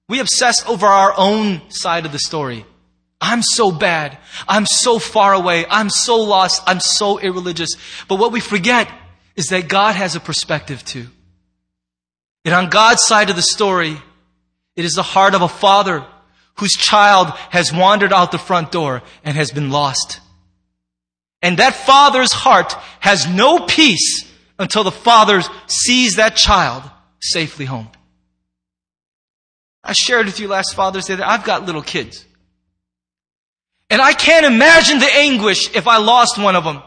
we 0.07 0.19
obsess 0.19 0.65
over 0.65 0.87
our 0.87 1.13
own 1.15 1.61
side 1.69 2.07
of 2.07 2.11
the 2.11 2.17
story. 2.17 2.65
I'm 3.21 3.41
so 3.41 3.71
bad. 3.71 4.17
I'm 4.47 4.65
so 4.65 4.97
far 4.97 5.33
away. 5.33 5.65
I'm 5.69 5.89
so 5.89 6.17
lost. 6.17 6.63
I'm 6.65 6.79
so 6.79 7.19
irreligious. 7.19 7.71
But 8.07 8.15
what 8.15 8.31
we 8.31 8.39
forget 8.39 8.89
is 9.35 9.47
that 9.47 9.67
God 9.67 9.95
has 9.95 10.15
a 10.15 10.19
perspective 10.19 10.83
too. 10.85 11.07
And 12.45 12.53
on 12.53 12.69
God's 12.69 13.03
side 13.03 13.29
of 13.29 13.35
the 13.35 13.41
story, 13.41 13.97
it 14.75 14.85
is 14.85 14.93
the 14.93 15.03
heart 15.03 15.35
of 15.35 15.41
a 15.41 15.49
father 15.49 16.05
whose 16.59 16.71
child 16.71 17.29
has 17.49 17.73
wandered 17.73 18.13
out 18.13 18.31
the 18.31 18.37
front 18.37 18.71
door 18.71 19.01
and 19.23 19.35
has 19.35 19.51
been 19.51 19.69
lost. 19.69 20.19
And 21.41 21.57
that 21.57 21.73
father's 21.73 22.31
heart 22.31 22.73
has 22.99 23.27
no 23.27 23.65
peace 23.65 24.29
until 24.57 24.83
the 24.83 24.91
father 24.91 25.41
sees 25.67 26.15
that 26.15 26.35
child 26.35 26.83
safely 27.21 27.65
home. 27.65 27.89
I 29.83 29.93
shared 29.93 30.25
with 30.25 30.39
you 30.39 30.49
last 30.49 30.75
Father's 30.75 31.05
Day 31.05 31.15
that 31.15 31.27
I've 31.27 31.45
got 31.45 31.65
little 31.65 31.81
kids. 31.81 32.25
And 33.89 34.01
I 34.01 34.13
can't 34.13 34.45
imagine 34.45 34.99
the 34.99 35.11
anguish 35.11 35.75
if 35.75 35.87
I 35.87 35.97
lost 35.97 36.37
one 36.37 36.55
of 36.55 36.63
them. 36.63 36.81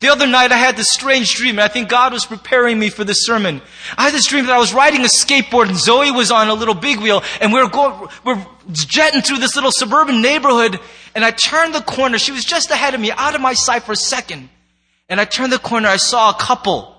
The 0.00 0.08
other 0.08 0.28
night 0.28 0.52
I 0.52 0.56
had 0.56 0.76
this 0.76 0.92
strange 0.92 1.34
dream 1.34 1.56
and 1.58 1.60
I 1.60 1.68
think 1.68 1.88
God 1.88 2.12
was 2.12 2.24
preparing 2.24 2.78
me 2.78 2.88
for 2.88 3.02
this 3.02 3.26
sermon. 3.26 3.60
I 3.96 4.04
had 4.04 4.14
this 4.14 4.26
dream 4.26 4.46
that 4.46 4.54
I 4.54 4.58
was 4.58 4.72
riding 4.72 5.00
a 5.04 5.08
skateboard 5.08 5.68
and 5.68 5.76
Zoe 5.76 6.12
was 6.12 6.30
on 6.30 6.48
a 6.48 6.54
little 6.54 6.74
big 6.74 7.00
wheel 7.00 7.24
and 7.40 7.52
we 7.52 7.60
were 7.60 7.68
going, 7.68 8.08
we're 8.24 8.46
jetting 8.70 9.22
through 9.22 9.38
this 9.38 9.56
little 9.56 9.72
suburban 9.72 10.22
neighborhood 10.22 10.78
and 11.16 11.24
I 11.24 11.32
turned 11.32 11.74
the 11.74 11.80
corner. 11.80 12.16
She 12.16 12.30
was 12.30 12.44
just 12.44 12.70
ahead 12.70 12.94
of 12.94 13.00
me, 13.00 13.10
out 13.10 13.34
of 13.34 13.40
my 13.40 13.54
sight 13.54 13.82
for 13.82 13.92
a 13.92 13.96
second. 13.96 14.50
And 15.08 15.20
I 15.20 15.24
turned 15.24 15.52
the 15.52 15.58
corner. 15.58 15.88
I 15.88 15.96
saw 15.96 16.30
a 16.30 16.34
couple 16.34 16.97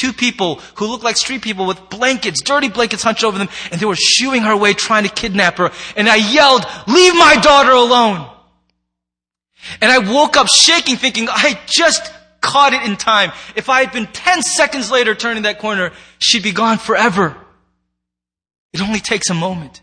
Two 0.00 0.12
people 0.12 0.56
who 0.76 0.86
looked 0.86 1.04
like 1.04 1.16
street 1.16 1.42
people 1.42 1.66
with 1.66 1.88
blankets, 1.90 2.42
dirty 2.42 2.68
blankets 2.68 3.02
hunched 3.02 3.24
over 3.24 3.38
them, 3.38 3.48
and 3.72 3.80
they 3.80 3.86
were 3.86 3.96
shooing 3.96 4.42
her 4.42 4.52
away 4.52 4.74
trying 4.74 5.04
to 5.04 5.10
kidnap 5.10 5.58
her. 5.58 5.70
And 5.96 6.08
I 6.08 6.16
yelled, 6.16 6.64
leave 6.86 7.14
my 7.14 7.36
daughter 7.36 7.72
alone! 7.72 8.30
And 9.80 9.90
I 9.90 9.98
woke 9.98 10.36
up 10.36 10.46
shaking 10.48 10.96
thinking, 10.96 11.28
I 11.28 11.58
just 11.66 12.12
caught 12.40 12.72
it 12.72 12.82
in 12.82 12.96
time. 12.96 13.32
If 13.56 13.68
I 13.68 13.80
had 13.80 13.92
been 13.92 14.06
10 14.06 14.42
seconds 14.42 14.90
later 14.90 15.14
turning 15.14 15.42
that 15.42 15.58
corner, 15.58 15.90
she'd 16.18 16.42
be 16.42 16.52
gone 16.52 16.78
forever. 16.78 17.36
It 18.72 18.80
only 18.80 19.00
takes 19.00 19.30
a 19.30 19.34
moment. 19.34 19.82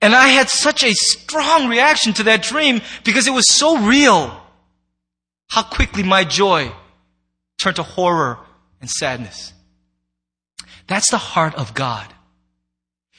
And 0.00 0.14
I 0.14 0.28
had 0.28 0.48
such 0.48 0.82
a 0.82 0.92
strong 0.94 1.68
reaction 1.68 2.12
to 2.14 2.24
that 2.24 2.42
dream 2.42 2.80
because 3.04 3.26
it 3.26 3.32
was 3.32 3.52
so 3.52 3.78
real. 3.78 4.40
How 5.48 5.62
quickly 5.62 6.02
my 6.02 6.24
joy 6.24 6.72
turned 7.58 7.76
to 7.76 7.82
horror 7.82 8.38
and 8.80 8.90
sadness. 8.90 9.52
That's 10.86 11.10
the 11.10 11.18
heart 11.18 11.54
of 11.54 11.74
God. 11.74 12.06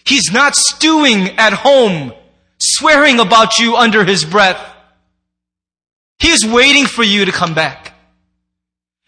He's 0.04 0.32
not 0.32 0.56
stewing 0.56 1.38
at 1.38 1.54
home, 1.54 2.14
swearing 2.58 3.20
about 3.20 3.58
you 3.58 3.76
under 3.76 4.04
his 4.04 4.26
breath. 4.26 4.60
He 6.20 6.30
is 6.30 6.46
waiting 6.46 6.86
for 6.86 7.04
you 7.04 7.26
to 7.26 7.32
come 7.32 7.54
back. 7.54 7.94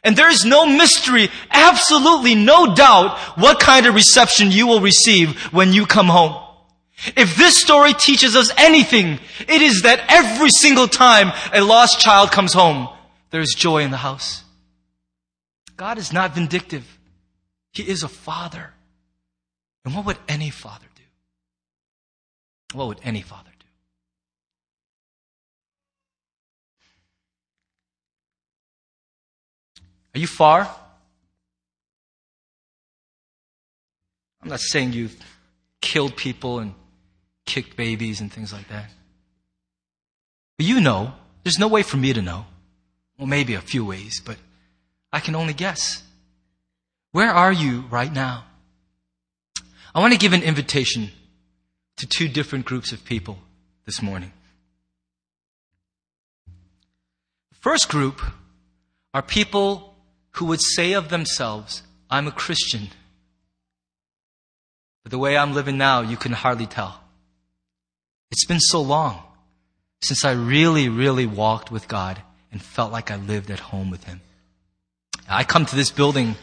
And 0.04 0.16
there 0.16 0.30
is 0.30 0.46
no 0.46 0.66
mystery, 0.66 1.30
absolutely 1.52 2.36
no 2.36 2.74
doubt 2.74 3.18
what 3.38 3.60
kind 3.60 3.86
of 3.86 3.94
reception 3.96 4.52
you 4.52 4.68
will 4.68 4.82
receive 4.82 5.40
when 5.54 5.74
you 5.74 5.86
come 5.86 6.08
home. 6.08 6.42
If 7.16 7.36
this 7.36 7.60
story 7.60 7.94
teaches 7.94 8.36
us 8.36 8.52
anything, 8.58 9.20
it 9.48 9.62
is 9.62 9.82
that 9.84 10.04
every 10.08 10.50
single 10.50 10.88
time 10.88 11.32
a 11.54 11.62
lost 11.62 12.00
child 12.00 12.32
comes 12.32 12.54
home, 12.54 12.90
there 13.32 13.42
is 13.42 13.56
joy 13.58 13.84
in 13.84 13.92
the 13.92 13.98
house. 13.98 14.44
God 15.82 15.98
is 15.98 16.14
not 16.14 16.36
vindictive. 16.36 16.86
He 17.74 17.82
is 17.82 18.04
a 18.04 18.08
father. 18.08 18.72
And 19.84 19.96
what 19.96 20.06
would 20.06 20.20
any 20.28 20.52
father 20.52 20.86
do? 20.94 22.78
What 22.78 22.88
would 22.88 23.00
any 23.04 23.24
father 23.24 23.50
do? 23.60 23.66
Are 30.14 30.20
you 30.20 30.28
far? 30.28 30.70
I'm 34.44 34.50
not 34.50 34.60
saying 34.60 34.94
you've 34.94 35.18
killed 35.82 36.16
people 36.16 36.60
and 36.60 36.76
kicked 37.48 37.76
babies 37.76 38.22
and 38.22 38.32
things 38.32 38.54
like 38.54 38.68
that. 38.68 38.92
But 40.60 40.68
you 40.68 40.80
know, 40.80 41.14
there's 41.44 41.58
no 41.58 41.68
way 41.68 41.82
for 41.82 41.98
me 41.98 42.14
to 42.14 42.22
know. 42.22 42.46
Well, 43.18 43.26
maybe 43.26 43.56
a 43.56 43.62
few 43.62 43.84
ways, 43.84 44.22
but 44.24 44.38
I 45.14 45.20
can 45.20 45.36
only 45.36 45.54
guess. 45.54 46.04
Where 47.12 47.32
are 47.32 47.52
you 47.52 47.86
right 47.90 48.12
now? 48.12 48.46
I 49.94 50.00
want 50.00 50.14
to 50.14 50.20
give 50.20 50.34
an 50.34 50.44
invitation 50.44 51.12
to 51.98 52.08
two 52.08 52.28
different 52.28 52.66
groups 52.66 52.94
of 52.94 53.04
people 53.04 53.40
this 53.86 54.02
morning. 54.02 54.32
The 56.48 57.58
first 57.60 57.90
group 57.90 58.22
are 59.14 59.22
people 59.22 59.96
who 60.32 60.46
would 60.46 60.62
say 60.62 60.94
of 60.94 61.10
themselves, 61.10 61.84
I'm 62.10 62.28
a 62.28 62.32
Christian. 62.32 62.88
But 65.04 65.12
the 65.12 65.20
way 65.20 65.38
I'm 65.38 65.54
living 65.54 65.78
now, 65.78 66.02
you 66.02 66.16
can 66.16 66.32
hardly 66.32 66.68
tell. 66.68 67.02
It's 68.32 68.46
been 68.46 68.62
so 68.62 68.82
long 68.82 69.22
since 70.02 70.24
I 70.24 70.32
really, 70.32 70.88
really 70.88 71.26
walked 71.26 71.70
with 71.70 71.88
God 71.90 72.22
and 72.52 72.62
felt 72.62 72.92
like 72.92 73.12
I 73.12 73.18
lived 73.18 73.52
at 73.52 73.60
home 73.60 73.90
with 73.92 74.06
Him. 74.06 74.22
I 75.32 75.44
come 75.44 75.66
to 75.66 75.76
this 75.76 75.92
building 75.92 76.36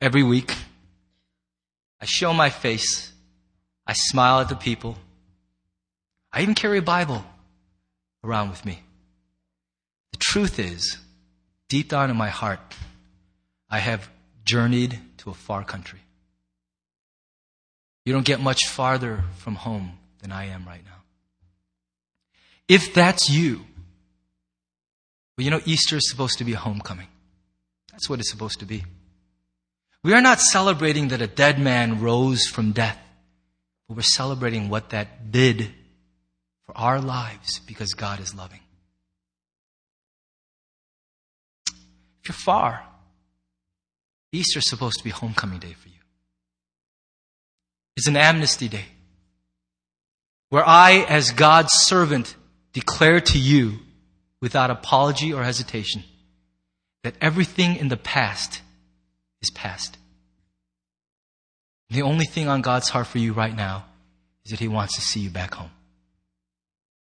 every 0.00 0.22
week. 0.22 0.54
I 2.00 2.06
show 2.06 2.32
my 2.32 2.50
face. 2.50 3.12
I 3.86 3.92
smile 3.92 4.40
at 4.40 4.48
the 4.48 4.56
people. 4.56 4.96
I 6.32 6.42
even 6.42 6.54
carry 6.54 6.78
a 6.78 6.82
Bible 6.82 7.24
around 8.24 8.50
with 8.50 8.64
me. 8.64 8.82
The 10.12 10.18
truth 10.18 10.58
is, 10.58 10.98
deep 11.68 11.88
down 11.88 12.10
in 12.10 12.16
my 12.16 12.28
heart, 12.28 12.74
I 13.70 13.78
have 13.78 14.10
journeyed 14.44 14.98
to 15.18 15.30
a 15.30 15.34
far 15.34 15.64
country. 15.64 16.00
You 18.04 18.12
don't 18.12 18.26
get 18.26 18.40
much 18.40 18.66
farther 18.68 19.24
from 19.38 19.54
home 19.56 19.98
than 20.20 20.32
I 20.32 20.46
am 20.46 20.64
right 20.66 20.84
now. 20.84 21.02
If 22.68 22.94
that's 22.94 23.30
you, 23.30 23.66
well, 25.36 25.44
you 25.44 25.50
know, 25.50 25.60
Easter 25.64 25.96
is 25.96 26.08
supposed 26.10 26.38
to 26.38 26.44
be 26.44 26.52
a 26.52 26.58
homecoming. 26.58 27.08
That's 27.96 28.10
what 28.10 28.20
it's 28.20 28.30
supposed 28.30 28.60
to 28.60 28.66
be. 28.66 28.84
We 30.04 30.12
are 30.12 30.20
not 30.20 30.38
celebrating 30.38 31.08
that 31.08 31.22
a 31.22 31.26
dead 31.26 31.58
man 31.58 32.02
rose 32.02 32.46
from 32.46 32.72
death, 32.72 32.98
but 33.88 33.96
we're 33.96 34.02
celebrating 34.02 34.68
what 34.68 34.90
that 34.90 35.32
did 35.32 35.70
for 36.66 36.76
our 36.76 37.00
lives 37.00 37.58
because 37.60 37.94
God 37.94 38.20
is 38.20 38.34
loving. 38.34 38.60
If 42.20 42.28
you're 42.28 42.34
far, 42.34 42.82
Easter 44.30 44.58
is 44.58 44.68
supposed 44.68 44.98
to 44.98 45.04
be 45.04 45.08
homecoming 45.08 45.60
day 45.60 45.72
for 45.72 45.88
you. 45.88 45.94
It's 47.96 48.08
an 48.08 48.18
amnesty 48.18 48.68
day 48.68 48.84
where 50.50 50.68
I, 50.68 51.06
as 51.08 51.30
God's 51.30 51.72
servant, 51.72 52.36
declare 52.74 53.22
to 53.22 53.38
you 53.38 53.78
without 54.42 54.70
apology 54.70 55.32
or 55.32 55.42
hesitation 55.42 56.04
that 57.06 57.14
everything 57.20 57.76
in 57.76 57.86
the 57.86 57.96
past 57.96 58.62
is 59.40 59.48
past. 59.50 59.96
The 61.88 62.02
only 62.02 62.24
thing 62.24 62.48
on 62.48 62.62
God's 62.62 62.88
heart 62.88 63.06
for 63.06 63.18
you 63.18 63.32
right 63.32 63.54
now 63.54 63.84
is 64.44 64.50
that 64.50 64.58
He 64.58 64.66
wants 64.66 64.96
to 64.96 65.00
see 65.00 65.20
you 65.20 65.30
back 65.30 65.54
home. 65.54 65.70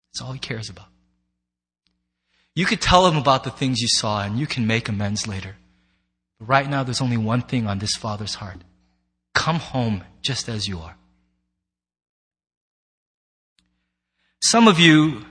That's 0.07 0.21
all 0.21 0.31
He 0.31 0.39
cares 0.39 0.69
about. 0.69 0.85
You 2.55 2.65
could 2.65 2.79
tell 2.79 3.09
Him 3.09 3.17
about 3.17 3.43
the 3.43 3.49
things 3.49 3.81
you 3.81 3.89
saw 3.89 4.23
and 4.23 4.39
you 4.39 4.47
can 4.47 4.65
make 4.65 4.87
amends 4.87 5.27
later. 5.27 5.57
But 6.39 6.47
right 6.47 6.69
now, 6.69 6.83
there's 6.83 7.01
only 7.01 7.17
one 7.17 7.41
thing 7.41 7.67
on 7.67 7.79
this 7.79 7.95
Father's 7.95 8.35
heart. 8.35 8.61
Come 9.33 9.57
home 9.57 10.05
just 10.21 10.47
as 10.47 10.65
you 10.65 10.79
are. 10.79 10.95
Some 14.41 14.69
of 14.69 14.79
you, 14.79 15.25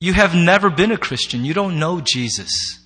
you 0.00 0.12
have 0.12 0.34
never 0.34 0.68
been 0.68 0.92
a 0.92 0.98
Christian. 0.98 1.46
You 1.46 1.54
don't 1.54 1.78
know 1.78 2.02
Jesus. 2.02 2.82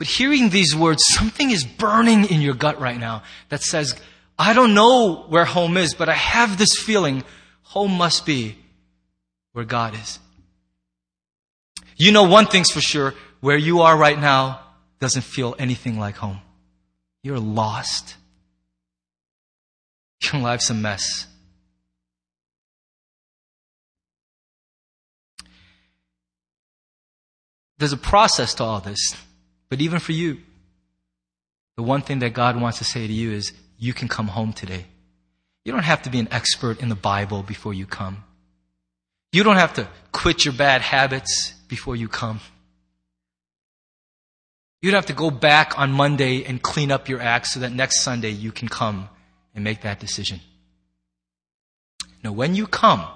But 0.00 0.06
hearing 0.06 0.48
these 0.48 0.74
words, 0.74 1.04
something 1.08 1.50
is 1.50 1.62
burning 1.62 2.24
in 2.24 2.40
your 2.40 2.54
gut 2.54 2.80
right 2.80 2.98
now 2.98 3.22
that 3.50 3.60
says, 3.60 3.94
I 4.38 4.54
don't 4.54 4.72
know 4.72 5.26
where 5.28 5.44
home 5.44 5.76
is, 5.76 5.92
but 5.92 6.08
I 6.08 6.14
have 6.14 6.56
this 6.56 6.78
feeling 6.78 7.22
home 7.60 7.98
must 7.98 8.24
be 8.24 8.56
where 9.52 9.66
God 9.66 9.94
is. 9.94 10.18
You 11.98 12.12
know 12.12 12.22
one 12.22 12.46
thing's 12.46 12.70
for 12.70 12.80
sure, 12.80 13.12
where 13.40 13.58
you 13.58 13.82
are 13.82 13.94
right 13.94 14.18
now 14.18 14.62
doesn't 15.00 15.20
feel 15.20 15.54
anything 15.58 15.98
like 15.98 16.16
home. 16.16 16.40
You're 17.22 17.38
lost. 17.38 18.16
Your 20.32 20.40
life's 20.40 20.70
a 20.70 20.74
mess. 20.74 21.26
There's 27.76 27.92
a 27.92 27.98
process 27.98 28.54
to 28.54 28.64
all 28.64 28.80
this. 28.80 29.14
But 29.70 29.80
even 29.80 30.00
for 30.00 30.12
you, 30.12 30.38
the 31.76 31.82
one 31.82 32.02
thing 32.02 32.18
that 32.18 32.34
God 32.34 32.60
wants 32.60 32.78
to 32.78 32.84
say 32.84 33.06
to 33.06 33.12
you 33.12 33.32
is, 33.32 33.52
you 33.78 33.94
can 33.94 34.08
come 34.08 34.28
home 34.28 34.52
today. 34.52 34.84
You 35.64 35.72
don't 35.72 35.84
have 35.84 36.02
to 36.02 36.10
be 36.10 36.18
an 36.18 36.28
expert 36.30 36.82
in 36.82 36.90
the 36.90 36.94
Bible 36.94 37.42
before 37.42 37.72
you 37.72 37.86
come. 37.86 38.24
You 39.32 39.42
don't 39.44 39.56
have 39.56 39.74
to 39.74 39.88
quit 40.12 40.44
your 40.44 40.52
bad 40.52 40.82
habits 40.82 41.54
before 41.68 41.96
you 41.96 42.08
come. 42.08 42.40
You 44.82 44.90
don't 44.90 44.98
have 44.98 45.06
to 45.06 45.12
go 45.12 45.30
back 45.30 45.78
on 45.78 45.92
Monday 45.92 46.44
and 46.44 46.60
clean 46.60 46.90
up 46.90 47.08
your 47.08 47.20
act 47.20 47.46
so 47.46 47.60
that 47.60 47.72
next 47.72 48.00
Sunday 48.02 48.30
you 48.30 48.50
can 48.50 48.68
come 48.68 49.08
and 49.54 49.62
make 49.62 49.82
that 49.82 50.00
decision. 50.00 50.40
Now, 52.24 52.32
when 52.32 52.54
you 52.54 52.66
come, 52.66 53.06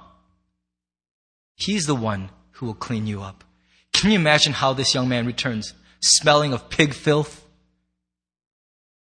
He's 1.56 1.86
the 1.86 1.94
one 1.94 2.30
who 2.52 2.66
will 2.66 2.74
clean 2.74 3.06
you 3.06 3.22
up. 3.22 3.44
Can 3.92 4.10
you 4.10 4.18
imagine 4.18 4.52
how 4.52 4.72
this 4.72 4.94
young 4.94 5.08
man 5.08 5.26
returns? 5.26 5.72
Smelling 6.04 6.52
of 6.52 6.68
pig 6.68 6.94
filth. 6.94 7.44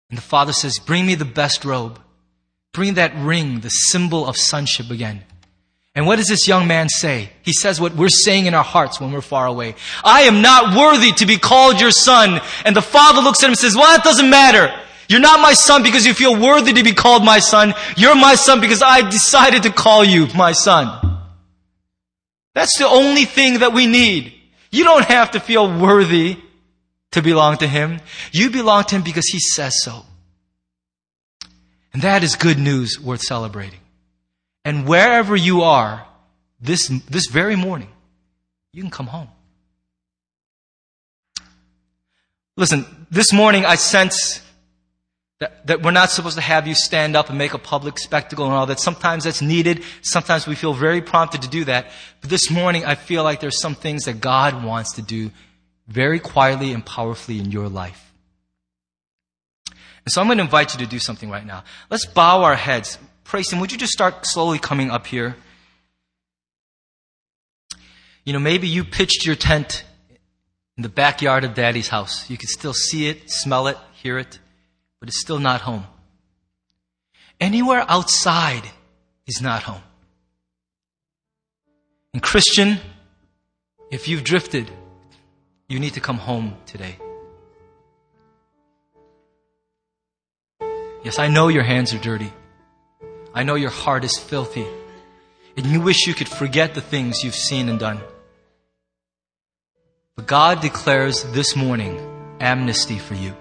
And 0.10 0.18
the 0.18 0.24
father 0.24 0.54
says, 0.54 0.80
Bring 0.80 1.06
me 1.06 1.16
the 1.16 1.26
best 1.26 1.66
robe. 1.66 1.99
Bring 2.72 2.95
that 2.95 3.14
ring, 3.16 3.60
the 3.60 3.70
symbol 3.70 4.28
of 4.28 4.36
sonship 4.36 4.89
again. 4.89 5.24
And 5.95 6.08
what 6.08 6.16
does 6.16 6.28
this 6.28 6.47
young 6.47 6.68
man 6.68 6.89
say? 6.89 7.30
He 7.43 7.54
says 7.54 7.80
what 7.80 7.95
we're 7.95 8.10
saying 8.10 8.47
in 8.47 8.56
our 8.56 8.64
hearts 8.64 8.99
when 8.99 9.12
we're 9.12 9.22
far 9.22 9.45
away. 9.45 9.76
I 10.04 10.22
am 10.24 10.41
not 10.41 10.76
worthy 10.76 11.12
to 11.14 11.26
be 11.28 11.38
called 11.38 11.80
your 11.80 11.91
son. 11.91 12.41
And 12.66 12.76
the 12.76 12.82
father 12.82 13.22
looks 13.22 13.43
at 13.43 13.45
him 13.45 13.51
and 13.51 13.60
says, 13.60 13.76
well, 13.76 13.95
that 13.95 14.04
doesn't 14.04 14.30
matter. 14.30 14.74
You're 15.08 15.20
not 15.20 15.39
my 15.39 15.54
son 15.54 15.84
because 15.84 16.08
you 16.08 16.16
feel 16.16 16.36
worthy 16.39 16.74
to 16.74 16.84
be 16.84 16.93
called 16.93 17.24
my 17.24 17.38
son. 17.38 17.76
You're 17.95 18.16
my 18.16 18.34
son 18.34 18.60
because 18.60 18.82
I 18.82 19.08
decided 19.08 19.64
to 19.64 19.72
call 19.72 20.04
you 20.04 20.28
my 20.36 20.54
son. 20.54 21.20
That's 22.56 22.78
the 22.80 22.88
only 22.88 23.26
thing 23.26 23.60
that 23.60 23.74
we 23.74 23.86
need. 23.86 24.34
You 24.72 24.84
don't 24.84 25.06
have 25.06 25.32
to 25.32 25.39
feel 25.39 25.80
worthy 25.80 26.38
to 27.14 27.22
belong 27.22 27.57
to 27.57 27.68
Him. 27.68 27.99
You 28.32 28.49
belong 28.49 28.84
to 28.86 28.95
Him 28.95 29.01
because 29.03 29.26
He 29.26 29.39
says 29.39 29.82
so. 29.82 30.05
And 31.93 32.01
that 32.01 32.24
is 32.24 32.36
good 32.36 32.59
news 32.59 32.99
worth 32.99 33.22
celebrating. 33.22 33.80
And 34.66 34.88
wherever 34.88 35.36
you 35.36 35.61
are, 35.61 36.05
this, 36.59 36.88
this 37.09 37.28
very 37.28 37.55
morning, 37.55 37.89
you 38.72 38.82
can 38.82 38.91
come 38.91 39.07
home. 39.07 39.30
Listen, 42.55 42.86
this 43.09 43.34
morning 43.34 43.66
I 43.66 43.76
sense 43.76 44.41
that, 45.39 45.68
that 45.68 45.82
we're 45.84 45.91
not 45.91 46.09
supposed 46.09 46.36
to 46.36 46.41
have 46.41 46.68
you 46.68 46.76
stand 46.76 47.16
up 47.16 47.30
and 47.30 47.38
make 47.38 47.53
a 47.53 47.59
public 47.59 47.99
spectacle 47.99 48.45
and 48.45 48.53
all 48.53 48.66
that. 48.68 48.80
Sometimes 48.80 49.26
that's 49.26 49.41
needed. 49.41 49.84
Sometimes 50.01 50.47
we 50.47 50.55
feel 50.55 50.74
very 50.74 51.01
prompted 51.01 51.41
to 51.41 51.49
do 51.49 51.66
that. 51.66 51.88
But 52.22 52.30
this 52.30 52.49
morning 52.49 52.86
I 52.86 52.95
feel 52.95 53.24
like 53.24 53.39
there's 53.39 53.59
some 53.59 53.76
things 53.76 54.05
that 54.05 54.22
God 54.22 54.64
wants 54.64 54.93
to 54.93 55.01
do 55.01 55.32
very 55.88 56.20
quietly 56.20 56.74
and 56.74 56.86
powerfully 56.86 57.40
in 57.40 57.52
your 57.52 57.70
life. 57.70 58.14
And 60.06 60.12
so 60.12 60.22
I'm 60.22 60.28
going 60.28 60.38
to 60.38 60.44
invite 60.44 60.74
you 60.74 60.80
to 60.80 60.90
do 60.90 61.00
something 61.00 61.30
right 61.30 61.46
now. 61.46 61.64
Let's 61.90 62.06
bow 62.06 62.44
our 62.44 62.56
heads. 62.56 62.98
Praise 63.24 63.52
Him. 63.52 63.60
Would 63.60 63.72
you 63.72 63.78
just 63.78 63.94
start 63.94 64.26
slowly 64.26 64.60
coming 64.60 64.92
up 64.92 65.08
here? 65.08 65.36
You 68.26 68.34
know, 68.34 68.40
maybe 68.40 68.68
you 68.68 68.84
pitched 68.84 69.26
your 69.26 69.36
tent 69.36 69.84
in 70.78 70.84
the 70.84 70.90
backyard 70.90 71.44
of 71.44 71.54
daddy's 71.54 71.90
house. 71.90 72.30
You 72.30 72.38
can 72.38 72.48
still 72.48 72.74
see 72.74 73.08
it, 73.08 73.30
smell 73.30 73.68
it, 73.68 73.78
hear 73.94 74.18
it, 74.18 74.40
but 75.00 75.10
it's 75.10 75.20
still 75.20 75.40
not 75.40 75.62
home. 75.62 75.86
Anywhere 77.40 77.86
outside 77.88 78.64
is 79.28 79.42
not 79.42 79.64
home. 79.64 79.82
And 82.14 82.22
Christian, 82.22 82.80
if 83.92 84.08
you've 84.08 84.24
drifted, 84.24 84.72
you 85.68 85.80
need 85.80 85.93
to 85.93 86.01
come 86.01 86.18
home 86.18 86.55
today. 86.66 86.97
Yes, 91.03 91.20
I 91.20 91.28
know 91.28 91.49
your 91.49 91.64
hands 91.64 91.93
are 91.93 91.99
dirty. 91.99 92.32
I 93.34 93.43
know 93.43 93.55
your 93.55 93.70
heart 93.70 94.03
is 94.03 94.18
filthy. 94.18 94.66
And 95.57 95.66
you 95.66 95.82
wish 95.82 96.07
you 96.07 96.14
could 96.14 96.30
forget 96.30 96.74
the 96.74 96.82
things 96.82 97.24
you've 97.24 97.36
seen 97.36 97.70
and 97.70 97.80
done. 97.80 97.99
But 100.16 100.28
God 100.28 100.61
declares 100.61 101.24
this 101.32 101.55
morning 101.55 101.99
amnesty 102.39 102.99
for 102.99 103.16
you. 103.16 103.36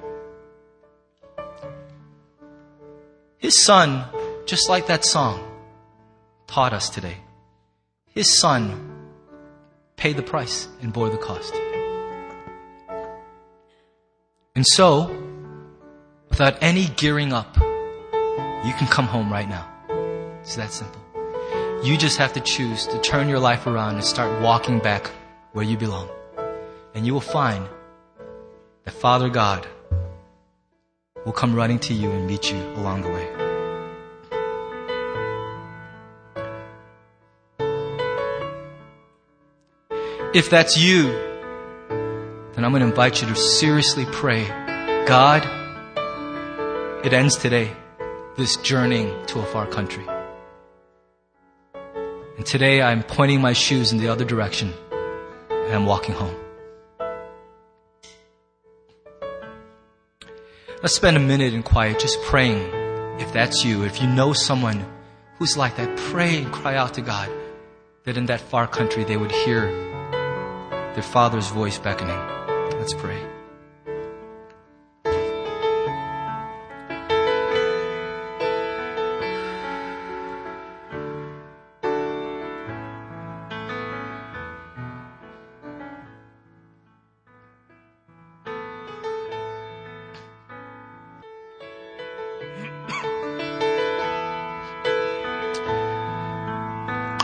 His 3.38 3.64
son, 3.64 4.04
just 4.46 4.68
like 4.68 4.86
that 4.86 5.04
song, 5.04 5.42
taught 6.46 6.72
us 6.72 6.88
today. 6.88 7.16
His 8.10 8.38
son 8.40 8.90
paid 9.96 10.16
the 10.16 10.22
price 10.22 10.68
and 10.80 10.92
bore 10.92 11.10
the 11.10 11.18
cost. 11.18 11.54
And 14.54 14.66
so, 14.66 15.10
without 16.28 16.58
any 16.60 16.86
gearing 16.96 17.32
up, 17.32 17.56
you 17.56 18.72
can 18.74 18.86
come 18.86 19.06
home 19.06 19.32
right 19.32 19.48
now. 19.48 19.66
It's 20.42 20.56
that 20.56 20.70
simple. 20.72 21.00
You 21.82 21.96
just 21.96 22.18
have 22.18 22.34
to 22.34 22.40
choose 22.40 22.86
to 22.88 23.00
turn 23.00 23.30
your 23.30 23.38
life 23.38 23.66
around 23.66 23.94
and 23.94 24.04
start 24.04 24.42
walking 24.42 24.78
back 24.78 25.10
where 25.52 25.64
you 25.64 25.78
belong. 25.78 26.08
And 26.94 27.06
you 27.06 27.14
will 27.14 27.20
find 27.20 27.66
that 28.84 28.92
Father 28.92 29.30
God 29.30 29.66
will 31.24 31.32
come 31.32 31.54
running 31.54 31.78
to 31.78 31.94
you 31.94 32.10
and 32.10 32.26
meet 32.26 32.52
you 32.52 32.58
along 32.76 33.02
the 33.02 33.10
way. 33.10 33.28
If 40.34 40.50
that's 40.50 40.76
you, 40.76 41.31
then 42.62 42.66
I'm 42.66 42.78
going 42.78 42.82
to 42.82 42.90
invite 42.90 43.20
you 43.20 43.26
to 43.26 43.34
seriously 43.34 44.04
pray 44.04 44.44
God, 45.04 45.44
it 47.04 47.12
ends 47.12 47.34
today, 47.34 47.72
this 48.36 48.56
journeying 48.58 49.26
to 49.26 49.40
a 49.40 49.44
far 49.46 49.66
country. 49.66 50.06
And 52.36 52.46
today 52.46 52.80
I'm 52.80 53.02
pointing 53.02 53.40
my 53.40 53.52
shoes 53.52 53.90
in 53.90 53.98
the 53.98 54.06
other 54.06 54.24
direction 54.24 54.72
and 55.50 55.74
I'm 55.74 55.86
walking 55.86 56.14
home. 56.14 56.36
Let's 60.82 60.94
spend 60.94 61.16
a 61.16 61.20
minute 61.20 61.54
in 61.54 61.64
quiet 61.64 61.98
just 61.98 62.22
praying 62.22 62.60
if 63.20 63.32
that's 63.32 63.64
you. 63.64 63.82
If 63.82 64.00
you 64.00 64.06
know 64.06 64.32
someone 64.32 64.86
who's 65.38 65.56
like 65.56 65.74
that, 65.78 65.96
pray 65.96 66.36
and 66.38 66.52
cry 66.52 66.76
out 66.76 66.94
to 66.94 67.00
God 67.00 67.28
that 68.04 68.16
in 68.16 68.26
that 68.26 68.40
far 68.40 68.68
country 68.68 69.02
they 69.02 69.16
would 69.16 69.32
hear 69.32 69.62
their 70.94 71.02
Father's 71.02 71.48
voice 71.48 71.80
beckoning. 71.80 72.41
Let's 72.82 72.94
pray. 72.94 73.14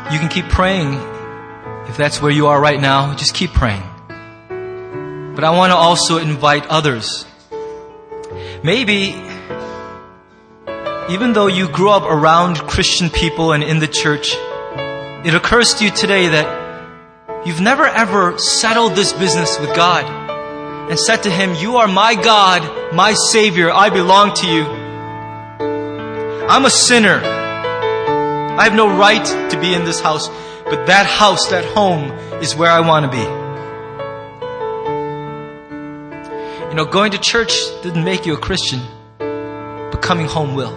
You 0.08 0.18
can 0.20 0.28
keep 0.28 0.44
praying 0.50 0.94
if 1.88 1.96
that's 1.96 2.22
where 2.22 2.30
you 2.30 2.46
are 2.46 2.60
right 2.60 2.80
now. 2.80 3.16
Just 3.16 3.34
keep 3.34 3.50
praying. 3.50 3.97
But 5.38 5.44
I 5.44 5.50
want 5.50 5.70
to 5.70 5.76
also 5.76 6.18
invite 6.18 6.66
others. 6.66 7.24
Maybe, 8.64 9.14
even 11.10 11.32
though 11.32 11.46
you 11.46 11.68
grew 11.68 11.90
up 11.90 12.02
around 12.02 12.58
Christian 12.58 13.08
people 13.08 13.52
and 13.52 13.62
in 13.62 13.78
the 13.78 13.86
church, 13.86 14.34
it 14.34 15.36
occurs 15.36 15.74
to 15.74 15.84
you 15.84 15.92
today 15.92 16.26
that 16.26 17.46
you've 17.46 17.60
never 17.60 17.86
ever 17.86 18.36
settled 18.36 18.96
this 18.96 19.12
business 19.12 19.60
with 19.60 19.76
God 19.76 20.04
and 20.90 20.98
said 20.98 21.22
to 21.22 21.30
Him, 21.30 21.54
You 21.54 21.76
are 21.76 21.86
my 21.86 22.16
God, 22.16 22.92
my 22.92 23.14
Savior, 23.30 23.70
I 23.70 23.90
belong 23.90 24.34
to 24.34 24.46
you. 24.48 24.64
I'm 26.48 26.64
a 26.64 26.70
sinner. 26.70 27.20
I 27.22 28.64
have 28.64 28.74
no 28.74 28.88
right 28.88 29.24
to 29.52 29.60
be 29.60 29.72
in 29.72 29.84
this 29.84 30.00
house, 30.00 30.26
but 30.64 30.86
that 30.86 31.06
house, 31.06 31.46
that 31.50 31.64
home, 31.64 32.10
is 32.42 32.56
where 32.56 32.72
I 32.72 32.80
want 32.80 33.08
to 33.08 33.16
be. 33.16 33.47
Know, 36.78 36.84
going 36.84 37.10
to 37.10 37.18
church 37.18 37.52
didn't 37.82 38.04
make 38.04 38.24
you 38.24 38.34
a 38.34 38.36
Christian, 38.36 38.80
but 39.18 40.00
coming 40.00 40.26
home 40.26 40.54
will. 40.54 40.72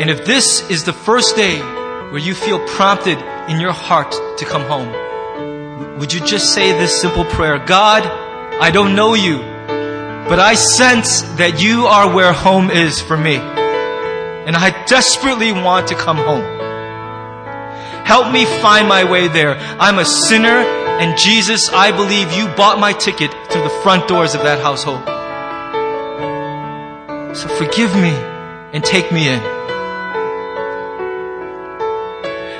And 0.00 0.10
if 0.10 0.24
this 0.26 0.68
is 0.68 0.82
the 0.82 0.92
first 0.92 1.36
day 1.36 1.60
where 2.10 2.18
you 2.18 2.34
feel 2.34 2.58
prompted 2.66 3.16
in 3.48 3.60
your 3.60 3.70
heart 3.72 4.10
to 4.38 4.44
come 4.44 4.62
home, 4.62 6.00
would 6.00 6.12
you 6.12 6.18
just 6.18 6.52
say 6.52 6.72
this 6.72 7.00
simple 7.00 7.24
prayer 7.24 7.64
God, 7.64 8.02
I 8.60 8.72
don't 8.72 8.96
know 8.96 9.14
you, 9.14 9.38
but 9.38 10.40
I 10.40 10.54
sense 10.54 11.22
that 11.38 11.62
you 11.62 11.86
are 11.86 12.12
where 12.12 12.32
home 12.32 12.70
is 12.70 13.00
for 13.00 13.16
me 13.16 13.36
and 13.36 14.56
I 14.56 14.84
desperately 14.86 15.52
want 15.52 15.86
to 15.88 15.94
come 15.94 16.16
home. 16.16 16.42
Help 18.04 18.32
me 18.32 18.46
find 18.46 18.88
my 18.88 19.08
way 19.08 19.28
there. 19.28 19.56
I'm 19.78 20.00
a 20.00 20.04
sinner, 20.04 20.64
and 21.00 21.16
Jesus, 21.16 21.70
I 21.72 21.92
believe 21.92 22.30
you 22.34 22.46
bought 22.56 22.78
my 22.78 22.92
ticket 22.92 23.32
through 23.50 23.62
the 23.62 23.80
front 23.82 24.06
doors 24.06 24.34
of 24.34 24.42
that 24.42 24.60
household. 24.60 25.00
So 27.34 27.48
forgive 27.48 27.94
me 27.94 28.10
and 28.74 28.84
take 28.84 29.10
me 29.10 29.26
in. 29.26 29.40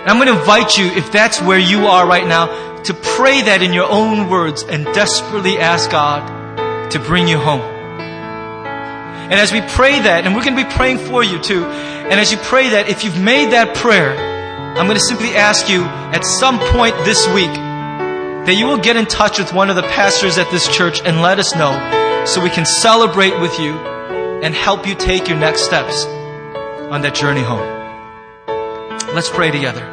And 0.00 0.08
I'm 0.08 0.16
going 0.16 0.28
to 0.28 0.38
invite 0.38 0.78
you, 0.78 0.86
if 0.86 1.12
that's 1.12 1.42
where 1.42 1.58
you 1.58 1.86
are 1.86 2.06
right 2.08 2.26
now, 2.26 2.80
to 2.84 2.94
pray 2.94 3.42
that 3.42 3.60
in 3.60 3.74
your 3.74 3.90
own 3.90 4.30
words 4.30 4.62
and 4.62 4.86
desperately 4.86 5.58
ask 5.58 5.90
God 5.90 6.90
to 6.92 6.98
bring 6.98 7.28
you 7.28 7.36
home. 7.36 7.60
And 7.60 9.34
as 9.34 9.52
we 9.52 9.60
pray 9.60 10.00
that, 10.00 10.24
and 10.24 10.34
we're 10.34 10.44
going 10.44 10.56
to 10.56 10.64
be 10.64 10.70
praying 10.70 10.96
for 10.96 11.22
you 11.22 11.38
too, 11.42 11.66
and 11.66 12.18
as 12.18 12.32
you 12.32 12.38
pray 12.38 12.70
that, 12.70 12.88
if 12.88 13.04
you've 13.04 13.20
made 13.20 13.52
that 13.52 13.76
prayer, 13.76 14.16
I'm 14.78 14.86
going 14.86 14.98
to 14.98 15.04
simply 15.04 15.36
ask 15.36 15.68
you 15.68 15.84
at 15.84 16.24
some 16.24 16.58
point 16.58 16.96
this 17.04 17.28
week 17.34 17.50
that 18.46 18.54
you 18.56 18.66
will 18.66 18.78
get 18.78 18.96
in 18.96 19.06
touch 19.06 19.38
with 19.38 19.52
one 19.52 19.68
of 19.68 19.76
the 19.76 19.82
pastors 19.82 20.38
at 20.38 20.50
this 20.50 20.66
church 20.68 21.02
and 21.02 21.20
let 21.20 21.38
us 21.38 21.54
know 21.54 22.24
so 22.24 22.42
we 22.42 22.48
can 22.50 22.64
celebrate 22.64 23.38
with 23.38 23.58
you 23.60 23.72
and 24.42 24.54
help 24.54 24.86
you 24.86 24.94
take 24.94 25.28
your 25.28 25.36
next 25.36 25.62
steps 25.62 26.04
on 26.04 27.02
that 27.02 27.14
journey 27.14 27.42
home. 27.42 27.80
Let's 29.14 29.28
pray 29.28 29.50
together. 29.50 29.84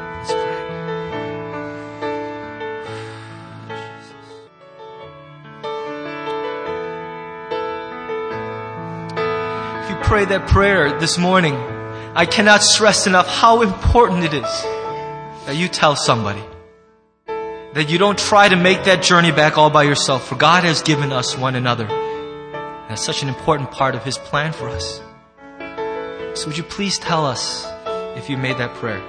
If 9.83 9.89
you 9.89 9.95
pray 10.03 10.25
that 10.25 10.47
prayer 10.47 10.97
this 10.99 11.17
morning, 11.17 11.55
I 12.15 12.25
cannot 12.25 12.63
stress 12.63 13.07
enough 13.07 13.27
how 13.27 13.61
important 13.61 14.23
it 14.23 14.33
is 14.33 14.63
that 15.45 15.55
you 15.55 15.67
tell 15.67 15.95
somebody. 15.95 16.43
That 17.74 17.89
you 17.89 17.97
don't 17.97 18.18
try 18.18 18.49
to 18.49 18.55
make 18.55 18.86
that 18.86 19.03
journey 19.03 19.32
back 19.32 19.57
all 19.57 19.70
by 19.70 19.84
yourself, 19.84 20.28
for 20.28 20.36
God 20.36 20.63
has 20.63 20.82
given 20.82 21.11
us 21.11 21.38
one 21.38 21.55
another. 21.55 21.88
That's 22.88 23.03
such 23.03 23.22
an 23.22 23.30
important 23.30 23.72
part 23.72 23.93
of 23.93 24.03
His 24.03 24.18
plan 24.18 24.53
for 24.53 24.70
us. 24.70 25.01
So 26.39 26.47
would 26.47 26.57
you 26.57 26.63
please 26.63 26.97
tell 26.97 27.26
us 27.26 27.68
if 28.15 28.30
you 28.30 28.38
made 28.38 28.57
that 28.57 28.74
prayer? 28.76 29.01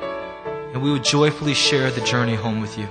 And 0.73 0.83
we 0.83 0.91
would 0.91 1.05
joyfully 1.05 1.55
share 1.55 1.91
the 1.91 2.01
journey 2.03 2.35
home 2.35 2.61
with 2.61 2.77
you. 2.77 2.87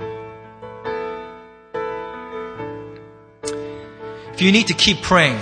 If 4.32 4.42
you 4.42 4.52
need 4.52 4.68
to 4.68 4.74
keep 4.74 5.02
praying, 5.02 5.38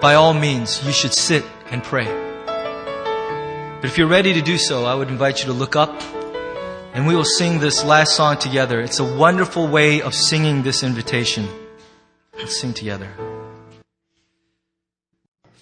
by 0.00 0.14
all 0.14 0.34
means, 0.34 0.84
you 0.86 0.92
should 0.92 1.14
sit 1.14 1.44
and 1.70 1.82
pray. 1.82 2.04
But 3.76 3.86
if 3.86 3.98
you're 3.98 4.06
ready 4.06 4.34
to 4.34 4.42
do 4.42 4.58
so, 4.58 4.84
I 4.84 4.94
would 4.94 5.08
invite 5.08 5.40
you 5.40 5.46
to 5.46 5.52
look 5.52 5.76
up 5.76 5.98
and 6.94 7.08
we 7.08 7.16
will 7.16 7.24
sing 7.24 7.58
this 7.58 7.84
last 7.84 8.14
song 8.14 8.38
together. 8.38 8.80
It's 8.80 9.00
a 9.00 9.16
wonderful 9.16 9.66
way 9.66 10.00
of 10.00 10.14
singing 10.14 10.62
this 10.62 10.84
invitation. 10.84 11.48
Let's 12.38 12.60
sing 12.60 12.72
together. 12.72 13.10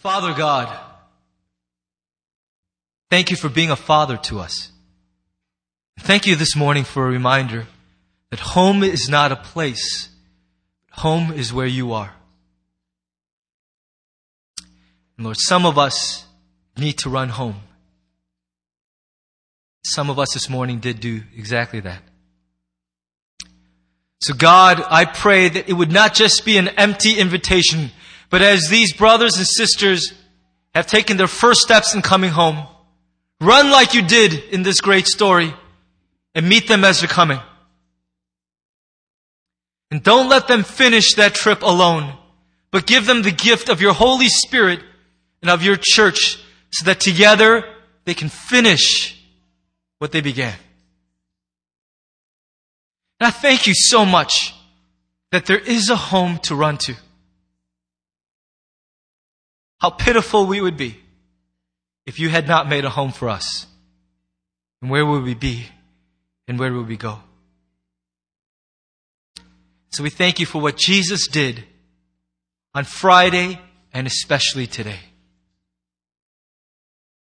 Father 0.03 0.35
God, 0.35 0.79
thank 3.11 3.31
you 3.31 3.37
for 3.37 3.49
being 3.49 3.71
a 3.71 3.77
father 3.77 4.19
to 4.19 4.41
us. 4.41 4.71
Thank 6.01 6.27
you 6.27 6.37
this 6.37 6.55
morning 6.55 6.85
for 6.85 7.07
a 7.07 7.11
reminder 7.11 7.67
that 8.31 8.41
home 8.41 8.83
is 8.83 9.09
not 9.09 9.33
a 9.33 9.37
place, 9.37 10.11
home 10.91 11.33
is 11.33 11.53
where 11.53 11.67
you 11.67 11.93
are. 11.93 12.13
And 15.17 15.25
Lord, 15.25 15.39
some 15.39 15.65
of 15.65 15.79
us 15.79 16.27
need 16.77 16.99
to 16.99 17.09
run 17.09 17.31
home. 17.31 17.57
Some 19.85 20.11
of 20.11 20.19
us 20.19 20.33
this 20.33 20.49
morning 20.49 20.79
did 20.79 21.01
do 21.01 21.23
exactly 21.37 21.81
that. 21.81 22.03
So 24.21 24.35
God, 24.35 24.83
I 24.89 25.05
pray 25.05 25.49
that 25.49 25.69
it 25.69 25.73
would 25.73 25.91
not 25.91 26.15
just 26.15 26.45
be 26.45 26.57
an 26.57 26.69
empty 26.69 27.19
invitation, 27.19 27.91
but 28.31 28.41
as 28.41 28.69
these 28.69 28.93
brothers 28.93 29.37
and 29.37 29.47
sisters 29.47 30.13
have 30.75 30.87
taken 30.87 31.17
their 31.17 31.27
first 31.27 31.61
steps 31.61 31.95
in 31.95 32.03
coming 32.03 32.31
home, 32.31 32.67
run 33.41 33.71
like 33.71 33.95
you 33.95 34.03
did 34.03 34.35
in 34.35 34.63
this 34.63 34.81
great 34.81 35.09
story 35.09 35.53
and 36.35 36.49
meet 36.49 36.69
them 36.69 36.85
as 36.85 37.01
they're 37.01 37.09
coming. 37.09 37.41
And 39.91 40.03
don't 40.03 40.31
let 40.31 40.47
them 40.47 40.63
finish 40.63 41.15
that 41.15 41.35
trip 41.35 41.63
alone, 41.63 42.17
but 42.71 42.87
give 42.87 43.07
them 43.07 43.23
the 43.23 43.33
gift 43.33 43.69
of 43.69 43.83
your 43.83 43.93
Holy 43.93 44.29
Spirit 44.29 44.81
and 45.43 45.51
of 45.51 45.65
your 45.65 45.77
church 45.77 46.41
so 46.71 46.85
that 46.87 47.01
together 47.01 47.65
they 48.05 48.15
can 48.15 48.29
finish 48.29 49.22
what 50.03 50.11
they 50.11 50.21
began. 50.21 50.55
And 53.21 53.29
I 53.29 53.31
thank 53.31 53.69
you 53.69 53.73
so 53.73 54.05
much 54.05 54.53
that 55.31 55.47
there 55.47 55.61
is 55.61 55.91
a 55.91 55.95
home 55.95 56.39
to 56.39 56.57
run 56.57 56.77
to. 56.79 56.97
How 59.79 59.91
pitiful 59.91 60.49
we 60.49 60.61
would 60.61 60.77
be 60.77 60.99
if 62.05 62.19
you 62.19 62.31
had 62.31 62.49
not 62.49 62.69
made 62.69 62.85
a 62.85 62.91
home 62.91 63.13
for 63.13 63.29
us. 63.29 63.69
And 64.81 64.91
where 64.91 65.07
would 65.07 65.23
we 65.23 65.35
be? 65.35 65.67
And 66.49 66.59
where 66.59 66.73
would 66.73 66.89
we 66.89 66.97
go? 66.97 67.21
So 69.91 70.03
we 70.03 70.11
thank 70.11 70.41
you 70.41 70.47
for 70.47 70.61
what 70.61 70.77
Jesus 70.77 71.29
did 71.29 71.63
on 72.75 72.83
Friday 72.83 73.61
and 73.95 74.09
especially 74.09 74.67
today. 74.67 74.99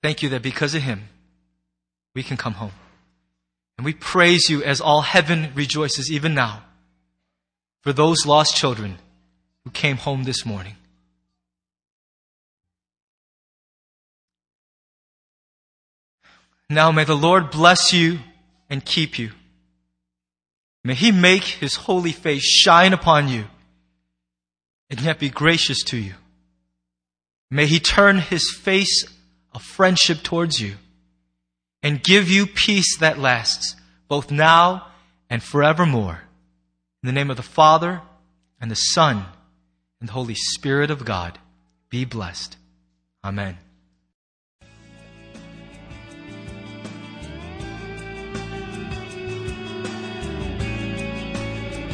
Thank 0.02 0.24
you 0.24 0.30
that 0.30 0.44
because 0.44 0.76
of 0.76 0.84
him, 0.84 1.10
we 2.20 2.24
can 2.24 2.36
come 2.36 2.56
home. 2.56 2.74
And 3.78 3.86
we 3.86 3.94
praise 3.94 4.50
you 4.50 4.62
as 4.62 4.82
all 4.82 5.00
heaven 5.00 5.54
rejoices 5.56 6.12
even 6.12 6.34
now 6.34 6.64
for 7.82 7.94
those 7.94 8.26
lost 8.26 8.58
children 8.58 8.98
who 9.64 9.70
came 9.72 9.96
home 9.96 10.26
this 10.26 10.46
morning. 10.46 10.76
Now 16.70 16.92
may 16.92 17.06
the 17.06 17.16
Lord 17.16 17.52
bless 17.52 17.94
you 17.94 18.20
and 18.70 18.84
keep 18.84 19.18
you. 19.18 19.32
May 20.84 20.96
he 20.96 21.14
make 21.14 21.46
his 21.46 21.76
holy 21.76 22.12
face 22.12 22.44
shine 22.44 22.92
upon 22.92 23.30
you 23.30 23.46
and 24.90 25.00
yet 25.00 25.20
be 25.20 25.30
gracious 25.30 25.84
to 25.84 25.98
you. 25.98 26.16
May 27.50 27.66
he 27.66 27.80
turn 27.80 28.18
his 28.18 28.52
face 28.52 29.06
of 29.54 29.62
friendship 29.62 30.22
towards 30.22 30.60
you 30.60 30.76
and 31.82 32.04
give 32.04 32.30
you 32.30 32.46
peace 32.46 32.98
that 32.98 33.20
lasts 33.20 33.76
both 34.08 34.32
now 34.32 34.88
and 35.30 35.42
forevermore. 35.42 36.22
In 37.04 37.08
the 37.08 37.14
name 37.14 37.30
of 37.30 37.38
the 37.38 37.44
Father, 37.44 38.02
and 38.60 38.70
the 38.70 38.76
Son, 38.76 39.26
and 40.00 40.10
the 40.10 40.14
Holy 40.14 40.36
Spirit 40.36 40.92
of 40.92 41.06
God, 41.06 41.40
be 41.90 42.06
blessed. 42.06 42.58
Amen. 43.24 43.58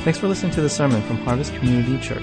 Thanks 0.03 0.19
for 0.19 0.27
listening 0.27 0.51
to 0.53 0.61
the 0.61 0.69
sermon 0.69 1.01
from 1.03 1.17
Harvest 1.17 1.53
Community 1.55 1.97
Church. 1.99 2.21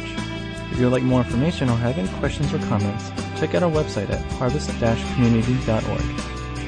If 0.71 0.79
you 0.79 0.85
would 0.85 0.93
like 0.93 1.03
more 1.03 1.21
information 1.21 1.69
or 1.69 1.77
have 1.77 1.99
any 1.99 2.09
questions 2.19 2.53
or 2.55 2.59
comments, 2.61 3.11
check 3.39 3.55
out 3.55 3.65
our 3.65 3.71
website 3.71 4.09
at 4.09 4.21
harvest-community.org. 4.33 6.01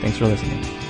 Thanks 0.00 0.18
for 0.18 0.26
listening. 0.26 0.83